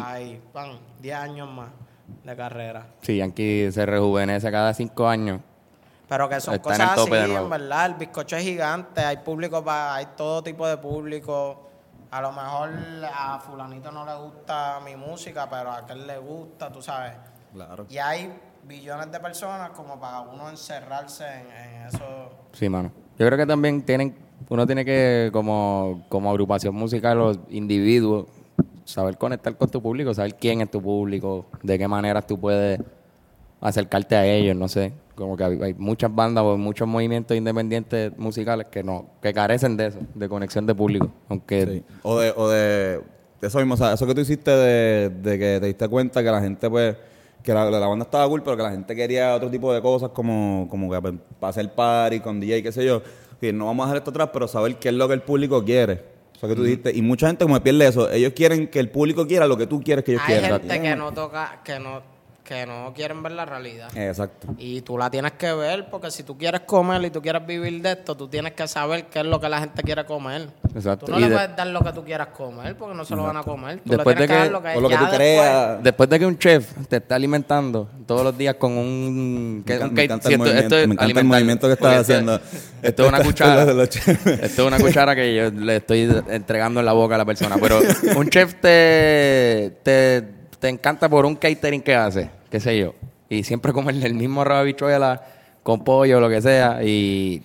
Ahí, 0.00 0.40
pan, 0.52 0.78
10 1.00 1.16
años 1.16 1.50
más 1.50 1.70
de 2.22 2.36
carrera. 2.36 2.86
Sí, 3.00 3.16
Yankee 3.16 3.72
se 3.72 3.84
rejuvenece 3.84 4.50
cada 4.50 4.72
cinco 4.74 5.08
años. 5.08 5.40
Pero 6.08 6.28
que 6.28 6.40
son 6.40 6.54
Está 6.54 6.74
en 6.74 6.78
cosas 6.78 7.10
de 7.10 7.18
así, 7.18 7.32
en 7.32 7.50
verdad. 7.50 7.86
El 7.86 7.94
bizcocho 7.94 8.36
es 8.36 8.44
gigante, 8.44 9.00
hay 9.00 9.16
público 9.16 9.64
para, 9.64 9.94
hay 9.94 10.06
todo 10.16 10.42
tipo 10.42 10.68
de 10.68 10.76
público. 10.76 11.70
A 12.12 12.20
lo 12.20 12.30
mejor 12.30 12.70
a 13.10 13.38
fulanito 13.38 13.90
no 13.90 14.04
le 14.04 14.14
gusta 14.14 14.80
mi 14.84 14.96
música, 14.96 15.48
pero 15.48 15.70
a 15.70 15.78
aquel 15.78 16.06
le 16.06 16.18
gusta, 16.18 16.70
tú 16.70 16.82
sabes. 16.82 17.14
Claro. 17.54 17.86
Y 17.88 17.96
hay 17.96 18.30
billones 18.64 19.10
de 19.10 19.18
personas 19.18 19.70
como 19.70 19.98
para 19.98 20.20
uno 20.20 20.50
encerrarse 20.50 21.24
en, 21.24 21.46
en 21.50 21.86
eso. 21.86 22.30
Sí, 22.52 22.68
mano. 22.68 22.92
Yo 23.18 23.26
creo 23.26 23.38
que 23.38 23.46
también 23.46 23.80
tienen, 23.80 24.14
uno 24.50 24.66
tiene 24.66 24.84
que, 24.84 25.30
como, 25.32 26.04
como 26.10 26.30
agrupación 26.30 26.74
musical, 26.74 27.16
los 27.16 27.38
individuos, 27.48 28.26
saber 28.84 29.16
conectar 29.16 29.56
con 29.56 29.70
tu 29.70 29.80
público, 29.80 30.12
saber 30.12 30.34
quién 30.34 30.60
es 30.60 30.70
tu 30.70 30.82
público, 30.82 31.46
de 31.62 31.78
qué 31.78 31.88
manera 31.88 32.20
tú 32.20 32.38
puedes 32.38 32.78
acercarte 33.58 34.16
a 34.16 34.26
ellos, 34.26 34.54
no 34.54 34.68
sé. 34.68 34.92
Como 35.14 35.36
que 35.36 35.44
hay, 35.44 35.62
hay 35.62 35.74
muchas 35.74 36.14
bandas 36.14 36.42
o 36.44 36.56
muchos 36.56 36.88
movimientos 36.88 37.36
independientes 37.36 38.16
musicales 38.18 38.66
que 38.70 38.82
no, 38.82 39.10
que 39.20 39.32
carecen 39.32 39.76
de 39.76 39.86
eso, 39.88 39.98
de 40.14 40.28
conexión 40.28 40.66
de 40.66 40.74
público. 40.74 41.10
Aunque 41.28 41.66
Sí. 41.66 41.82
O 42.02 42.18
de, 42.18 42.32
o 42.34 42.48
de, 42.48 43.00
eso 43.42 43.58
mismo, 43.58 43.74
o 43.74 43.76
sea, 43.76 43.92
eso 43.92 44.06
que 44.06 44.14
tú 44.14 44.20
hiciste 44.22 44.50
de, 44.50 45.10
de 45.10 45.38
que 45.38 45.58
te 45.60 45.66
diste 45.66 45.88
cuenta 45.88 46.22
que 46.22 46.30
la 46.30 46.40
gente, 46.40 46.70
pues, 46.70 46.96
que 47.42 47.52
la, 47.52 47.70
la 47.70 47.86
banda 47.86 48.04
estaba 48.04 48.26
cool, 48.28 48.42
pero 48.42 48.56
que 48.56 48.62
la 48.62 48.70
gente 48.70 48.94
quería 48.94 49.34
otro 49.34 49.50
tipo 49.50 49.72
de 49.74 49.82
cosas 49.82 50.10
como, 50.10 50.66
como 50.70 50.90
que 50.90 51.00
pues, 51.00 51.14
para 51.40 51.50
hacer 51.50 51.74
party 51.74 52.20
con 52.20 52.40
DJ, 52.40 52.62
qué 52.62 52.72
sé 52.72 52.84
yo. 52.84 53.02
Y 53.40 53.52
no 53.52 53.66
vamos 53.66 53.84
a 53.84 53.86
dejar 53.88 53.98
esto 53.98 54.10
atrás, 54.10 54.30
pero 54.32 54.46
saber 54.46 54.76
qué 54.76 54.90
es 54.90 54.94
lo 54.94 55.08
que 55.08 55.14
el 55.14 55.22
público 55.22 55.64
quiere. 55.64 56.04
Eso 56.36 56.46
que 56.46 56.54
tú 56.54 56.62
dijiste. 56.62 56.92
Y 56.96 57.02
mucha 57.02 57.26
gente 57.26 57.44
como 57.44 57.60
pierde 57.60 57.88
eso. 57.88 58.08
Ellos 58.10 58.32
quieren 58.34 58.68
que 58.68 58.78
el 58.78 58.88
público 58.88 59.26
quiera 59.26 59.48
lo 59.48 59.56
que 59.56 59.66
tú 59.66 59.80
quieres 59.82 60.04
que 60.04 60.12
ellos 60.12 60.22
Hay 60.26 60.38
quieran. 60.38 60.60
gente 60.60 60.80
que 60.80 60.94
no 60.96 61.12
toca, 61.12 61.60
que 61.64 61.80
no, 61.80 62.00
que 62.44 62.66
no 62.66 62.92
quieren 62.94 63.22
ver 63.22 63.32
la 63.32 63.44
realidad. 63.44 63.88
Exacto. 63.96 64.48
Y 64.58 64.80
tú 64.82 64.98
la 64.98 65.08
tienes 65.10 65.32
que 65.32 65.52
ver, 65.52 65.88
porque 65.90 66.10
si 66.10 66.24
tú 66.24 66.36
quieres 66.36 66.62
comer 66.62 67.02
y 67.04 67.10
tú 67.10 67.22
quieres 67.22 67.46
vivir 67.46 67.80
de 67.80 67.92
esto, 67.92 68.16
tú 68.16 68.26
tienes 68.28 68.52
que 68.52 68.66
saber 68.66 69.06
qué 69.06 69.20
es 69.20 69.24
lo 69.26 69.40
que 69.40 69.48
la 69.48 69.60
gente 69.60 69.80
quiere 69.82 70.04
comer. 70.04 70.48
Exacto. 70.74 71.06
Tú 71.06 71.12
no 71.12 71.18
Y 71.18 71.22
le 71.22 71.28
de- 71.28 71.34
puedes 71.36 71.56
dar 71.56 71.66
lo 71.68 71.80
que 71.82 71.92
tú 71.92 72.04
quieras 72.04 72.28
comer, 72.28 72.76
porque 72.76 72.96
no 72.96 73.04
se 73.04 73.14
lo 73.14 73.22
van 73.22 73.36
a 73.36 73.42
comer. 73.44 73.80
Tú 73.84 73.90
Después 73.92 74.16
le 74.16 74.22
de 74.22 74.26
tienes 74.26 74.28
que, 74.28 74.34
dar 74.34 74.46
que- 74.48 74.52
lo 74.52 74.62
que, 74.62 74.78
O 74.78 74.80
lo 74.80 74.88
que 74.88 74.94
tú 74.96 75.00
después- 75.02 75.16
creas. 75.18 75.82
Después 75.84 76.10
de 76.10 76.18
que 76.18 76.26
un 76.26 76.38
chef 76.38 76.72
te 76.88 76.96
está 76.96 77.14
alimentando 77.14 77.88
todos 78.06 78.24
los 78.24 78.36
días 78.36 78.56
con 78.56 78.72
un... 78.72 79.58
Me 79.58 79.64
que- 79.64 79.78
un 79.84 79.94
me 79.94 80.04
encanta 80.04 80.26
si 80.28 80.32
el 80.34 80.38
movimiento- 80.40 80.62
esto 80.64 80.76
es 80.78 80.88
me 80.88 80.94
encanta 80.94 81.04
el 81.04 81.10
alimentar, 81.18 81.38
movimiento 81.38 81.66
que 81.68 81.72
estás 81.74 81.92
esto- 81.92 82.00
haciendo. 82.12 82.40
Esto 82.82 83.02
es 83.04 83.08
una 83.08 83.18
cuchara. 83.22 83.62
Esto 83.82 84.40
es 84.42 84.58
una 84.58 84.78
cuchara 84.78 85.14
que 85.14 85.34
yo 85.36 85.50
le 85.50 85.76
estoy 85.76 86.22
entregando 86.28 86.80
en 86.80 86.86
la 86.86 86.92
boca 86.92 87.14
a 87.14 87.18
la 87.18 87.24
persona. 87.24 87.56
Pero 87.60 87.80
un 88.16 88.28
chef 88.28 88.54
te, 88.60 89.78
te, 89.84 90.41
te 90.62 90.68
encanta 90.68 91.08
por 91.08 91.26
un 91.26 91.34
catering 91.34 91.82
que 91.82 91.96
hace, 91.96 92.30
qué 92.48 92.60
sé 92.60 92.78
yo. 92.78 92.94
Y 93.28 93.42
siempre 93.42 93.72
comer 93.74 93.96
el 93.96 94.14
mismo 94.14 94.42
arroz 94.42 94.58
de 94.58 94.60
habichuela 94.60 95.22
con 95.64 95.82
pollo 95.82 96.18
o 96.18 96.20
lo 96.20 96.28
que 96.28 96.40
sea. 96.40 96.84
Y 96.84 97.42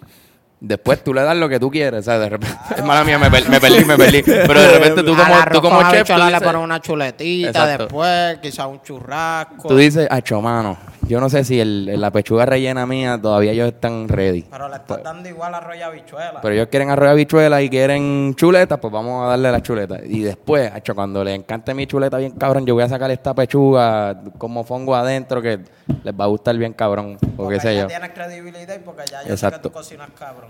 Después 0.59 1.03
tú 1.03 1.13
le 1.13 1.21
das 1.21 1.37
lo 1.37 1.47
que 1.47 1.59
tú 1.59 1.69
quieres, 1.69 1.99
o 1.99 2.03
sea, 2.03 2.17
de 2.17 2.29
repente, 2.29 2.55
es 2.75 2.83
mala 2.83 3.03
mía, 3.03 3.19
me, 3.19 3.29
per- 3.29 3.47
me 3.47 3.59
perdí, 3.59 3.85
me 3.85 3.95
perdí. 3.95 4.23
Pero 4.25 4.59
de 4.59 4.71
repente 4.71 5.03
tú 5.03 5.15
como, 5.15 5.35
tú 5.51 5.61
como 5.61 5.81
con 5.81 5.91
chef, 5.91 6.07
tú 6.07 6.13
le 6.17 6.41
pones 6.41 6.61
una 6.63 6.81
chuletita 6.81 7.49
Exacto. 7.49 7.83
después, 7.83 8.37
quizás 8.41 8.65
un 8.65 8.81
churrasco. 8.81 9.67
tú 9.67 9.77
dices, 9.77 10.07
acho, 10.09 10.41
mano, 10.41 10.75
yo 11.07 11.19
no 11.21 11.29
sé 11.29 11.43
si 11.43 11.59
el, 11.59 12.01
la 12.01 12.09
pechuga 12.09 12.47
rellena 12.47 12.87
mía 12.87 13.19
todavía 13.21 13.51
ellos 13.51 13.67
están 13.67 14.09
ready. 14.09 14.41
Pero 14.49 14.67
le 14.67 14.75
estás 14.77 15.03
dando 15.03 15.29
igual 15.29 15.53
arroz 15.53 15.77
y 15.77 15.81
habichuela. 15.83 16.41
Pero 16.41 16.53
ellos 16.55 16.67
quieren 16.71 16.89
arroz 16.89 17.05
de 17.05 17.11
habichuela 17.11 17.61
y 17.61 17.69
quieren 17.69 18.33
chuletas, 18.35 18.79
pues 18.79 18.91
vamos 18.91 19.25
a 19.25 19.29
darle 19.29 19.51
las 19.51 19.61
chuletas. 19.61 20.01
Y 20.05 20.23
después, 20.23 20.71
acho, 20.73 20.95
cuando 20.95 21.23
les 21.23 21.35
encante 21.35 21.73
mi 21.75 21.85
chuleta 21.85 22.17
bien 22.17 22.31
cabrón, 22.31 22.65
yo 22.65 22.73
voy 22.73 22.83
a 22.83 22.89
sacar 22.89 23.11
esta 23.11 23.35
pechuga 23.35 24.19
como 24.39 24.63
fongo 24.63 24.95
adentro 24.95 25.39
que 25.39 25.59
les 26.03 26.13
va 26.19 26.23
a 26.25 26.27
gustar 26.27 26.57
bien 26.57 26.73
cabrón, 26.73 27.17
o 27.37 27.43
porque 27.43 27.55
qué 27.55 27.61
sé 27.61 27.75
ya 27.75 27.81
yo. 27.81 27.87
tienes 27.87 28.09
credibilidad 28.09 28.75
y 28.75 28.79
porque 28.79 29.03
ya 29.09 29.19
yo 29.19 29.21
sé 29.21 29.27
que 29.27 29.33
Exacto. 29.33 29.69
tú 29.69 29.71
cocinas 29.71 30.09
cabrón. 30.17 30.46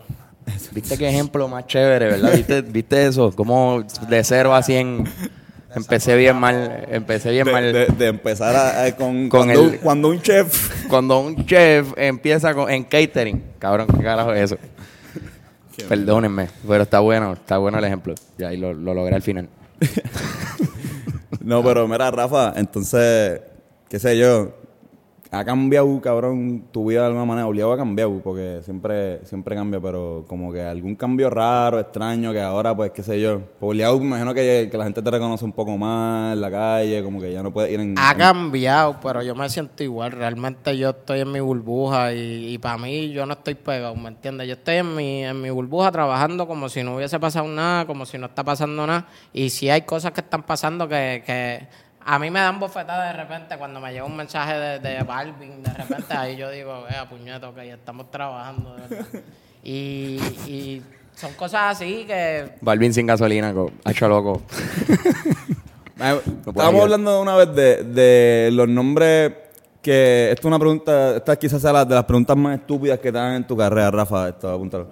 ¿Viste 0.71 0.97
qué 0.97 1.09
ejemplo 1.09 1.47
más 1.47 1.65
chévere, 1.67 2.05
verdad? 2.05 2.33
¿Viste, 2.35 2.61
¿Viste 2.61 3.05
eso? 3.07 3.31
Como 3.35 3.83
de 4.09 4.23
cero 4.23 4.53
a 4.55 4.63
cien 4.63 5.03
empecé 5.75 6.15
bien 6.15 6.35
mal, 6.37 6.85
empecé 6.89 7.31
bien 7.31 7.45
De, 7.45 7.51
mal. 7.51 7.73
de- 7.73 7.85
de 7.87 8.07
empezar 8.07 8.55
a- 8.55 8.83
a- 8.85 8.95
con, 8.95 9.29
Con 9.29 9.47
cuando, 9.47 9.63
el- 9.65 9.79
cuando 9.79 10.07
un 10.09 10.21
chef 10.21 10.87
Cuando 10.87 11.19
un 11.19 11.45
chef 11.45 11.93
empieza 11.97 12.53
con, 12.53 12.69
en 12.69 12.83
catering, 12.83 13.43
cabrón, 13.59 13.87
¿qué 13.87 14.03
carajo 14.03 14.33
es 14.33 14.51
eso? 14.51 14.57
Perdónenme, 15.87 16.47
pero 16.67 16.83
está 16.83 16.99
bueno, 17.01 17.33
está 17.33 17.59
bueno 17.59 17.77
el 17.77 17.85
ejemplo. 17.85 18.15
Y 18.39 18.43
ahí 18.43 18.57
lo, 18.57 18.73
lo 18.73 18.93
logré 18.95 19.15
al 19.15 19.21
final. 19.21 19.47
No, 21.41 21.63
pero 21.63 21.87
mira, 21.87 22.11
Rafa, 22.11 22.51
entonces, 22.57 23.39
qué 23.89 23.99
sé 23.99 24.17
yo, 24.17 24.56
ha 25.31 25.43
cambiado, 25.43 25.99
cabrón, 26.01 26.65
tu 26.71 26.85
vida 26.87 27.01
de 27.01 27.07
alguna 27.07 27.25
manera, 27.25 27.47
obligado 27.47 27.73
ha 27.73 27.77
cambiado, 27.77 28.19
porque 28.23 28.61
siempre, 28.63 29.25
siempre 29.25 29.55
cambia, 29.55 29.79
pero 29.79 30.25
como 30.27 30.51
que 30.53 30.61
algún 30.61 30.95
cambio 30.95 31.29
raro, 31.29 31.79
extraño, 31.79 32.31
que 32.31 32.41
ahora, 32.41 32.75
pues, 32.75 32.91
qué 32.91 33.03
sé 33.03 33.19
yo, 33.19 33.39
pues, 33.59 33.69
obligado, 33.69 33.99
me 33.99 34.05
imagino 34.07 34.33
que, 34.33 34.67
que 34.71 34.77
la 34.77 34.85
gente 34.85 35.01
te 35.01 35.11
reconoce 35.11 35.43
un 35.45 35.51
poco 35.51 35.77
más 35.77 36.33
en 36.33 36.41
la 36.41 36.49
calle, 36.51 37.03
como 37.03 37.19
que 37.19 37.31
ya 37.33 37.43
no 37.43 37.51
puedes 37.51 37.71
ir 37.71 37.79
en... 37.79 37.95
Ha 37.97 38.11
en- 38.11 38.17
cambiado, 38.17 38.97
pero 39.01 39.21
yo 39.21 39.35
me 39.35 39.49
siento 39.49 39.83
igual. 39.83 40.11
Realmente 40.11 40.77
yo 40.77 40.91
estoy 40.91 41.21
en 41.21 41.31
mi 41.31 41.39
burbuja 41.39 42.13
y, 42.13 42.57
para 42.57 42.77
mí 42.77 43.09
yo 43.09 43.25
no 43.25 43.33
estoy 43.33 43.55
pegado, 43.55 43.95
¿me 43.95 44.09
entiendes? 44.09 44.47
Yo 44.47 44.53
estoy 44.53 44.75
en 44.75 44.95
mi, 44.95 45.23
en 45.23 45.41
mi 45.41 45.49
burbuja 45.49 45.91
trabajando 45.91 46.47
como 46.47 46.69
si 46.69 46.83
no 46.83 46.95
hubiese 46.95 47.19
pasado 47.19 47.47
nada, 47.47 47.85
como 47.85 48.05
si 48.05 48.17
no 48.17 48.27
está 48.27 48.43
pasando 48.43 48.87
nada. 48.87 49.07
Y 49.33 49.49
si 49.49 49.69
hay 49.69 49.81
cosas 49.81 50.11
que 50.11 50.21
están 50.21 50.43
pasando 50.43 50.87
que, 50.87 51.23
que 51.25 51.67
a 52.09 52.17
mí 52.19 52.31
me 52.31 52.39
dan 52.39 52.57
bofetadas 52.59 53.13
de 53.15 53.21
repente 53.21 53.57
cuando 53.57 53.79
me 53.81 53.91
llega 53.91 54.05
un 54.05 54.15
mensaje 54.15 54.53
de, 54.53 54.79
de 54.79 55.03
Balvin, 55.03 55.61
de 55.61 55.73
repente 55.73 56.13
ahí 56.13 56.37
yo 56.37 56.49
digo, 56.49 56.85
eh, 56.89 56.93
puñeto, 57.09 57.53
que 57.53 57.67
ya 57.67 57.73
estamos 57.75 58.09
trabajando, 58.09 58.75
de 58.75 58.81
verdad. 58.87 59.05
Y, 59.63 60.17
y 60.47 60.81
son 61.15 61.33
cosas 61.33 61.75
así 61.75 62.05
que 62.07 62.53
Balvin 62.61 62.93
sin 62.93 63.05
gasolina, 63.07 63.53
co- 63.53 63.71
hacho 63.83 64.07
loco. 64.07 64.41
Ah, 65.99 66.15
puedo 66.21 66.51
Estábamos 66.51 66.81
hablando 66.83 67.21
una 67.21 67.35
vez 67.37 67.55
de, 67.55 67.83
de 67.83 68.49
los 68.51 68.69
nombres 68.69 69.33
que... 69.81 70.29
Esto 70.29 70.41
es 70.41 70.45
una 70.45 70.59
pregunta, 70.59 71.15
esta 71.17 71.35
quizás 71.37 71.59
sea 71.59 71.73
la 71.73 71.85
de 71.85 71.95
las 71.95 72.03
preguntas 72.03 72.37
más 72.37 72.59
estúpidas 72.59 72.99
que 72.99 73.11
te 73.11 73.17
dan 73.17 73.33
en 73.33 73.47
tu 73.47 73.57
carrera, 73.57 73.89
Rafa, 73.89 74.29
esto, 74.29 74.47
apúntalo. 74.47 74.89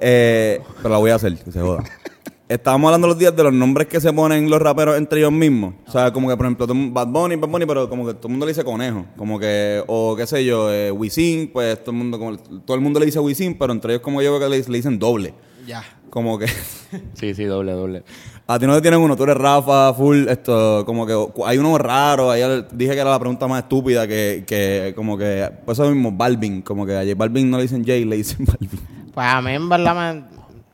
Eh, 0.00 0.62
pero 0.78 0.88
la 0.88 0.96
voy 0.96 1.10
a 1.10 1.16
hacer, 1.16 1.36
que 1.36 1.52
se 1.52 1.60
joda. 1.60 1.82
Estábamos 2.48 2.88
hablando 2.88 3.08
los 3.08 3.18
días 3.18 3.34
de 3.34 3.42
los 3.42 3.52
nombres 3.52 3.88
que 3.88 4.00
se 4.00 4.12
ponen 4.12 4.48
los 4.48 4.62
raperos 4.62 4.96
entre 4.96 5.18
ellos 5.18 5.32
mismos. 5.32 5.74
O 5.84 5.90
sea, 5.90 6.12
como 6.12 6.28
que, 6.28 6.36
por 6.36 6.46
ejemplo, 6.46 6.66
Bad 6.68 7.08
Bunny, 7.08 7.34
Bad 7.34 7.48
Bunny, 7.48 7.66
pero 7.66 7.88
como 7.88 8.06
que 8.06 8.14
todo 8.14 8.28
el 8.28 8.30
mundo 8.30 8.46
le 8.46 8.52
dice 8.52 8.62
conejo. 8.62 9.04
Como 9.16 9.36
que, 9.40 9.82
o 9.88 10.14
qué 10.14 10.28
sé 10.28 10.44
yo, 10.44 10.72
eh, 10.72 10.92
Wisin, 10.92 11.50
pues 11.52 11.80
todo 11.80 11.90
el 11.90 11.96
mundo 11.96 12.20
como, 12.20 12.36
todo 12.36 12.76
el 12.76 12.80
mundo 12.80 13.00
le 13.00 13.06
dice 13.06 13.18
Wisin, 13.18 13.58
pero 13.58 13.72
entre 13.72 13.94
ellos 13.94 14.02
como 14.02 14.22
yo 14.22 14.36
creo 14.36 14.48
que 14.48 14.56
le, 14.56 14.62
le 14.64 14.76
dicen 14.76 14.96
doble. 14.96 15.34
ya. 15.66 15.82
Como 16.08 16.38
que... 16.38 16.46
Sí, 17.14 17.34
sí, 17.34 17.44
doble, 17.44 17.72
doble. 17.72 18.04
A 18.46 18.60
ti 18.60 18.66
no 18.66 18.76
te 18.76 18.80
tienen 18.80 19.00
uno, 19.00 19.16
tú 19.16 19.24
eres 19.24 19.36
Rafa, 19.36 19.92
full, 19.92 20.28
esto, 20.28 20.84
como 20.86 21.04
que 21.04 21.12
hay 21.44 21.58
uno 21.58 21.76
raro, 21.78 22.30
ahí 22.30 22.42
dije 22.72 22.92
que 22.92 23.00
era 23.00 23.10
la 23.10 23.18
pregunta 23.18 23.48
más 23.48 23.64
estúpida, 23.64 24.06
que, 24.06 24.44
que 24.46 24.92
como 24.94 25.18
que, 25.18 25.50
pues 25.64 25.76
eso 25.76 25.90
mismo, 25.90 26.12
Balvin, 26.12 26.62
como 26.62 26.86
que 26.86 26.96
a 26.96 27.02
J 27.02 27.16
Balvin 27.16 27.50
no 27.50 27.56
le 27.56 27.64
dicen 27.64 27.84
Jay, 27.84 28.04
le 28.04 28.16
dicen 28.16 28.46
Balvin. 28.46 28.80
Pues 29.12 29.26
a 29.26 29.42
mí 29.42 29.50
en 29.50 29.68
verdad 29.68 30.14
me... 30.14 30.24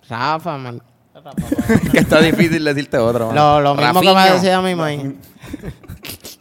Rafa, 0.06 0.58
me... 0.58 0.91
Que 1.92 1.98
está 1.98 2.20
difícil 2.20 2.64
decirte 2.64 2.98
otro. 2.98 3.32
Lo, 3.32 3.61
lo 3.61 3.74
mismo 3.74 4.00
que 4.00 4.14
me 4.14 4.30
decía 4.30 4.61
mi 4.61 4.74
mamá. 4.74 4.90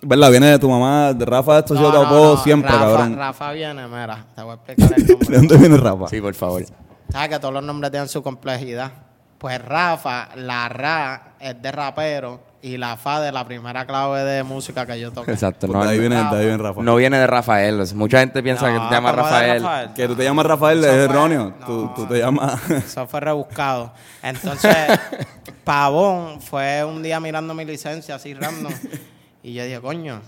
¿Verdad? 0.03 0.31
Viene 0.31 0.47
de 0.47 0.59
tu 0.59 0.67
mamá, 0.67 1.13
de 1.13 1.25
Rafa, 1.25 1.59
esto 1.59 1.75
No, 1.75 1.91
tu 1.91 1.97
no, 1.97 2.37
siempre, 2.37 2.71
Rafa, 2.71 2.85
cabrón. 2.85 3.15
Rafa 3.15 3.51
viene, 3.51 3.87
mira, 3.87 4.25
te 4.35 4.41
voy 4.41 4.51
a 4.51 4.55
explicar 4.55 4.93
el 4.97 5.05
¿De 5.27 5.37
dónde 5.37 5.57
viene 5.57 5.77
Rafa? 5.77 6.07
Sí, 6.07 6.19
por 6.19 6.33
favor. 6.33 6.63
Sabes 7.11 7.29
que 7.29 7.39
todos 7.39 7.53
los 7.53 7.63
nombres 7.63 7.91
tienen 7.91 8.09
su 8.09 8.23
complejidad. 8.23 8.91
Pues 9.37 9.63
Rafa, 9.63 10.29
la 10.35 10.69
Ra 10.69 11.33
es 11.39 11.61
de 11.61 11.71
rapero 11.71 12.50
y 12.63 12.78
la 12.78 12.95
Fa 12.95 13.19
de 13.21 13.32
la 13.32 13.43
primera 13.45 13.86
clave 13.86 14.24
de 14.24 14.43
música 14.43 14.86
que 14.86 15.00
yo 15.00 15.12
toqué. 15.12 15.32
Exacto. 15.32 15.67
Pues 15.67 15.78
No, 15.80 15.84
ahí 15.89 15.97
viene, 16.00 16.15
de 16.15 16.21
ahí 16.21 16.45
viene 16.45 16.63
no, 16.78 16.95
viene 16.95 17.17
de 17.19 17.26
Rafael. 17.28 17.84
Mucha 17.95 18.19
gente 18.19 18.43
piensa 18.43 18.69
No, 18.69 18.74
que 18.84 18.88
te 18.89 18.95
llama 18.95 19.10
¿cómo 19.12 19.24
de 19.24 19.30
Rafael. 19.30 19.63
Rafael? 19.63 19.93
Que 19.93 20.08
tú 20.08 20.15
te 20.15 20.24
llamas 20.24 20.45
Rafael, 20.45 20.80
es 20.84 20.86
fue- 20.89 21.04
erróneo. 21.04 21.54
no. 21.60 21.65
Tú, 21.65 21.91
tú 21.95 22.06
te 22.06 22.19
llamas... 22.19 22.69
Eso 22.69 23.08
fue 23.08 23.19
rebuscado. 23.19 23.93
Entonces, 24.21 24.76
Pavón 25.63 26.41
fue 26.41 26.84
un 26.84 27.02
día 27.04 27.19
mirando 27.19 27.54
mi 27.54 27.65
licencia 27.65 28.15
así 28.15 28.34
random. 28.34 28.74
Y 29.43 29.54
yo 29.54 29.63
dije, 29.63 29.82
coño, 29.82 30.21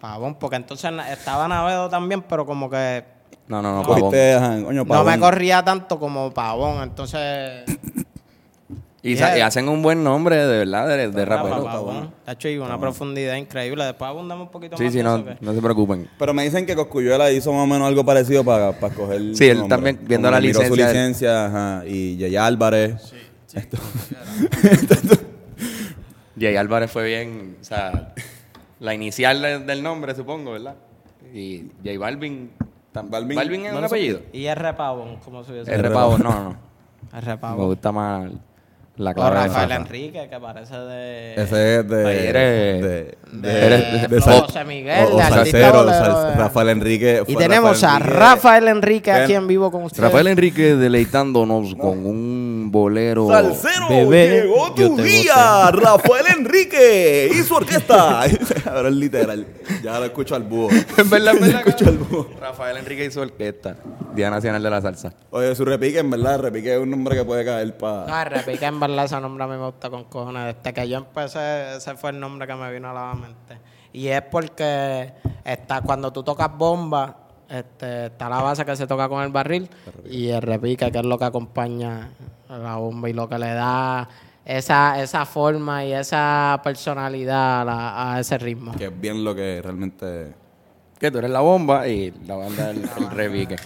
Pavón, 0.00 0.36
porque 0.36 0.56
entonces 0.56 0.90
estaba 1.10 1.48
Navedo 1.48 1.88
también, 1.88 2.22
pero 2.22 2.46
como 2.46 2.70
que 2.70 3.04
No, 3.46 3.60
no, 3.60 3.82
no, 3.82 3.82
pavón. 3.82 4.86
no 4.86 5.04
me 5.04 5.18
corría 5.18 5.62
tanto 5.62 5.98
como 5.98 6.32
Pavón. 6.32 6.82
Entonces, 6.82 7.64
Y, 9.08 9.16
Yeah. 9.16 9.38
y 9.38 9.40
hacen 9.40 9.68
un 9.68 9.82
buen 9.82 10.02
nombre, 10.04 10.36
de 10.36 10.58
verdad, 10.58 10.86
de, 10.88 11.08
de 11.10 11.24
rapero. 11.24 11.64
Pavón. 11.64 12.10
De 12.26 12.32
hecho, 12.32 12.48
y 12.48 12.58
una 12.58 12.78
profundidad 12.78 13.36
increíble. 13.36 13.84
Después 13.84 14.08
abundamos 14.08 14.46
un 14.46 14.52
poquito 14.52 14.76
Sí, 14.76 14.84
más 14.84 14.92
sí, 14.92 14.98
de 14.98 15.04
no, 15.04 15.24
que- 15.24 15.36
no 15.40 15.54
se 15.54 15.62
preocupen. 15.62 16.08
Pero 16.18 16.34
me 16.34 16.44
dicen 16.44 16.66
que 16.66 16.74
Coscuyuela 16.76 17.30
hizo 17.30 17.52
más 17.52 17.62
o 17.62 17.66
menos 17.66 17.86
algo 17.88 18.04
parecido 18.04 18.44
para, 18.44 18.72
para 18.72 18.92
escoger 18.92 19.34
Sí, 19.36 19.46
él 19.48 19.58
nombre. 19.58 19.76
también, 19.76 19.98
viendo 20.02 20.28
Como 20.28 20.36
la 20.36 20.40
miró 20.40 20.54
su 20.60 20.74
licencia, 20.74 20.90
él- 20.90 20.96
licencia, 20.96 21.46
ajá, 21.46 21.82
y 21.86 22.16
Yaya 22.16 22.46
Álvarez. 22.46 23.12
Jay 26.38 26.56
Álvarez 26.56 26.90
fue 26.90 27.04
bien, 27.06 27.56
o 27.60 27.64
sea, 27.64 28.14
la 28.80 28.94
inicial 28.94 29.42
de- 29.42 29.58
del 29.60 29.82
nombre, 29.82 30.14
supongo, 30.14 30.52
¿verdad? 30.52 30.76
Y 31.34 31.64
Jay 31.82 31.96
Balvin. 31.96 32.50
Balvin- 32.94 33.34
Balvin, 33.36 33.66
es 33.66 33.72
un 33.74 33.84
apellido. 33.84 34.20
Y 34.32 34.46
R. 34.46 34.72
Pavón, 34.74 35.16
como 35.24 35.44
se 35.44 35.52
hubiese 35.52 35.72
R. 35.72 35.90
Pavo, 35.90 36.18
no, 36.18 36.30
no. 36.30 36.56
R. 37.18 37.26
Me 37.26 37.38
Pavón. 37.38 37.66
gusta 37.66 37.92
más 37.92 38.30
la 38.98 39.10
O 39.12 39.14
clave 39.14 39.34
Rafael 39.36 39.68
Rafa. 39.70 39.80
Enrique, 39.82 40.28
que 40.30 40.40
parece 40.40 40.76
de... 40.76 41.34
Ese 41.34 41.78
es 41.80 41.88
de. 41.88 42.06
Ahí 42.08 42.26
eres- 42.26 42.82
de, 42.82 43.18
de, 43.32 43.66
eres- 43.66 44.10
de 44.10 44.20
José 44.20 44.64
Miguel, 44.64 45.06
o, 45.10 45.14
o 45.14 45.16
de 45.16 45.22
artista 45.22 45.36
salsero, 45.60 45.84
bolero, 45.84 46.04
sal- 46.04 46.30
de- 46.32 46.34
Rafael 46.36 46.68
Enrique. 46.70 47.22
Y 47.26 47.36
tenemos 47.36 47.84
a 47.84 47.96
Enrique. 47.96 48.14
Rafael 48.14 48.68
Enrique 48.68 49.12
aquí 49.12 49.34
en 49.34 49.46
vivo 49.46 49.70
con 49.70 49.84
ustedes. 49.84 50.02
Rafael 50.04 50.26
Enrique 50.26 50.74
deleitándonos 50.76 51.74
con 51.76 52.04
un 52.06 52.68
bolero. 52.70 53.28
Salsero, 53.28 53.88
Bebé, 53.88 54.42
llegó 54.42 54.72
tu 54.74 54.96
te 54.96 55.02
día. 55.02 55.70
Rafael 55.70 56.26
Enrique 56.36 57.30
y 57.32 57.42
su 57.44 57.54
orquesta. 57.54 58.22
Ahora 58.66 58.88
es 58.88 58.94
literal. 58.94 59.46
Ya 59.82 59.98
lo 59.98 60.06
escucho 60.06 60.34
al 60.34 60.42
búho. 60.42 60.68
En 60.98 61.08
verdad, 61.10 61.34
en 61.34 61.40
verdad. 61.40 61.62
escucho 61.66 61.88
al 61.88 61.98
búho. 61.98 62.26
Rafael 62.40 62.76
Enrique 62.78 63.04
y 63.04 63.10
su 63.10 63.20
orquesta. 63.20 63.76
Día 64.14 64.30
Nacional 64.30 64.60
de 64.62 64.70
la 64.70 64.80
Salsa. 64.82 65.12
Oye, 65.30 65.54
su 65.54 65.64
repique, 65.64 65.98
en 66.00 66.10
verdad, 66.10 66.40
repique 66.40 66.74
es 66.74 66.80
un 66.80 66.90
nombre 66.90 67.14
que 67.16 67.24
puede 67.24 67.44
caer 67.44 67.76
para. 67.76 68.06
No, 68.06 68.24
repique 68.30 68.64
en 68.64 68.80
verdad 68.80 68.87
ese 68.98 69.20
nombre 69.20 69.44
a 69.44 69.46
mí 69.46 69.56
me 69.56 69.64
gusta 69.66 69.90
con 69.90 70.04
cojones. 70.04 70.56
Desde 70.56 70.72
que 70.72 70.88
yo 70.88 70.98
empecé, 70.98 71.76
ese 71.76 71.94
fue 71.96 72.10
el 72.10 72.20
nombre 72.20 72.46
que 72.46 72.54
me 72.54 72.72
vino 72.72 72.90
a 72.90 72.92
la 72.92 73.14
mente. 73.14 73.58
Y 73.92 74.08
es 74.08 74.22
porque 74.22 75.12
está, 75.44 75.80
cuando 75.80 76.12
tú 76.12 76.22
tocas 76.22 76.50
bomba, 76.56 77.16
este, 77.48 78.06
está 78.06 78.28
la 78.28 78.42
base 78.42 78.64
que 78.64 78.76
se 78.76 78.86
toca 78.86 79.08
con 79.08 79.22
el 79.22 79.30
barril 79.32 79.68
y 80.08 80.28
el 80.28 80.42
repique, 80.42 80.90
que 80.92 80.98
es 80.98 81.04
lo 81.04 81.18
que 81.18 81.24
acompaña 81.24 82.10
a 82.48 82.58
la 82.58 82.76
bomba 82.76 83.08
y 83.08 83.12
lo 83.14 83.28
que 83.28 83.38
le 83.38 83.52
da 83.54 84.06
esa, 84.44 85.02
esa 85.02 85.24
forma 85.26 85.84
y 85.84 85.92
esa 85.94 86.60
personalidad 86.62 87.62
a, 87.62 87.64
la- 87.64 88.14
a 88.14 88.20
ese 88.20 88.36
ritmo. 88.38 88.72
Que 88.76 88.86
es 88.86 89.00
bien 89.00 89.24
lo 89.24 89.34
que 89.34 89.60
realmente. 89.62 90.34
Que 90.98 91.10
tú 91.10 91.18
eres 91.18 91.30
la 91.30 91.40
bomba 91.40 91.86
y 91.88 92.10
la 92.26 92.36
banda 92.36 92.70
el, 92.70 92.82
el 92.98 93.10
repique. 93.10 93.56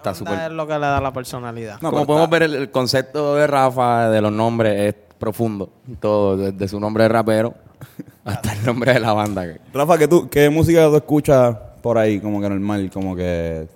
Está 0.00 0.14
súper. 0.14 0.38
Es 0.38 0.50
lo 0.52 0.66
que 0.66 0.72
le 0.74 0.80
da 0.80 0.98
la 1.00 1.12
personalidad. 1.12 1.78
No, 1.82 1.90
Como 1.90 2.06
podemos 2.06 2.24
está- 2.28 2.38
ver, 2.38 2.42
el, 2.44 2.54
el 2.54 2.70
concepto 2.70 3.34
de 3.34 3.46
Rafa, 3.46 4.08
de 4.08 4.20
los 4.22 4.32
nombres, 4.32 4.80
es 4.80 4.94
profundo. 5.18 5.68
Todo, 6.00 6.36
desde 6.38 6.68
su 6.68 6.80
nombre 6.80 7.02
de 7.02 7.08
rapero 7.10 7.54
hasta 8.24 8.52
el 8.54 8.64
nombre 8.64 8.94
de 8.94 9.00
la 9.00 9.12
banda. 9.12 9.44
Rafa, 9.74 9.98
¿qué, 9.98 10.08
tú, 10.08 10.28
¿qué 10.30 10.48
música 10.48 10.86
tú 10.86 10.96
escuchas 10.96 11.54
por 11.82 11.98
ahí? 11.98 12.18
Como 12.18 12.40
que 12.40 12.48
normal, 12.48 12.90
como 12.92 13.14
que. 13.14 13.68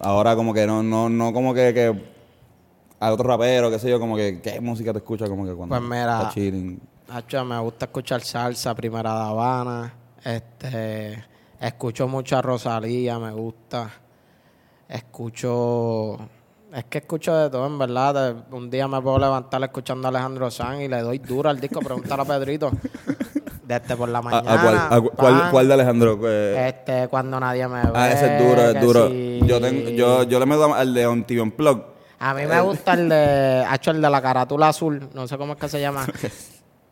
Ahora, 0.00 0.36
como 0.36 0.54
que 0.54 0.64
no, 0.66 0.82
no, 0.82 1.08
no 1.08 1.32
como 1.32 1.52
que. 1.54 1.74
que 1.74 2.16
a 3.00 3.12
otro 3.12 3.28
rapero, 3.28 3.68
qué 3.70 3.78
sé 3.80 3.90
yo, 3.90 3.98
como 3.98 4.14
que. 4.16 4.40
¿Qué 4.40 4.60
música 4.60 4.92
te 4.92 4.98
escuchas? 4.98 5.28
Como 5.28 5.44
que 5.44 5.52
cuando. 5.54 5.74
Pues 5.74 5.82
mira, 5.88 6.18
estás 6.18 6.34
chilling? 6.34 6.80
Hacho, 7.08 7.44
me 7.44 7.58
gusta 7.60 7.86
escuchar 7.86 8.20
salsa, 8.20 8.74
Primera 8.76 9.12
de 9.12 9.20
Habana. 9.24 9.92
Este, 10.24 11.24
escucho 11.60 12.06
mucho 12.08 12.36
a 12.38 12.42
Rosalía, 12.42 13.18
me 13.18 13.32
gusta. 13.32 13.90
Escucho 14.88 16.16
Es 16.72 16.84
que 16.84 16.98
escucho 16.98 17.34
de 17.36 17.50
todo, 17.50 17.66
en 17.66 17.78
verdad. 17.78 18.36
Un 18.50 18.70
día 18.70 18.86
me 18.88 19.00
puedo 19.00 19.18
levantar 19.18 19.62
escuchando 19.64 20.06
a 20.06 20.10
Alejandro 20.10 20.50
Sanz 20.50 20.82
y 20.82 20.88
le 20.88 21.00
doy 21.00 21.18
duro 21.18 21.48
al 21.48 21.58
disco. 21.60 21.80
Pregúntale 21.80 22.22
a 22.22 22.24
Pedrito. 22.24 22.70
Desde 23.66 23.96
por 23.96 24.08
la 24.08 24.18
¿A, 24.18 24.22
mañana. 24.22 24.52
a 24.52 24.62
cuál, 24.62 24.76
a 24.76 25.00
cu- 25.00 25.16
cuál- 25.16 25.40
pan, 25.40 25.50
cuál 25.50 25.68
de 25.68 25.74
Alejandro? 25.74 26.20
Eh, 26.24 26.68
Este, 26.68 27.08
cuando 27.08 27.40
nadie 27.40 27.66
me 27.66 27.82
ve. 27.82 27.90
ah, 27.94 28.10
ese 28.12 28.36
es 28.36 28.42
duro, 28.46 28.62
es 28.62 28.80
duro. 28.80 29.08
Yo, 29.08 29.60
tengo, 29.60 29.90
yo, 29.90 30.22
yo 30.22 30.38
le 30.38 30.46
meto 30.46 30.72
al 30.72 30.94
de 30.94 31.04
On 31.06 31.24
TV 31.24 31.40
Unplugged. 31.40 31.82
A 32.20 32.32
mí 32.32 32.46
me 32.46 32.60
gusta 32.60 32.92
el 32.94 33.08
de... 33.08 33.64
Hacho, 33.68 33.90
el 33.90 34.00
de 34.00 34.08
la 34.08 34.22
carátula 34.22 34.68
azul. 34.68 35.08
No 35.14 35.26
sé 35.26 35.36
cómo 35.36 35.54
es 35.54 35.58
que 35.58 35.68
se 35.68 35.80
llama. 35.80 36.06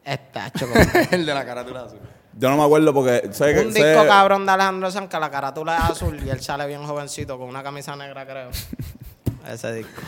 Este, 0.07 0.39
hacho, 0.39 0.67
el 1.13 1.25
de 1.25 1.33
la 1.33 1.47
carátula 1.47 1.85
azul. 1.85 1.99
Yo 2.37 2.51
no 2.51 2.57
me 2.57 2.65
acuerdo 2.65 2.93
porque 2.93 3.29
sé 3.33 3.55
que... 3.55 3.61
Un 3.67 3.73
sé- 3.73 3.85
disco 3.93 4.07
cabrón 4.07 4.45
de 4.47 4.53
Alejandro 4.53 4.91
Sanz 4.91 5.09
que 5.09 5.19
la 5.21 5.31
carátula 5.31 5.77
es 5.77 5.85
azul 5.85 6.19
y 6.25 6.29
él 6.31 6.41
sale 6.41 6.67
bien 6.67 6.85
jovencito 6.85 7.39
con 7.39 7.49
una 7.49 7.63
camisa 7.63 7.95
negra, 7.97 8.27
creo. 8.27 8.51
Ese 9.49 9.73
disco. 9.75 10.01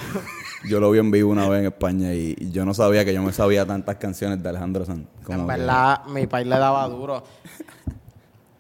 Yo 0.69 0.81
lo 0.81 0.91
vi 0.91 0.99
en 0.99 1.11
vivo 1.11 1.31
una 1.31 1.47
vez 1.49 1.61
en 1.61 1.67
España 1.67 2.13
y, 2.15 2.35
y 2.39 2.51
yo 2.51 2.65
no 2.65 2.73
sabía 2.73 3.05
que 3.05 3.13
yo 3.13 3.23
me 3.23 3.33
sabía 3.33 3.67
tantas 3.67 3.97
canciones 3.97 4.43
de 4.43 4.49
Alejandro 4.49 4.85
Sanz. 4.87 5.07
En 5.29 5.41
que- 5.41 5.45
verdad, 5.45 6.05
mi 6.07 6.27
país 6.27 6.47
le 6.47 6.59
daba 6.59 6.89
duro. 6.89 7.23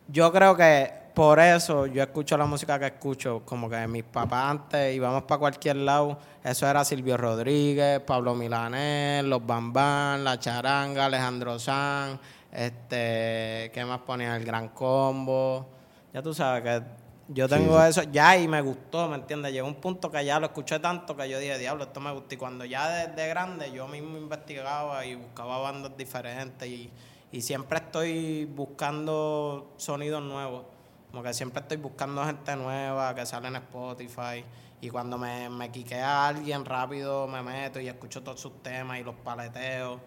Yo 0.08 0.32
creo 0.32 0.56
que 0.56 0.90
por 1.14 1.40
eso 1.40 1.86
yo 1.86 2.02
escucho 2.02 2.36
la 2.36 2.44
música 2.46 2.78
que 2.78 2.86
escucho. 2.86 3.42
Como 3.44 3.68
que 3.70 3.86
mis 3.88 4.04
papás 4.04 4.50
antes 4.50 4.94
íbamos 4.94 5.22
para 5.22 5.38
cualquier 5.38 5.76
lado. 5.76 6.18
Eso 6.44 6.68
era 6.68 6.84
Silvio 6.84 7.16
Rodríguez, 7.16 8.00
Pablo 8.00 8.34
Milanés, 8.34 9.24
Los 9.24 9.44
Bambán, 9.44 10.22
La 10.22 10.38
Charanga, 10.38 11.06
Alejandro 11.06 11.58
Sanz. 11.58 12.20
Este, 12.56 13.70
¿qué 13.74 13.84
más 13.86 14.00
ponía? 14.00 14.34
El 14.34 14.46
Gran 14.46 14.70
Combo. 14.70 15.66
Ya 16.14 16.22
tú 16.22 16.32
sabes 16.32 16.62
que 16.62 16.86
yo 17.28 17.46
tengo 17.50 17.82
eso 17.84 18.02
ya 18.04 18.38
y 18.38 18.48
me 18.48 18.62
gustó, 18.62 19.10
¿me 19.10 19.16
entiendes? 19.16 19.52
Llegó 19.52 19.68
un 19.68 19.74
punto 19.74 20.10
que 20.10 20.24
ya 20.24 20.40
lo 20.40 20.46
escuché 20.46 20.78
tanto 20.78 21.14
que 21.14 21.28
yo 21.28 21.38
dije, 21.38 21.58
diablo, 21.58 21.84
esto 21.84 22.00
me 22.00 22.10
gusta. 22.14 22.34
Y 22.34 22.38
cuando 22.38 22.64
ya 22.64 22.88
desde 22.88 23.28
grande 23.28 23.70
yo 23.72 23.86
mismo 23.88 24.16
investigaba 24.16 25.04
y 25.04 25.16
buscaba 25.16 25.58
bandas 25.58 25.98
diferentes 25.98 26.66
y, 26.66 26.90
y 27.30 27.42
siempre 27.42 27.76
estoy 27.76 28.46
buscando 28.46 29.74
sonidos 29.76 30.22
nuevos. 30.22 30.64
Como 31.10 31.22
que 31.22 31.34
siempre 31.34 31.60
estoy 31.60 31.76
buscando 31.76 32.24
gente 32.24 32.56
nueva 32.56 33.14
que 33.14 33.26
sale 33.26 33.48
en 33.48 33.56
Spotify. 33.56 34.42
Y 34.80 34.88
cuando 34.88 35.18
me, 35.18 35.50
me 35.50 35.70
quiquea 35.70 36.28
alguien 36.28 36.64
rápido 36.64 37.26
me 37.26 37.42
meto 37.42 37.80
y 37.80 37.88
escucho 37.88 38.22
todos 38.22 38.40
sus 38.40 38.62
temas 38.62 38.98
y 38.98 39.02
los 39.02 39.14
paleteos. 39.16 40.00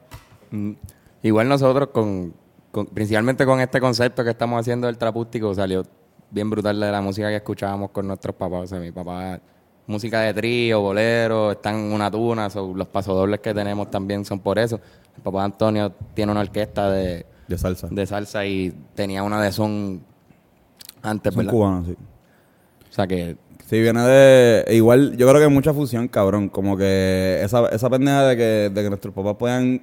Mm. 0.49 0.73
Igual 1.23 1.47
nosotros, 1.49 1.89
con, 1.91 2.33
con- 2.71 2.85
principalmente 2.87 3.45
con 3.45 3.59
este 3.59 3.79
concepto 3.79 4.23
que 4.23 4.29
estamos 4.31 4.59
haciendo 4.59 4.87
del 4.87 4.97
trapústico, 4.97 5.53
salió 5.53 5.83
bien 6.31 6.49
brutal 6.49 6.79
de 6.79 6.91
la 6.91 7.01
música 7.01 7.29
que 7.29 7.37
escuchábamos 7.37 7.91
con 7.91 8.07
nuestros 8.07 8.35
papás. 8.35 8.61
O 8.63 8.67
sea, 8.67 8.79
mi 8.79 8.91
papá, 8.91 9.39
música 9.87 10.21
de 10.21 10.33
trío, 10.33 10.79
bolero, 10.81 11.51
están 11.51 11.75
una 11.75 12.09
tuna, 12.09 12.49
so, 12.49 12.73
los 12.75 12.87
pasodobles 12.87 13.39
que 13.39 13.53
tenemos 13.53 13.89
también 13.91 14.23
son 14.25 14.39
por 14.39 14.59
eso. 14.59 14.79
El 15.15 15.21
papá 15.23 15.43
Antonio 15.43 15.91
tiene 16.13 16.31
una 16.31 16.41
orquesta 16.41 16.89
de, 16.91 17.25
De 17.47 17.57
salsa. 17.57 17.87
de 17.91 18.05
salsa 18.05 18.45
y 18.45 18.71
tenía 18.95 19.23
una 19.23 19.41
de 19.41 19.51
son 19.51 20.01
antes, 21.01 21.33
Son 21.33 21.39
¿verdad? 21.39 21.51
cubanos, 21.51 21.87
sí. 21.87 21.95
O 22.89 22.93
sea 22.93 23.07
que 23.07 23.35
Sí, 23.65 23.79
viene 23.79 24.01
de... 24.01 24.65
Igual, 24.75 25.15
yo 25.15 25.29
creo 25.29 25.39
que 25.39 25.47
mucha 25.47 25.71
fusión, 25.75 26.07
cabrón. 26.07 26.49
Como 26.49 26.75
que 26.75 27.39
esa, 27.43 27.67
esa 27.69 27.87
pendeja 27.87 28.23
de 28.25 28.35
que, 28.35 28.43
de 28.73 28.81
que 28.83 28.89
nuestros 28.89 29.13
papás 29.13 29.35
puedan 29.37 29.79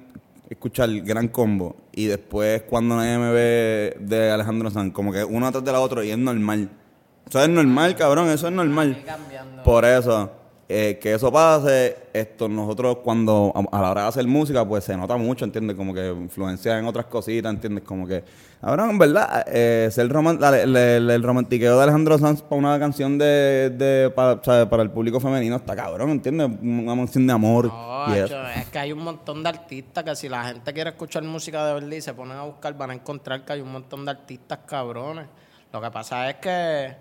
escuchar 0.49 0.89
Gran 1.01 1.27
Combo 1.27 1.75
y 1.93 2.05
después 2.05 2.63
cuando 2.63 2.95
nadie 2.95 3.17
me 3.17 3.31
ve 3.31 3.97
de 3.99 4.31
Alejandro 4.31 4.69
Sanz, 4.71 4.93
como 4.93 5.11
que 5.11 5.23
uno 5.23 5.47
atrás 5.47 5.63
de 5.63 5.71
la 5.71 5.79
otra 5.79 6.03
y 6.03 6.11
es 6.11 6.17
normal. 6.17 6.69
Eso 7.27 7.43
es 7.43 7.49
normal, 7.49 7.95
cabrón, 7.95 8.29
eso 8.29 8.47
es 8.47 8.53
normal. 8.53 9.03
Por 9.63 9.83
eso, 9.83 10.31
eh, 10.69 10.99
que 11.01 11.13
eso 11.13 11.31
pase, 11.31 11.95
esto 12.11 12.49
nosotros 12.49 12.97
cuando 13.03 13.53
a, 13.55 13.77
a 13.77 13.81
la 13.81 13.91
hora 13.91 14.01
de 14.03 14.07
hacer 14.09 14.27
música, 14.27 14.67
pues 14.67 14.83
se 14.83 14.97
nota 14.97 15.15
mucho, 15.15 15.45
¿entiendes? 15.45 15.75
Como 15.77 15.93
que 15.93 16.09
influencia 16.09 16.77
en 16.77 16.85
otras 16.85 17.05
cositas, 17.05 17.53
¿entiendes? 17.53 17.83
Como 17.85 18.05
que, 18.05 18.23
cabrón, 18.59 18.89
en 18.89 18.97
verdad, 18.97 19.45
eh, 19.47 19.87
ser 19.91 20.09
roman- 20.09 20.39
la- 20.39 20.59
el, 20.61 21.23
romantiqueo 21.23 21.77
de 21.77 21.83
Alejandro 21.83 22.17
Sanz 22.17 22.41
para 22.41 22.57
una 22.59 22.77
canción 22.79 23.17
de, 23.17 23.69
de 23.77 24.09
para, 24.09 24.43
sea, 24.43 24.69
para 24.69 24.83
el 24.83 24.91
público 24.91 25.19
femenino 25.21 25.55
está 25.55 25.73
cabrón, 25.75 26.09
¿entiendes? 26.09 26.49
Una 26.61 26.95
canción 26.95 27.25
de 27.27 27.33
amor. 27.33 27.67
No, 27.67 28.15
y 28.15 28.19
es 28.19 28.67
que 28.71 28.79
hay 28.79 28.91
un 28.91 28.99
montón 29.03 29.43
de 29.43 29.49
artistas 29.49 30.03
que 30.03 30.15
si 30.17 30.27
la 30.27 30.43
gente 30.45 30.73
quiere 30.73 30.89
escuchar 30.89 31.23
música 31.23 31.65
de 31.65 31.73
verdad 31.75 31.91
y 31.91 32.01
se 32.01 32.13
ponen 32.13 32.35
a 32.37 32.43
buscar, 32.43 32.75
van 32.77 32.91
a 32.91 32.93
encontrar 32.93 33.45
que 33.45 33.53
hay 33.53 33.61
un 33.61 33.71
montón 33.71 34.03
de 34.03 34.11
artistas 34.11 34.59
cabrones. 34.67 35.27
Lo 35.71 35.81
que 35.81 35.91
pasa 35.91 36.29
es 36.29 36.35
que, 36.37 36.95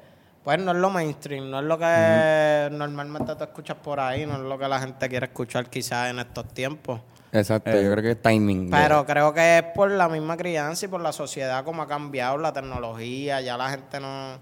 pues 0.46 0.60
no 0.60 0.70
es 0.70 0.76
lo 0.76 0.90
mainstream, 0.90 1.50
no 1.50 1.58
es 1.58 1.64
lo 1.64 1.76
que 1.76 2.68
normalmente 2.70 3.34
tú 3.34 3.42
escuchas 3.42 3.76
por 3.82 3.98
ahí, 3.98 4.24
no 4.26 4.34
es 4.34 4.42
lo 4.42 4.56
que 4.56 4.68
la 4.68 4.78
gente 4.78 5.08
quiere 5.08 5.26
escuchar 5.26 5.68
quizás 5.68 6.08
en 6.08 6.20
estos 6.20 6.46
tiempos. 6.54 7.00
Exacto, 7.32 7.70
Eh, 7.72 7.82
yo 7.82 7.90
creo 7.90 8.02
que 8.04 8.10
es 8.12 8.22
timing. 8.22 8.70
de- 8.70 8.76
Pero 8.76 9.04
creo 9.04 9.34
que 9.34 9.58
es 9.58 9.64
por 9.74 9.90
la 9.90 10.08
misma 10.08 10.36
crianza 10.36 10.86
y 10.86 10.88
por 10.88 11.00
la 11.00 11.10
sociedad 11.10 11.64
como 11.64 11.82
ha 11.82 11.88
cambiado 11.88 12.38
la 12.38 12.52
tecnología, 12.52 13.40
ya 13.40 13.56
la 13.56 13.70
gente 13.70 13.98
no... 13.98 14.38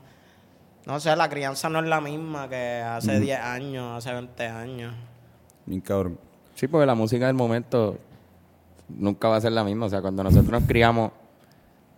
No 0.84 1.00
sé, 1.00 1.16
la 1.16 1.30
crianza 1.30 1.70
no 1.70 1.78
es 1.78 1.86
la 1.86 2.02
misma 2.02 2.50
que 2.50 2.82
hace 2.86 3.18
10 3.18 3.40
años, 3.40 3.96
hace 3.96 4.12
20 4.12 4.46
años. 4.46 4.92
Bien 5.64 5.80
cabrón. 5.80 6.18
Sí, 6.55 6.68
porque 6.68 6.84
la 6.84 6.94
música 6.94 7.26
del 7.26 7.34
momento 7.34 7.96
nunca 8.90 9.28
va 9.28 9.36
a 9.36 9.40
ser 9.40 9.52
la 9.52 9.64
misma. 9.64 9.86
O 9.86 9.88
sea, 9.88 10.02
cuando 10.02 10.22
nosotros 10.22 10.50
nos 10.50 10.64
criamos, 10.64 11.12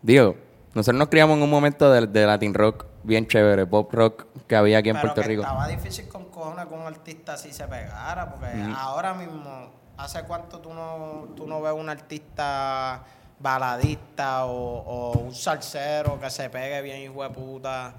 digo, 0.00 0.36
nosotros 0.74 0.96
nos 1.00 1.08
criamos 1.08 1.36
en 1.36 1.42
un 1.42 1.50
momento 1.50 1.90
de, 1.90 2.06
de 2.06 2.26
Latin 2.26 2.54
rock 2.54 2.86
bien 3.06 3.26
chévere, 3.26 3.66
pop 3.66 3.92
rock 3.92 4.26
que 4.46 4.56
había 4.56 4.78
aquí 4.78 4.90
en 4.90 4.96
Pero 4.96 5.08
Puerto 5.08 5.22
que 5.22 5.28
Rico. 5.28 5.42
estaba 5.42 5.66
difícil 5.68 6.08
con 6.08 6.24
cojones 6.26 6.66
que 6.66 6.74
un 6.74 6.82
artista 6.82 7.34
así 7.34 7.52
se 7.52 7.66
pegara, 7.66 8.28
porque 8.30 8.46
ahora 8.76 9.14
mismo, 9.14 9.70
¿hace 9.96 10.22
cuánto 10.24 10.58
tú 10.60 10.74
no, 10.74 11.28
tú 11.36 11.46
no 11.46 11.60
ves 11.62 11.72
un 11.72 11.88
artista 11.88 13.02
baladista 13.38 14.46
o, 14.46 14.52
o 14.52 15.18
un 15.18 15.34
salsero 15.34 16.18
que 16.20 16.30
se 16.30 16.48
pegue 16.50 16.82
bien 16.82 17.02
hijo 17.02 17.22
de 17.22 17.30
puta, 17.30 17.94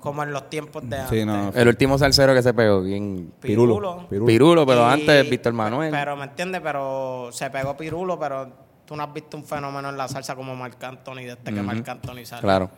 como 0.00 0.22
en 0.22 0.32
los 0.32 0.48
tiempos 0.48 0.88
de 0.88 0.96
antes? 1.00 1.18
Sí, 1.18 1.24
no. 1.24 1.50
El 1.54 1.68
último 1.68 1.98
salsero 1.98 2.32
que 2.34 2.42
se 2.42 2.54
pegó, 2.54 2.82
bien 2.82 3.32
Pirulo. 3.40 4.06
Pirulo. 4.08 4.26
Pirulo, 4.26 4.66
pero 4.66 4.88
Y- 4.88 4.92
antes 4.92 5.30
Víctor 5.30 5.52
Manuel. 5.52 5.90
Pero, 5.90 6.16
¿me 6.16 6.24
entiendes? 6.24 6.60
Pero 6.62 7.28
se 7.32 7.50
pegó 7.50 7.76
Pirulo, 7.76 8.18
pero 8.18 8.48
tú 8.84 8.94
no 8.96 9.02
has 9.02 9.12
visto 9.12 9.36
un 9.36 9.44
fenómeno 9.44 9.88
en 9.90 9.96
la 9.96 10.06
salsa 10.08 10.34
como 10.36 10.54
Marc 10.54 10.82
Anthony 10.84 11.22
desde 11.24 11.42
que 11.42 11.62
Marc 11.62 11.88
Anthony 11.88 12.24
salió. 12.24 12.42
Claro. 12.42 12.70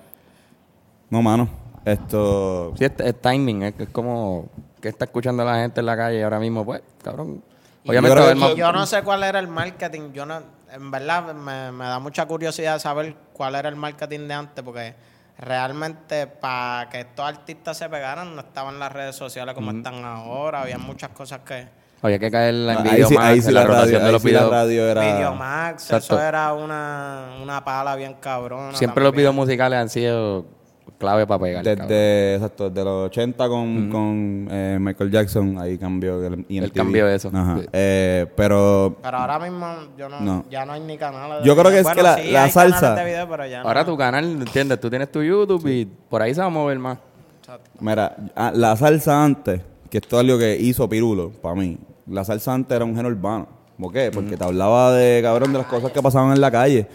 No, 1.11 1.21
mano. 1.23 1.49
Esto... 1.89 2.73
Sí, 2.77 2.85
es, 2.85 2.93
es 2.99 3.21
timing, 3.21 3.63
es, 3.65 3.75
es 3.79 3.89
como 3.91 4.49
que 4.81 4.89
está 4.89 5.07
escuchando 5.07 5.45
la 5.45 5.57
gente 5.57 5.81
en 5.81 5.87
la 5.87 5.97
calle 5.97 6.23
ahora 6.23 6.39
mismo, 6.39 6.65
pues, 6.65 6.83
cabrón. 7.03 7.43
Obviamente 7.87 8.19
yo 8.19 8.37
más- 8.37 8.55
yo 8.55 8.73
no 8.73 8.87
sé 8.87 9.03
cuál 9.03 9.23
era 9.25 9.39
el 9.39 9.49
marketing. 9.49 10.13
Yo 10.13 10.27
no, 10.27 10.41
en 10.71 10.91
verdad 10.91 11.35
me, 11.35 11.73
me 11.73 11.85
da 11.85 11.99
mucha 11.99 12.27
curiosidad 12.27 12.79
saber 12.79 13.15
cuál 13.33 13.55
era 13.55 13.69
el 13.69 13.77
marketing 13.77 14.29
de 14.29 14.35
antes, 14.35 14.63
porque 14.65 14.95
realmente 15.39 16.27
para 16.27 16.89
que 16.91 17.01
estos 17.01 17.25
artistas 17.25 17.79
se 17.79 17.89
pegaran 17.89 18.35
no 18.35 18.41
estaban 18.41 18.79
las 18.79 18.93
redes 18.93 19.17
sociales 19.17 19.55
como 19.55 19.71
están 19.71 20.05
ahora. 20.05 20.63
Había 20.63 20.79
muchas 20.79 21.11
cosas 21.11 21.41
que. 21.41 21.67
Había 22.03 22.19
que 22.19 22.31
caer 22.31 22.55
en 22.55 22.69
ahí 22.87 23.05
sí, 23.05 23.17
ahí 23.19 23.41
sí 23.43 23.51
la, 23.51 23.61
la 23.63 23.67
rotación 23.67 23.95
radio, 23.95 23.99
de 24.01 24.07
ahí 24.07 24.13
los 24.13 24.23
sí 24.23 24.31
la 24.31 24.39
videos. 24.39 24.53
radio 24.53 24.89
era... 24.89 25.01
Videomax, 25.17 25.83
Exacto. 25.85 26.15
eso 26.15 26.23
era 26.23 26.53
una, 26.53 27.31
una 27.43 27.65
pala 27.65 27.97
bien 27.97 28.15
cabrona. 28.21 28.77
Siempre 28.77 29.03
los 29.03 29.13
videos 29.13 29.35
musicales 29.35 29.79
han 29.81 29.89
sido 29.89 30.45
clave 30.99 31.27
para 31.27 31.41
pegar. 31.41 31.65
Desde, 31.65 32.35
exacto, 32.35 32.69
desde 32.69 32.85
los 32.85 33.07
80 33.07 33.49
con, 33.49 33.89
con 33.91 34.49
eh, 34.51 34.79
Michael 34.81 35.11
Jackson, 35.11 35.59
ahí 35.59 35.79
cambió 35.79 36.25
el, 36.27 36.45
y 36.49 36.59
en 36.59 36.65
Él 36.65 36.73
cambió 36.73 37.09
eso. 37.09 37.31
Ajá. 37.33 37.59
Sí. 37.61 37.67
Eh, 37.73 38.27
pero 38.37 38.97
Pero 39.03 39.17
ahora 39.17 39.39
mismo 39.39 39.67
yo 39.97 40.09
no, 40.09 40.21
No. 40.21 40.45
ya 40.51 40.67
no 40.67 40.73
hay 40.73 40.81
ni 40.81 40.99
canales. 40.99 41.41
de 41.43 41.47
Yo 41.47 41.57
creo 41.57 41.71
que 41.71 41.79
es 41.81 41.87
que 41.89 42.03
la- 42.03 42.17
sí, 42.17 42.31
la 42.31 42.45
hay 42.45 42.51
canales 42.51 42.75
salsa- 42.81 42.95
de 42.97 43.05
video, 43.05 43.29
pero 43.29 43.47
ya 43.47 43.63
Ahora 43.63 43.81
no. 43.81 43.87
tu 43.87 43.97
canal, 43.97 44.25
¿entiendes? 44.25 44.81
Tú 44.81 44.91
tienes 44.91 45.11
tu 45.13 45.23
YouTube 45.23 45.67
y 45.69 45.85
por 45.85 46.21
ahí 46.21 46.35
se 46.35 46.41
va 46.41 46.47
a 46.49 46.51
mover 46.51 46.79
más. 46.79 46.99
Exacto. 47.41 47.71
Mira, 47.81 48.17
ah, 48.35 48.53
la 48.55 48.77
salsa 48.77 49.23
antes, 49.25 49.61
que 49.89 49.99
esto 49.99 50.17
es 50.17 50.21
algo 50.27 50.39
que 50.39 50.57
hizo 50.59 50.89
Pirulo, 50.89 51.31
para 51.31 51.55
mí. 51.55 51.79
La 52.09 52.25
salsa 52.25 52.53
antes 52.55 52.75
era 52.75 52.85
un 52.85 52.97
género 52.97 53.15
urbano. 53.15 53.47
¿Por 53.79 53.93
qué? 53.93 54.11
Porque 54.13 54.37
te 54.37 54.43
hablaba 54.43 54.93
de, 54.93 55.21
cabrón, 55.23 55.53
de 55.53 55.59
las 55.59 55.67
cosas 55.69 55.93
que 55.93 56.03
pasaban 56.03 56.33
en 56.33 56.41
la 56.41 56.51
calle. 56.51 56.89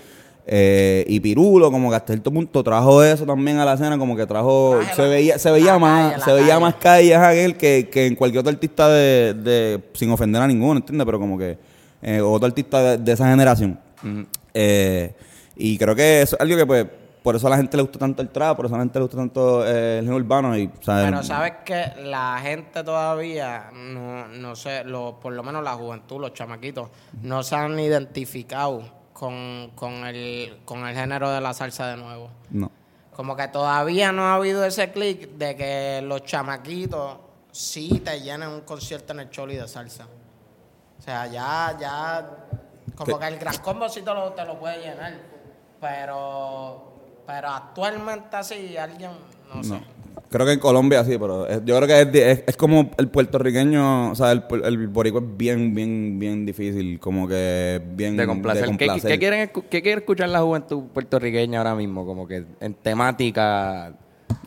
Eh, 0.46 1.06
y 1.08 1.20
Pirulo, 1.22 1.72
como 1.72 1.90
que 1.90 1.96
hasta 1.96 2.08
cierto 2.14 2.30
punto, 2.32 2.62
trajo 2.64 3.02
eso 3.04 3.26
también 3.26 3.58
a 3.60 3.66
la 3.66 3.74
escena, 3.76 3.98
como 3.98 4.16
que 4.16 4.26
trajo, 4.26 4.78
se 4.96 5.02
la- 5.04 5.08
veía, 5.08 5.40
se 5.40 5.50
veía 5.52 5.80
más, 5.80 6.14
calle, 6.14 6.24
se 6.26 6.34
veía 6.34 6.48
calle. 6.50 6.60
más 6.60 6.76
calle 6.76 7.16
aquel 7.16 7.56
que, 7.58 7.90
que 7.90 8.08
en 8.08 8.16
cualquier 8.16 8.42
otro 8.42 8.52
artista 8.52 8.90
de, 8.90 9.34
de, 9.36 9.80
sin 9.94 10.12
ofender 10.12 10.42
a 10.42 10.48
ninguno, 10.48 10.80
¿entiendes? 10.80 11.06
Pero 11.06 11.20
como 11.20 11.38
que 11.38 11.58
eh, 12.02 12.20
otro 12.20 12.46
artista 12.48 12.82
de, 12.84 12.98
de 12.98 13.12
esa 13.14 13.30
generación. 13.30 13.80
Eh, 14.54 15.14
y 15.56 15.78
creo 15.78 15.96
que 15.96 16.22
eso 16.24 16.36
es 16.36 16.42
algo 16.42 16.58
que 16.58 16.66
pues 16.66 16.86
por 17.22 17.38
eso 17.38 17.48
a 17.48 17.52
la 17.52 17.56
gente 17.56 17.78
le 17.78 17.84
gusta 17.84 18.00
tanto 18.00 18.22
el 18.22 18.28
trap, 18.28 18.58
por 18.58 18.66
eso 18.66 18.76
a 18.76 18.80
la 18.80 18.84
gente 18.84 19.00
le 19.00 19.04
gusta 19.04 19.16
tanto 19.18 19.66
eh, 19.66 20.00
el 20.00 20.04
género 20.04 20.18
urbano 20.18 20.58
y 20.58 20.70
sea, 20.82 21.04
Pero 21.06 21.24
sabes 21.24 21.54
que 21.64 21.82
la 22.04 22.38
gente 22.44 22.84
todavía, 22.84 23.70
no, 23.74 24.28
no 24.28 24.56
sé, 24.58 24.84
lo, 24.84 25.22
por 25.22 25.32
lo 25.32 25.42
menos 25.42 25.64
la 25.64 25.72
juventud, 25.76 26.20
los 26.20 26.34
chamaquitos, 26.34 26.90
no 27.22 27.42
se 27.44 27.56
han 27.56 27.80
identificado 27.80 28.84
con, 29.14 29.72
con, 29.76 30.06
el, 30.06 30.60
con 30.66 30.86
el 30.86 30.96
género 30.96 31.32
de 31.32 31.40
la 31.42 31.54
salsa 31.54 31.88
de 31.88 31.98
nuevo. 31.98 32.30
no. 32.50 32.72
Como 33.16 33.36
que 33.36 33.48
todavía 33.48 34.12
no 34.12 34.24
ha 34.24 34.34
habido 34.34 34.66
ese 34.66 34.92
clic 34.92 35.30
de 35.34 35.56
que 35.56 36.02
los 36.04 36.24
chamaquitos 36.24 37.18
sí 37.52 38.02
te 38.04 38.20
llenen 38.20 38.50
un 38.50 38.62
concierto 38.62 39.14
en 39.14 39.20
el 39.20 39.30
Choli 39.30 39.56
de 39.56 39.68
salsa. 39.68 40.08
O 40.98 41.02
sea, 41.02 41.28
ya, 41.28 41.78
ya, 41.80 42.28
como 42.96 43.20
que 43.20 43.28
el 43.28 43.38
Gran 43.38 43.58
Combo 43.58 43.88
sí 43.88 44.02
te 44.02 44.14
lo, 44.14 44.32
te 44.34 44.44
lo 44.46 44.60
puede 44.60 44.80
llenar. 44.80 45.14
Pero, 45.80 46.94
pero 47.28 47.50
actualmente 47.50 48.36
así, 48.36 48.76
alguien, 48.78 49.12
no, 49.54 49.64
sé. 49.64 49.80
Creo 50.34 50.48
que 50.48 50.54
en 50.54 50.60
Colombia 50.60 51.04
sí, 51.06 51.16
pero 51.20 51.48
es- 51.48 51.62
yo 51.64 51.78
creo 51.80 51.88
que 51.88 52.02
es, 52.02 52.08
es, 52.40 52.44
es 52.48 52.58
como 52.58 52.90
el 52.98 53.08
puertorriqueño, 53.08 54.10
o 54.12 54.16
sea, 54.16 54.32
el, 54.32 54.44
el 54.64 54.88
boricua 54.88 55.22
es 55.22 55.28
bien, 55.38 55.76
bien, 55.76 56.18
bien 56.18 56.44
difícil, 56.44 57.00
como 57.00 57.28
que 57.28 57.80
bien 57.96 58.18
De 58.18 58.26
complacer. 58.26 58.64
¿Qué, 58.64 58.68
complacer. 58.88 59.12
qué 59.12 59.20
quieren, 59.20 59.52
qué 59.70 59.82
quiere 59.84 60.00
escuchar 60.02 60.30
la 60.30 60.42
juventud 60.42 60.86
puertorriqueña 60.92 61.60
ahora 61.60 61.76
mismo? 61.76 62.04
Como 62.04 62.28
que 62.28 62.44
en 62.60 62.74
temática. 62.74 63.94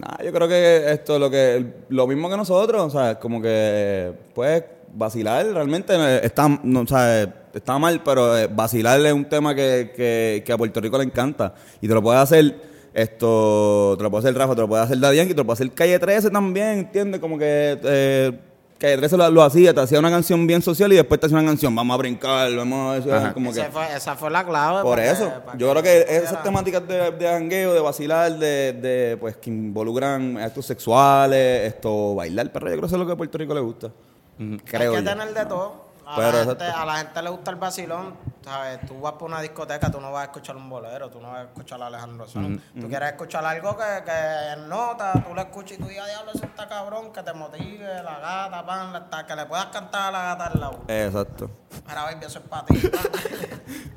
Nah, 0.00 0.24
yo 0.24 0.32
creo 0.32 0.48
que 0.48 0.90
esto 0.90 1.20
lo 1.20 1.30
que 1.30 1.64
lo 1.88 2.08
mismo 2.08 2.28
que 2.28 2.36
nosotros, 2.36 2.82
o 2.82 2.90
sea, 2.90 3.20
como 3.20 3.40
que 3.40 4.12
pues 4.34 4.64
vacilar 4.92 5.46
realmente 5.46 5.94
eh, 5.94 6.20
está, 6.24 6.48
no, 6.64 6.80
o 6.80 6.86
sea, 6.86 7.22
está 7.54 7.78
mal, 7.78 8.02
pero 8.04 8.36
eh, 8.36 8.48
vacilar 8.52 8.98
es 9.06 9.12
un 9.12 9.26
tema 9.26 9.54
que, 9.54 9.92
que, 9.94 10.42
que 10.44 10.52
a 10.52 10.58
Puerto 10.58 10.80
Rico 10.80 10.98
le 10.98 11.04
encanta 11.04 11.54
y 11.80 11.86
te 11.86 11.94
lo 11.94 12.02
puede 12.02 12.18
hacer 12.18 12.74
esto, 12.96 13.94
te 13.96 14.02
lo 14.02 14.10
puede 14.10 14.26
hacer 14.28 14.36
Rafa, 14.38 14.54
te 14.54 14.60
lo 14.62 14.68
puede 14.68 14.82
hacer 14.82 14.98
Daddy 14.98 15.16
Yankee, 15.18 15.32
te 15.34 15.38
lo 15.38 15.44
puede 15.46 15.54
hacer 15.54 15.70
Calle 15.72 15.98
13 15.98 16.30
también, 16.30 16.78
¿entiendes? 16.78 17.20
Como 17.20 17.38
que 17.38 17.78
eh, 17.82 18.38
Calle 18.78 18.96
13 18.98 19.16
lo, 19.16 19.30
lo 19.30 19.42
hacía, 19.42 19.72
te 19.72 19.80
hacía 19.80 19.98
una 19.98 20.10
canción 20.10 20.46
bien 20.46 20.60
social 20.62 20.92
y 20.92 20.96
después 20.96 21.18
te 21.20 21.26
hacía 21.26 21.38
una 21.38 21.46
canción, 21.48 21.74
vamos 21.74 21.94
a 21.94 21.98
brincar, 21.98 22.54
vamos 22.54 22.94
a 22.94 22.96
eso, 22.98 23.34
como 23.34 23.52
que 23.52 23.62
fue- 23.64 23.94
esa 23.96 24.16
fue 24.16 24.30
la 24.30 24.44
clave. 24.44 24.82
por 24.82 24.96
para 24.96 25.10
eso, 25.12 25.24
que- 25.32 25.40
para 25.40 25.58
yo 25.58 25.70
creo 25.70 25.82
que 25.82 26.00
esas 26.08 26.42
temáticas 26.42 26.86
de, 26.88 27.10
de 27.12 27.26
jangueo, 27.26 27.72
de 27.74 27.80
vacilar, 27.80 28.32
de, 28.38 28.72
de, 28.74 29.16
pues 29.18 29.36
que 29.36 29.50
involucran 29.50 30.36
actos 30.38 30.66
sexuales, 30.66 31.68
esto, 31.74 32.14
bailar, 32.14 32.50
pero 32.52 32.66
yo 32.66 32.72
creo 32.72 32.80
que 32.82 32.86
eso 32.86 32.96
es 32.96 33.00
lo 33.00 33.06
que 33.06 33.12
a 33.12 33.16
Puerto 33.16 33.38
Rico 33.38 33.54
le 33.54 33.60
gusta. 33.60 33.90
Creo 34.36 34.92
Hay 34.92 34.98
que 34.98 35.04
yo. 35.04 35.10
tener 35.10 35.32
de 35.32 35.46
todo. 35.46 35.85
A, 36.08 36.14
Pero, 36.14 36.30
la 36.32 36.44
gente, 36.44 36.52
exacto. 36.64 36.80
a 36.80 36.86
la 36.86 36.96
gente 36.98 37.22
le 37.22 37.30
gusta 37.30 37.50
el 37.50 37.56
vacilón, 37.56 38.16
¿sabes? 38.44 38.80
Tú 38.86 39.00
vas 39.00 39.14
por 39.14 39.24
una 39.28 39.40
discoteca, 39.40 39.90
tú 39.90 40.00
no 40.00 40.12
vas 40.12 40.20
a 40.22 40.24
escuchar 40.26 40.54
un 40.56 40.70
bolero, 40.70 41.10
tú 41.10 41.20
no 41.20 41.32
vas 41.32 41.38
a 41.40 41.42
escuchar 41.42 41.82
a 41.82 41.86
Alejandro 41.88 42.28
Sanz. 42.28 42.62
Tú 42.80 42.86
quieres 42.88 43.08
escuchar 43.10 43.44
algo 43.44 43.76
que, 43.76 44.04
que 44.04 44.60
nota, 44.68 45.12
tú 45.26 45.34
lo 45.34 45.40
escuchas 45.40 45.78
y 45.78 45.82
tú 45.82 45.88
digas, 45.88 46.06
diablo, 46.06 46.30
eso 46.32 46.44
está 46.44 46.68
cabrón, 46.68 47.12
que 47.12 47.22
te 47.24 47.32
motive, 47.32 48.02
la 48.04 48.20
gata, 48.20 48.64
pan, 48.64 48.92
la- 48.92 49.26
que 49.26 49.34
le 49.34 49.46
puedas 49.46 49.66
cantar 49.66 50.02
a 50.08 50.10
la 50.12 50.22
gata 50.36 50.46
al 50.46 50.60
lado. 50.60 50.84
Exacto. 50.86 51.50
Mira, 51.88 52.02
baby, 52.04 52.24
eso 52.24 52.38
es 52.38 52.44
para 52.48 52.66
ti. 52.66 52.90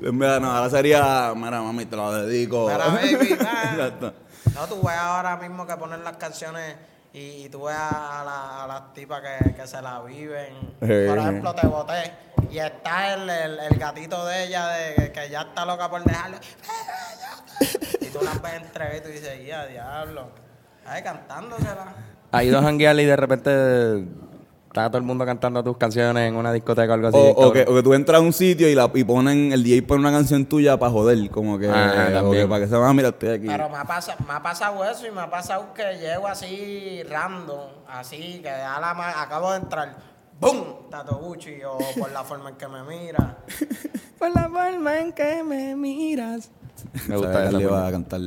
Mira, 0.00 0.40
no, 0.40 0.50
ahora 0.50 0.68
sería, 0.70 1.32
mira, 1.36 1.62
mami, 1.62 1.84
te 1.86 1.94
lo 1.94 2.10
dedico. 2.12 2.66
Mira, 2.68 2.86
baby. 2.88 3.32
Exacto. 3.32 4.14
No, 4.54 4.66
tú 4.66 4.82
ves 4.82 4.96
ahora 4.96 5.36
mismo 5.36 5.64
que 5.66 5.76
ponen 5.76 6.02
las 6.02 6.16
canciones 6.16 6.74
y, 7.12 7.44
y 7.44 7.48
tú 7.48 7.64
ves 7.64 7.76
a, 7.76 8.22
la- 8.24 8.64
a 8.64 8.66
las 8.66 8.92
tipas 8.94 9.20
que, 9.22 9.54
que 9.54 9.66
se 9.66 9.80
la 9.82 10.00
viven. 10.02 10.74
Eh. 10.80 11.06
Por 11.08 11.18
ejemplo, 11.18 11.54
te 11.54 11.66
boté 11.66 12.12
y 12.50 12.58
está 12.58 13.14
el, 13.14 13.28
el, 13.30 13.58
el 13.60 13.78
gatito 13.78 14.24
de 14.26 14.44
ella 14.44 14.68
de, 14.68 15.12
que, 15.12 15.28
ya 15.30 15.42
está 15.42 15.64
loca 15.64 15.88
por 15.90 16.02
dejarlo. 16.04 16.38
Y 18.00 18.06
tú 18.06 18.18
las 18.24 18.40
ves 18.42 18.54
entre 18.54 18.96
y 18.96 19.00
tú 19.00 19.08
dices, 19.08 19.46
ya, 19.46 19.66
diablo. 19.66 20.30
Ay, 20.86 21.02
cantándosela. 21.02 21.94
Ha 22.32 22.44
ido 22.44 22.58
a 22.58 22.62
janguear 22.62 22.98
y 22.98 23.04
de 23.04 23.16
repente 23.16 24.04
está 24.70 24.88
todo 24.88 24.98
el 24.98 25.04
mundo 25.04 25.26
cantando 25.26 25.64
tus 25.64 25.76
canciones 25.76 26.28
en 26.28 26.36
una 26.36 26.52
discoteca 26.52 26.92
o 26.92 26.94
algo 26.94 27.08
así. 27.08 27.18
O, 27.18 27.52
que, 27.52 27.62
o 27.68 27.74
que 27.74 27.82
tú 27.82 27.92
entras 27.92 28.20
a 28.20 28.22
un 28.22 28.32
sitio 28.32 28.68
y, 28.68 28.74
la, 28.76 28.88
y 28.94 29.02
ponen, 29.02 29.52
el 29.52 29.64
DJ 29.64 29.82
pone 29.82 30.00
una 30.00 30.12
canción 30.12 30.46
tuya 30.46 30.78
para 30.78 30.92
joder, 30.92 31.28
como 31.30 31.58
que, 31.58 31.68
Ajá, 31.68 32.08
o 32.08 32.12
también. 32.12 32.44
que 32.44 32.48
para 32.48 32.64
que 32.64 32.70
se 32.70 32.76
van, 32.76 32.94
mira, 32.94 33.08
estoy 33.08 33.30
aquí. 33.30 33.46
Pero 33.48 33.68
me 33.68 33.76
ha, 33.76 33.84
pasado, 33.84 34.18
me 34.26 34.32
ha 34.32 34.40
pasado 34.42 34.84
eso 34.84 35.06
y 35.08 35.10
me 35.10 35.22
ha 35.22 35.28
pasado 35.30 35.74
que 35.74 35.82
llego 35.98 36.28
así 36.28 37.02
random, 37.02 37.68
así, 37.88 38.38
que 38.42 38.48
a 38.48 38.78
la 38.78 38.94
ma- 38.94 39.20
acabo 39.20 39.50
de 39.50 39.58
entrar, 39.58 39.96
¡boom! 40.40 40.88
Tato 40.88 41.16
Gucci 41.16 41.62
o 41.64 41.76
por 41.98 42.12
la 42.12 42.22
forma 42.22 42.50
en 42.50 42.56
que 42.56 42.68
me 42.68 42.82
mira. 42.84 43.38
Por 44.20 44.34
la 44.34 44.50
forma 44.50 44.98
en 45.00 45.12
que 45.14 45.42
me 45.42 45.74
miras. 45.74 46.50
Me 47.08 47.16
gusta 47.16 47.48
que 47.48 47.56
le 47.56 47.62
iba 47.62 47.86
a 47.86 47.90
cantar 47.90 48.20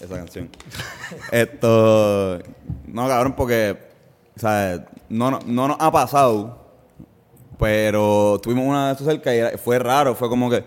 esa 0.00 0.16
canción. 0.16 0.50
Esto. 1.30 2.40
No, 2.86 3.06
cabrón, 3.08 3.34
porque. 3.36 3.78
O 4.36 4.40
sea, 4.40 4.84
no, 5.08 5.30
no, 5.30 5.40
no 5.46 5.68
nos 5.68 5.76
ha 5.80 5.90
pasado. 5.90 6.66
Pero 7.58 8.38
tuvimos 8.42 8.66
una 8.66 8.88
de 8.88 8.94
esas 8.94 9.06
cerca 9.06 9.34
y 9.34 9.56
fue 9.58 9.78
raro. 9.78 10.14
Fue 10.14 10.28
como 10.28 10.50
que. 10.50 10.64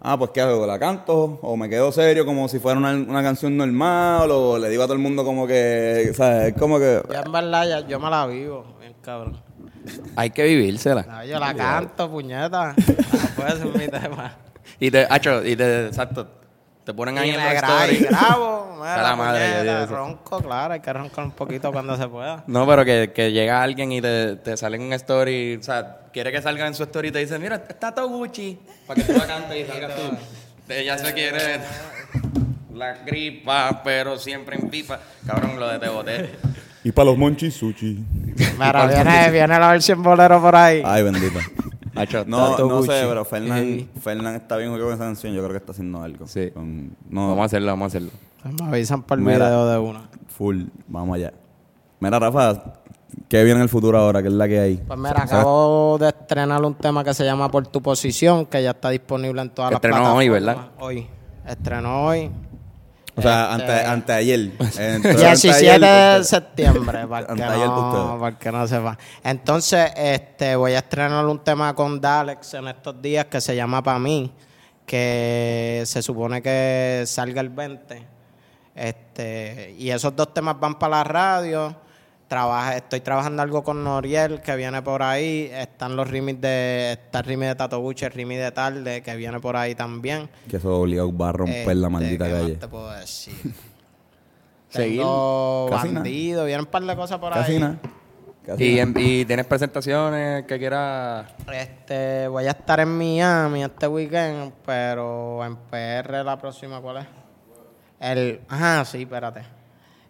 Ah, 0.00 0.18
pues 0.18 0.30
¿qué 0.32 0.42
hago? 0.42 0.66
¿La 0.66 0.78
canto? 0.78 1.38
¿O 1.42 1.56
me 1.56 1.68
quedo 1.68 1.90
serio 1.90 2.26
como 2.26 2.46
si 2.48 2.58
fuera 2.58 2.78
una, 2.78 2.92
una 2.92 3.22
canción 3.22 3.56
normal? 3.56 4.30
¿O 4.30 4.58
le 4.58 4.68
digo 4.68 4.82
a 4.82 4.86
todo 4.86 4.94
el 4.94 5.00
mundo 5.02 5.24
como 5.24 5.46
que. 5.46 6.08
O 6.10 6.14
sea, 6.14 6.46
es 6.48 6.54
como 6.54 6.78
que. 6.78 7.02
Yo 7.10 7.20
en 7.24 7.32
verdad 7.32 7.66
ya- 7.68 7.86
yo 7.88 7.98
me 7.98 8.10
la 8.10 8.26
vivo, 8.26 8.64
bien 8.78 8.94
cabrón. 9.00 9.40
Hay 10.16 10.30
que 10.30 10.44
vivírsela. 10.44 11.02
No, 11.04 11.24
yo 11.24 11.38
la 11.38 11.54
canto, 11.54 12.10
puñeta. 12.10 12.74
No 12.76 13.28
puede 13.36 13.52
ser 13.52 13.66
mi 13.66 13.88
tema. 13.88 14.36
Y 14.78 14.90
te, 14.90 15.06
hacho, 15.08 15.42
y 15.44 15.56
te, 15.56 15.86
exacto, 15.86 16.28
te 16.86 16.94
ponen 16.94 17.18
ahí 17.18 17.30
Y 17.30 17.34
en 17.34 17.38
la 17.38 17.52
y 17.52 17.56
grabo, 17.98 18.76
mira, 18.78 18.90
Está 18.90 19.02
la 19.02 19.16
madre 19.16 19.82
eso. 19.82 19.96
ronco, 19.96 20.38
claro, 20.40 20.74
hay 20.74 20.78
que 20.78 20.92
roncar 20.92 21.24
un 21.24 21.32
poquito 21.32 21.72
cuando 21.72 21.96
se 21.96 22.06
pueda. 22.06 22.44
No, 22.46 22.64
pero 22.64 22.84
que, 22.84 23.10
que 23.12 23.32
llega 23.32 23.60
alguien 23.60 23.90
y 23.90 24.00
te, 24.00 24.36
te 24.36 24.56
sale 24.56 24.76
en 24.76 24.84
un 24.84 24.92
story, 24.92 25.56
o 25.56 25.62
sea, 25.64 26.02
quiere 26.12 26.30
que 26.30 26.40
salga 26.40 26.64
en 26.64 26.74
su 26.74 26.84
story 26.84 27.08
y 27.08 27.10
te 27.10 27.18
dice, 27.18 27.40
mira, 27.40 27.56
está 27.68 27.92
Toguchi, 27.92 28.56
para 28.86 29.02
que 29.02 29.12
tú 29.12 29.18
la 29.18 29.26
cantes 29.26 29.56
y 29.58 29.64
salgas 29.72 29.96
tú. 29.96 30.16
Ella 30.68 30.96
se 30.96 31.12
quiere 31.12 31.58
la 32.72 32.92
gripa, 33.04 33.80
pero 33.82 34.16
siempre 34.16 34.56
en 34.56 34.70
pipa. 34.70 35.00
Cabrón, 35.26 35.58
lo 35.58 35.66
de 35.68 35.80
te 35.80 35.88
boté. 35.88 36.30
Y 36.84 36.92
para 36.92 37.06
los 37.06 37.18
monchis, 37.18 37.52
sushi. 37.54 38.04
Mira, 38.56 38.86
viene, 38.86 39.30
viene 39.32 39.58
la 39.58 39.72
versión 39.72 40.00
bolero 40.04 40.40
por 40.40 40.54
ahí. 40.54 40.82
Ay, 40.84 41.02
bendito. 41.02 41.40
Hacho, 41.96 42.24
No, 42.26 42.56
no 42.58 42.82
sé, 42.82 43.04
pero 43.08 43.24
Fernán, 43.24 43.88
Fernán 44.00 44.34
está 44.36 44.56
bien 44.56 44.70
con 44.70 44.80
esa 44.88 44.98
canción. 45.04 45.32
Yo 45.32 45.40
creo 45.40 45.52
que 45.52 45.58
está 45.58 45.72
haciendo 45.72 46.02
algo. 46.02 46.26
Sí. 46.26 46.50
Con- 46.52 46.96
no, 47.08 47.28
Vamos 47.28 47.42
a 47.42 47.46
hacerlo, 47.46 47.68
vamos 47.72 47.84
a 47.84 47.86
hacerlo. 47.86 48.10
Me 48.60 48.68
avisan 48.68 49.02
por 49.02 49.18
el 49.18 49.24
Mira. 49.24 49.46
video 49.46 49.68
de 49.68 49.78
una. 49.78 50.08
Full, 50.28 50.64
vamos 50.86 51.16
allá. 51.16 51.32
Mira, 51.98 52.18
Rafa, 52.18 52.62
¿qué 53.28 53.42
viene 53.42 53.58
en 53.58 53.62
el 53.62 53.68
futuro 53.68 53.98
ahora? 53.98 54.22
¿Qué 54.22 54.28
es 54.28 54.34
la 54.34 54.46
que 54.46 54.60
hay? 54.60 54.76
Pues 54.76 54.98
mira, 54.98 55.22
acabo 55.22 55.96
de 55.98 56.08
estrenar 56.08 56.62
un 56.64 56.74
tema 56.74 57.02
que 57.02 57.14
se 57.14 57.24
llama 57.24 57.50
Por 57.50 57.66
tu 57.66 57.80
posición, 57.82 58.46
que 58.46 58.62
ya 58.62 58.70
está 58.70 58.90
disponible 58.90 59.40
en 59.42 59.50
todas 59.50 59.70
Que 59.70 59.74
las 59.74 59.78
estrenó 59.78 59.96
plataformas. 59.96 60.18
hoy, 60.20 60.28
¿verdad? 60.28 60.56
Hoy. 60.78 61.06
Estrenó 61.46 62.06
hoy. 62.06 62.30
O 63.16 63.22
sea, 63.22 63.56
Este- 63.56 63.72
ante, 63.72 63.86
anteayer. 63.86 64.40
Entonces, 64.78 65.42
17 65.42 65.70
anteayer, 65.72 66.18
de 66.18 66.24
septiembre, 66.24 67.06
para 67.08 67.26
que, 67.26 67.34
no, 67.34 68.18
para 68.20 68.38
que 68.38 68.52
no 68.52 68.66
sepa. 68.68 68.98
Entonces, 69.24 69.90
este, 69.96 70.54
voy 70.54 70.72
a 70.74 70.78
estrenar 70.78 71.24
un 71.24 71.42
tema 71.42 71.74
con 71.74 71.98
Dalex 72.00 72.54
en 72.54 72.68
estos 72.68 73.00
días 73.00 73.24
que 73.26 73.40
se 73.40 73.56
llama 73.56 73.82
Pa' 73.82 73.98
mí, 73.98 74.32
que 74.84 75.82
se 75.86 76.02
supone 76.02 76.42
que 76.42 77.04
salga 77.06 77.40
el 77.40 77.48
20. 77.48 78.06
Este, 78.74 79.74
y 79.78 79.88
esos 79.90 80.14
dos 80.14 80.34
temas 80.34 80.60
van 80.60 80.78
para 80.78 80.98
la 80.98 81.04
radio. 81.04 81.85
Trabaja, 82.28 82.76
estoy 82.76 83.00
trabajando 83.02 83.40
algo 83.42 83.62
con 83.62 83.84
Noriel 83.84 84.40
que 84.40 84.56
viene 84.56 84.82
por 84.82 85.02
ahí. 85.02 85.48
Están 85.52 85.94
los 85.94 86.10
remix 86.10 86.40
de, 86.40 86.92
está 86.92 87.20
el 87.20 87.24
remix 87.24 87.48
de 87.50 87.54
Tato 87.54 87.78
Gucci, 87.78 88.04
el 88.04 88.10
remix 88.12 88.40
de 88.40 88.50
Tarde 88.50 89.02
que 89.02 89.14
viene 89.14 89.38
por 89.38 89.56
ahí 89.56 89.76
también. 89.76 90.28
Que 90.48 90.56
eso 90.56 90.80
obligado 90.80 91.16
va 91.16 91.28
a 91.28 91.32
romper 91.32 91.76
la 91.76 91.86
Este, 91.86 91.88
maldita 91.88 92.24
¿qué 92.26 92.32
más 92.32 92.40
calle. 92.42 92.54
te 92.56 92.68
puedo 92.68 92.90
decir? 92.90 93.34
Seguir. 94.68 94.98
Tengo 94.98 95.68
bandido, 95.70 96.44
vienen 96.44 96.66
un 96.66 96.70
par 96.70 96.82
de 96.82 96.96
cosas 96.96 97.18
por 97.18 97.32
ahí. 97.32 97.62
Y, 98.58 98.78
en- 98.78 98.94
y 98.96 99.24
tienes 99.24 99.46
presentaciones 99.46 100.44
que 100.46 100.58
quieras... 100.58 101.26
Este, 101.52 102.26
voy 102.28 102.46
a 102.46 102.50
estar 102.50 102.78
en 102.80 102.88
Miami 102.96 103.62
este 103.64 103.86
weekend, 103.88 104.52
pero 104.64 105.44
en 105.44 105.56
PR 105.56 106.24
la 106.24 106.36
próxima, 106.38 106.80
¿cuál 106.80 106.98
es? 106.98 107.06
El, 108.00 108.40
ajá, 108.48 108.84
sí, 108.84 109.02
espérate. 109.02 109.42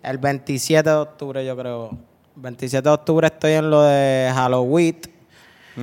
El 0.07 0.19
27 0.19 0.89
de 0.89 0.95
octubre, 0.97 1.45
yo 1.45 1.57
creo. 1.57 1.91
27 2.37 2.89
de 2.89 2.95
octubre 2.95 3.27
estoy 3.27 3.53
en 3.55 3.71
lo 3.71 3.83
de 3.83 4.31
Halloween. 4.33 5.01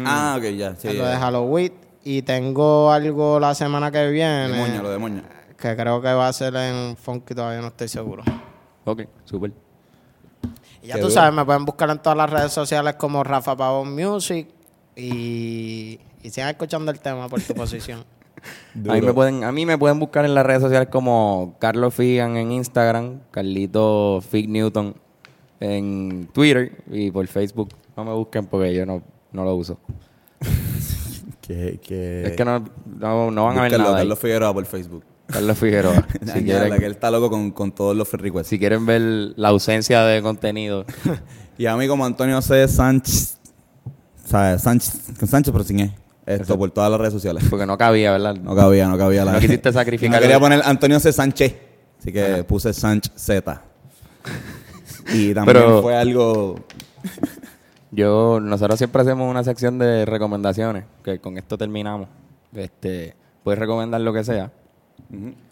Ah, 0.05 0.35
ok, 0.37 0.43
ya. 0.55 0.75
Sí, 0.77 0.87
en 0.87 0.97
lo 0.97 1.05
de. 1.05 1.15
Halloween. 1.17 1.73
Y 2.05 2.21
tengo 2.21 2.89
algo 2.89 3.37
la 3.39 3.53
semana 3.53 3.91
que 3.91 4.07
viene. 4.09 4.47
De 4.47 4.57
moña, 4.57 4.81
lo 4.81 4.89
de 4.89 4.97
moña. 4.97 5.23
Que 5.57 5.75
creo 5.75 6.01
que 6.01 6.13
va 6.13 6.29
a 6.29 6.33
ser 6.33 6.55
en 6.55 6.95
Funky, 6.95 7.35
todavía 7.35 7.59
no 7.59 7.67
estoy 7.67 7.89
seguro. 7.89 8.23
Ok, 8.85 9.01
súper. 9.25 9.51
Y 10.81 10.87
ya 10.87 10.95
Qué 10.95 11.01
tú 11.01 11.07
duro. 11.07 11.13
sabes, 11.13 11.33
me 11.33 11.43
pueden 11.43 11.65
buscar 11.65 11.89
en 11.89 11.99
todas 11.99 12.17
las 12.17 12.29
redes 12.29 12.51
sociales 12.53 12.95
como 12.95 13.23
Rafa 13.25 13.55
Pavón 13.57 13.93
Music 13.93 14.47
y, 14.95 15.99
y 16.21 16.29
sigan 16.29 16.49
escuchando 16.49 16.91
el 16.91 16.99
tema 16.99 17.27
por 17.27 17.41
tu 17.41 17.53
posición. 17.55 18.05
A 18.89 18.93
mí, 18.93 19.01
me 19.01 19.13
pueden, 19.13 19.43
a 19.43 19.51
mí 19.51 19.65
me 19.65 19.77
pueden 19.77 19.99
buscar 19.99 20.25
en 20.25 20.33
las 20.33 20.45
redes 20.45 20.61
sociales 20.61 20.89
como 20.91 21.55
Carlos 21.59 21.93
Figan 21.93 22.37
en 22.37 22.51
Instagram, 22.51 23.19
Carlito 23.31 24.21
Fig 24.27 24.49
Newton 24.49 24.95
en 25.59 26.27
Twitter 26.33 26.83
y 26.91 27.11
por 27.11 27.25
Facebook. 27.27 27.69
No 27.95 28.03
me 28.03 28.13
busquen 28.13 28.45
porque 28.47 28.73
yo 28.73 28.85
no, 28.85 29.01
no 29.31 29.43
lo 29.43 29.55
uso. 29.55 29.77
Que, 31.41 31.77
que... 31.85 32.23
es 32.27 32.37
que 32.37 32.45
no, 32.45 32.63
no, 32.85 33.29
no 33.29 33.43
van 33.43 33.57
a 33.57 33.63
ver 33.63 33.77
nada. 33.77 33.89
ahí. 33.89 33.95
Carlos 33.97 34.17
Figueroa 34.17 34.53
por 34.53 34.65
Facebook. 34.65 35.03
Carlos 35.27 35.57
Figueroa. 35.57 36.07
si, 36.33 36.45
que 36.45 36.55
él 36.55 36.91
está 36.91 37.11
loco 37.11 37.29
con, 37.29 37.51
con 37.51 37.73
todos 37.73 37.97
los 37.97 38.09
requests. 38.13 38.47
si 38.47 38.57
quieren 38.57 38.85
ver 38.85 39.01
la 39.35 39.49
ausencia 39.49 40.03
de 40.03 40.21
contenido. 40.21 40.85
Y 41.57 41.65
a 41.65 41.75
mí 41.75 41.85
como 41.87 42.05
Antonio 42.05 42.41
C. 42.41 42.65
Sánchez, 42.67 43.39
¿sabes? 44.25 44.61
Sánchez, 44.61 44.93
Sánchez 45.27 45.51
pero 45.51 45.65
sin 45.65 45.81
E. 45.81 45.95
Esto 46.25 46.57
por 46.57 46.71
todas 46.71 46.89
las 46.89 46.99
redes 46.99 47.13
sociales. 47.13 47.43
Porque 47.49 47.65
no 47.65 47.77
cabía, 47.77 48.11
¿verdad? 48.11 48.35
No 48.35 48.55
cabía, 48.55 48.87
no 48.87 48.97
cabía 48.97 49.25
la 49.25 49.33
No 49.33 49.39
quisiste 49.39 49.71
sacrificar 49.73 50.15
No 50.15 50.21
quería 50.21 50.39
poner 50.39 50.61
Antonio 50.63 50.99
C. 50.99 51.11
Sánchez. 51.11 51.55
Así 51.99 52.11
que 52.13 52.43
puse 52.45 52.73
Sánchez 52.73 53.11
Z. 53.15 53.61
Y 55.13 55.33
también 55.33 55.57
Pero- 55.57 55.81
fue 55.81 55.95
algo. 55.95 56.55
Yo, 57.91 58.39
nosotros 58.41 58.77
siempre 58.79 59.01
hacemos 59.03 59.29
una 59.29 59.43
sección 59.43 59.77
de 59.77 60.05
recomendaciones, 60.05 60.85
que 61.03 61.19
con 61.19 61.37
esto 61.37 61.57
terminamos. 61.57 62.07
Este, 62.55 63.15
puedes 63.43 63.59
recomendar 63.59 64.01
lo 64.01 64.11
que 64.13 64.23
sea. 64.23 64.51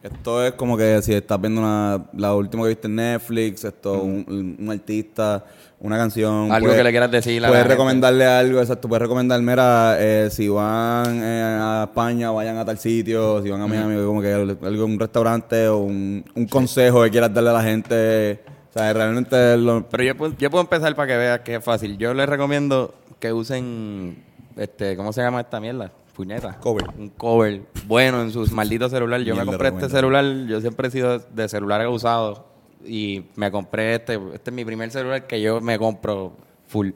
Esto 0.01 0.43
es 0.43 0.53
como 0.53 0.75
que 0.75 1.01
si 1.03 1.13
estás 1.13 1.39
viendo 1.39 1.61
una, 1.61 2.03
la 2.17 2.33
última 2.33 2.63
que 2.63 2.69
viste 2.69 2.87
en 2.87 2.95
Netflix, 2.95 3.63
esto, 3.63 4.01
un, 4.01 4.57
un 4.59 4.69
artista, 4.71 5.45
una 5.79 5.97
canción. 5.97 6.51
Algo 6.51 6.71
que 6.73 6.83
le 6.83 6.89
quieras 6.89 7.11
decir 7.11 7.37
a 7.37 7.41
la 7.41 7.47
Puedes 7.49 7.63
gente. 7.63 7.73
recomendarle 7.75 8.25
algo, 8.25 8.59
exacto. 8.59 8.87
Puedes 8.87 9.03
recomendar, 9.03 9.39
mira, 9.41 9.97
eh, 9.99 10.29
si 10.31 10.47
van 10.47 11.21
eh, 11.23 11.57
a 11.61 11.83
España, 11.87 12.31
vayan 12.31 12.57
a 12.57 12.65
tal 12.65 12.79
sitio, 12.79 13.41
si 13.43 13.51
van 13.51 13.61
a 13.61 13.67
Miami, 13.67 14.03
como 14.03 14.19
que 14.21 14.33
algo, 14.33 14.85
un 14.85 14.99
restaurante 14.99 15.67
o 15.67 15.77
un, 15.77 16.25
un 16.33 16.47
consejo 16.47 17.03
que 17.03 17.11
quieras 17.11 17.31
darle 17.31 17.51
a 17.51 17.53
la 17.53 17.63
gente. 17.63 18.39
O 18.69 18.73
sea, 18.73 18.91
realmente 18.93 19.57
lo, 19.57 19.87
Pero 19.89 20.03
yo, 20.03 20.17
puedo- 20.17 20.35
yo 20.39 20.49
puedo 20.49 20.63
empezar 20.63 20.95
para 20.95 21.07
que 21.07 21.17
veas 21.17 21.39
que 21.41 21.55
es 21.55 21.63
fácil. 21.63 21.97
Yo 21.99 22.15
les 22.15 22.27
recomiendo 22.27 22.95
que 23.19 23.31
usen, 23.31 24.23
este, 24.57 24.95
¿cómo 24.95 25.13
se 25.13 25.21
llama 25.21 25.41
esta 25.41 25.59
mierda? 25.59 25.91
Puñeta. 26.21 26.59
Cover. 26.59 26.87
Un 26.99 27.09
cover 27.09 27.63
bueno 27.87 28.21
en 28.21 28.31
sus 28.31 28.51
malditos 28.51 28.91
celulares. 28.91 29.25
Yo 29.25 29.35
me 29.35 29.43
compré 29.43 29.69
este 29.69 29.89
celular, 29.89 30.23
yo 30.47 30.61
siempre 30.61 30.87
he 30.87 30.91
sido 30.91 31.17
de 31.17 31.49
celulares 31.49 31.87
usados 31.89 32.43
y 32.85 33.25
me 33.35 33.49
compré 33.49 33.95
este. 33.95 34.19
Este 34.31 34.51
es 34.51 34.53
mi 34.53 34.63
primer 34.63 34.91
celular 34.91 35.25
que 35.25 35.41
yo 35.41 35.59
me 35.61 35.79
compro 35.79 36.37
full. 36.67 36.91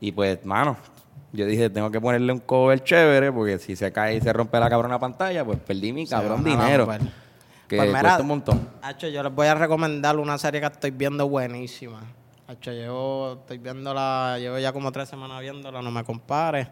Y 0.00 0.12
pues, 0.12 0.44
mano, 0.44 0.76
yo 1.32 1.46
dije, 1.46 1.70
tengo 1.70 1.90
que 1.90 1.98
ponerle 1.98 2.30
un 2.30 2.40
cover 2.40 2.84
chévere 2.84 3.32
porque 3.32 3.58
si 3.58 3.74
se 3.74 3.90
cae 3.90 4.16
y 4.16 4.20
se 4.20 4.34
rompe 4.34 4.60
la 4.60 4.68
cabrona 4.68 4.98
pantalla, 4.98 5.46
pues 5.46 5.58
perdí 5.60 5.90
mi 5.94 6.06
cabrón 6.06 6.44
dinero. 6.44 6.86
Que 7.66 7.76
Pues 7.78 7.88
mira, 7.88 8.00
cuesta 8.02 8.20
un 8.20 8.28
montón. 8.28 8.68
Hacho, 8.82 9.08
yo 9.08 9.22
les 9.22 9.34
voy 9.34 9.46
a 9.46 9.54
recomendar 9.54 10.18
una 10.18 10.36
serie 10.36 10.60
que 10.60 10.66
estoy 10.66 10.90
viendo 10.90 11.26
buenísima. 11.26 12.02
Hacho, 12.46 12.70
llevo, 12.70 13.38
estoy 13.40 13.56
viéndola, 13.56 14.36
llevo 14.38 14.58
ya 14.58 14.74
como 14.74 14.92
tres 14.92 15.08
semanas 15.08 15.40
viéndola, 15.40 15.80
no 15.80 15.90
me 15.90 16.04
compares. 16.04 16.68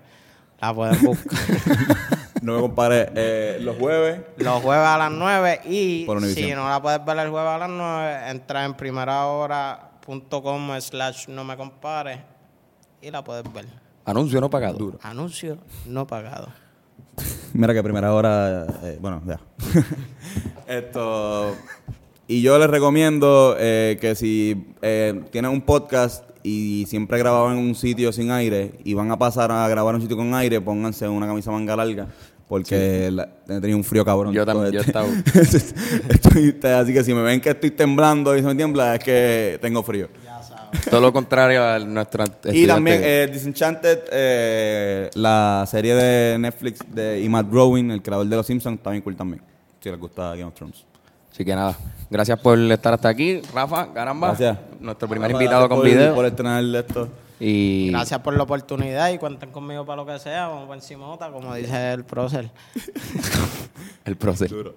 La 0.61 0.74
pueden 0.74 1.02
buscar 1.04 1.38
no 2.42 2.54
me 2.54 2.61
compare 2.61 3.11
eh, 3.14 3.59
los 3.61 3.76
jueves. 3.76 4.20
los 4.38 4.62
jueves 4.62 4.86
a 4.86 4.98
las 4.98 5.11
9 5.11 5.61
y 5.66 6.07
si 6.34 6.50
no 6.52 6.68
la 6.68 6.80
puedes 6.80 7.04
ver 7.04 7.18
el 7.18 7.30
jueves 7.30 7.50
a 7.50 7.59
las 7.59 7.70
9, 7.70 8.30
entra 8.30 8.64
en 8.64 8.74
primerahora.com 8.74 10.80
slash 10.80 11.28
no 11.28 11.44
me 11.44 11.57
compares 11.57 12.20
y 13.02 13.11
la 13.11 13.22
puedes 13.22 13.44
ver. 13.52 13.66
Anuncio 14.04 14.40
no 14.40 14.48
pagado. 14.48 14.98
Anuncio 15.02 15.59
no 15.84 16.07
pagado. 16.07 16.48
Mira 17.52 17.74
que 17.74 17.82
primera 17.82 18.12
hora, 18.12 18.66
eh, 18.82 18.98
bueno, 19.00 19.22
ya. 19.26 19.40
Esto. 20.66 21.57
Y 22.28 22.42
yo 22.42 22.59
les 22.59 22.68
recomiendo 22.68 23.57
eh, 23.59 23.98
que 24.00 24.14
si 24.14 24.66
eh, 24.82 25.22
tienen 25.30 25.50
un 25.50 25.62
podcast 25.62 26.24
y 26.49 26.86
siempre 26.86 27.18
grababan 27.18 27.59
en 27.59 27.64
un 27.64 27.74
sitio 27.74 28.12
sin 28.12 28.30
aire 28.30 28.70
y 28.84 28.94
van 28.94 29.11
a 29.11 29.18
pasar 29.18 29.51
a 29.51 29.66
grabar 29.68 29.92
en 29.92 29.97
un 29.97 30.03
sitio 30.03 30.16
con 30.16 30.32
aire, 30.32 30.61
pónganse 30.61 31.09
una 31.09 31.26
camisa 31.26 31.51
manga 31.51 31.74
larga. 31.74 32.07
Porque 32.49 33.11
la- 33.11 33.28
he 33.49 33.61
tenido 33.61 33.76
un 33.76 33.82
frío 33.82 34.05
cabrón. 34.05 34.32
Yo 34.32 34.47
también, 34.47 34.70
yo 34.70 34.80
Estoy- 36.09 36.57
así 36.72 36.92
que 36.94 37.03
si 37.03 37.12
me 37.12 37.22
ven 37.22 37.40
que 37.40 37.51
estoy 37.51 37.72
temblando 37.72 38.36
y 38.36 38.40
se 38.42 38.47
me 38.47 38.55
tiembla, 38.55 38.94
es 38.94 39.03
que 39.03 39.59
tengo 39.61 39.82
frío. 39.82 40.09
Todo 40.88 41.01
lo 41.01 41.12
contrario 41.12 41.64
a 41.64 41.80
nuestro 41.80 42.22
Y 42.53 42.64
también 42.68 43.01
eh, 43.03 43.28
Disenchanted, 43.32 44.01
eh, 44.12 45.11
la 45.14 45.64
serie 45.68 45.94
de 45.97 46.38
Netflix 46.38 46.78
de 46.94 47.20
y 47.20 47.28
Matt 47.28 47.51
Groening, 47.51 47.90
el 47.90 48.03
creador 48.03 48.26
de 48.28 48.36
Los 48.36 48.47
Simpsons, 48.47 48.76
está 48.76 48.90
bien 48.90 49.03
cool 49.03 49.16
también. 49.16 49.42
Si 49.80 49.90
les 49.90 49.99
gusta 49.99 50.30
Game 50.30 50.44
of 50.44 50.55
Thrones. 50.55 50.84
Así 51.37 51.45
que 51.45 51.55
nada, 51.55 51.76
gracias 52.09 52.41
por 52.41 52.59
estar 52.59 52.95
hasta 52.95 53.11
aquí, 53.11 53.43
Rafa, 53.53 53.93
caramba. 53.93 54.28
Gracias. 54.28 54.57
Nuestro 54.80 55.07
primer 55.07 55.30
Rafa, 55.30 55.43
invitado 55.45 55.68
con 55.68 55.78
por- 55.80 55.87
video. 55.87 56.14
Por 56.14 56.24
estrenar 56.24 56.64
esto. 56.64 57.09
y 57.39 57.91
Gracias 57.91 58.20
por 58.20 58.34
la 58.34 58.45
oportunidad 58.45 59.11
y 59.11 59.18
cuenten 59.18 59.51
conmigo 59.51 59.84
para 59.84 59.97
lo 59.97 60.07
que 60.07 60.18
sea, 60.18 60.49
vamos 60.49 60.66
por 60.66 60.76
encimota, 60.76 61.30
como 61.30 61.55
dice 61.55 61.93
el 61.93 62.05
prócer. 62.07 62.51
el 64.07 64.16
proceso. 64.16 64.55
Duro. 64.57 64.74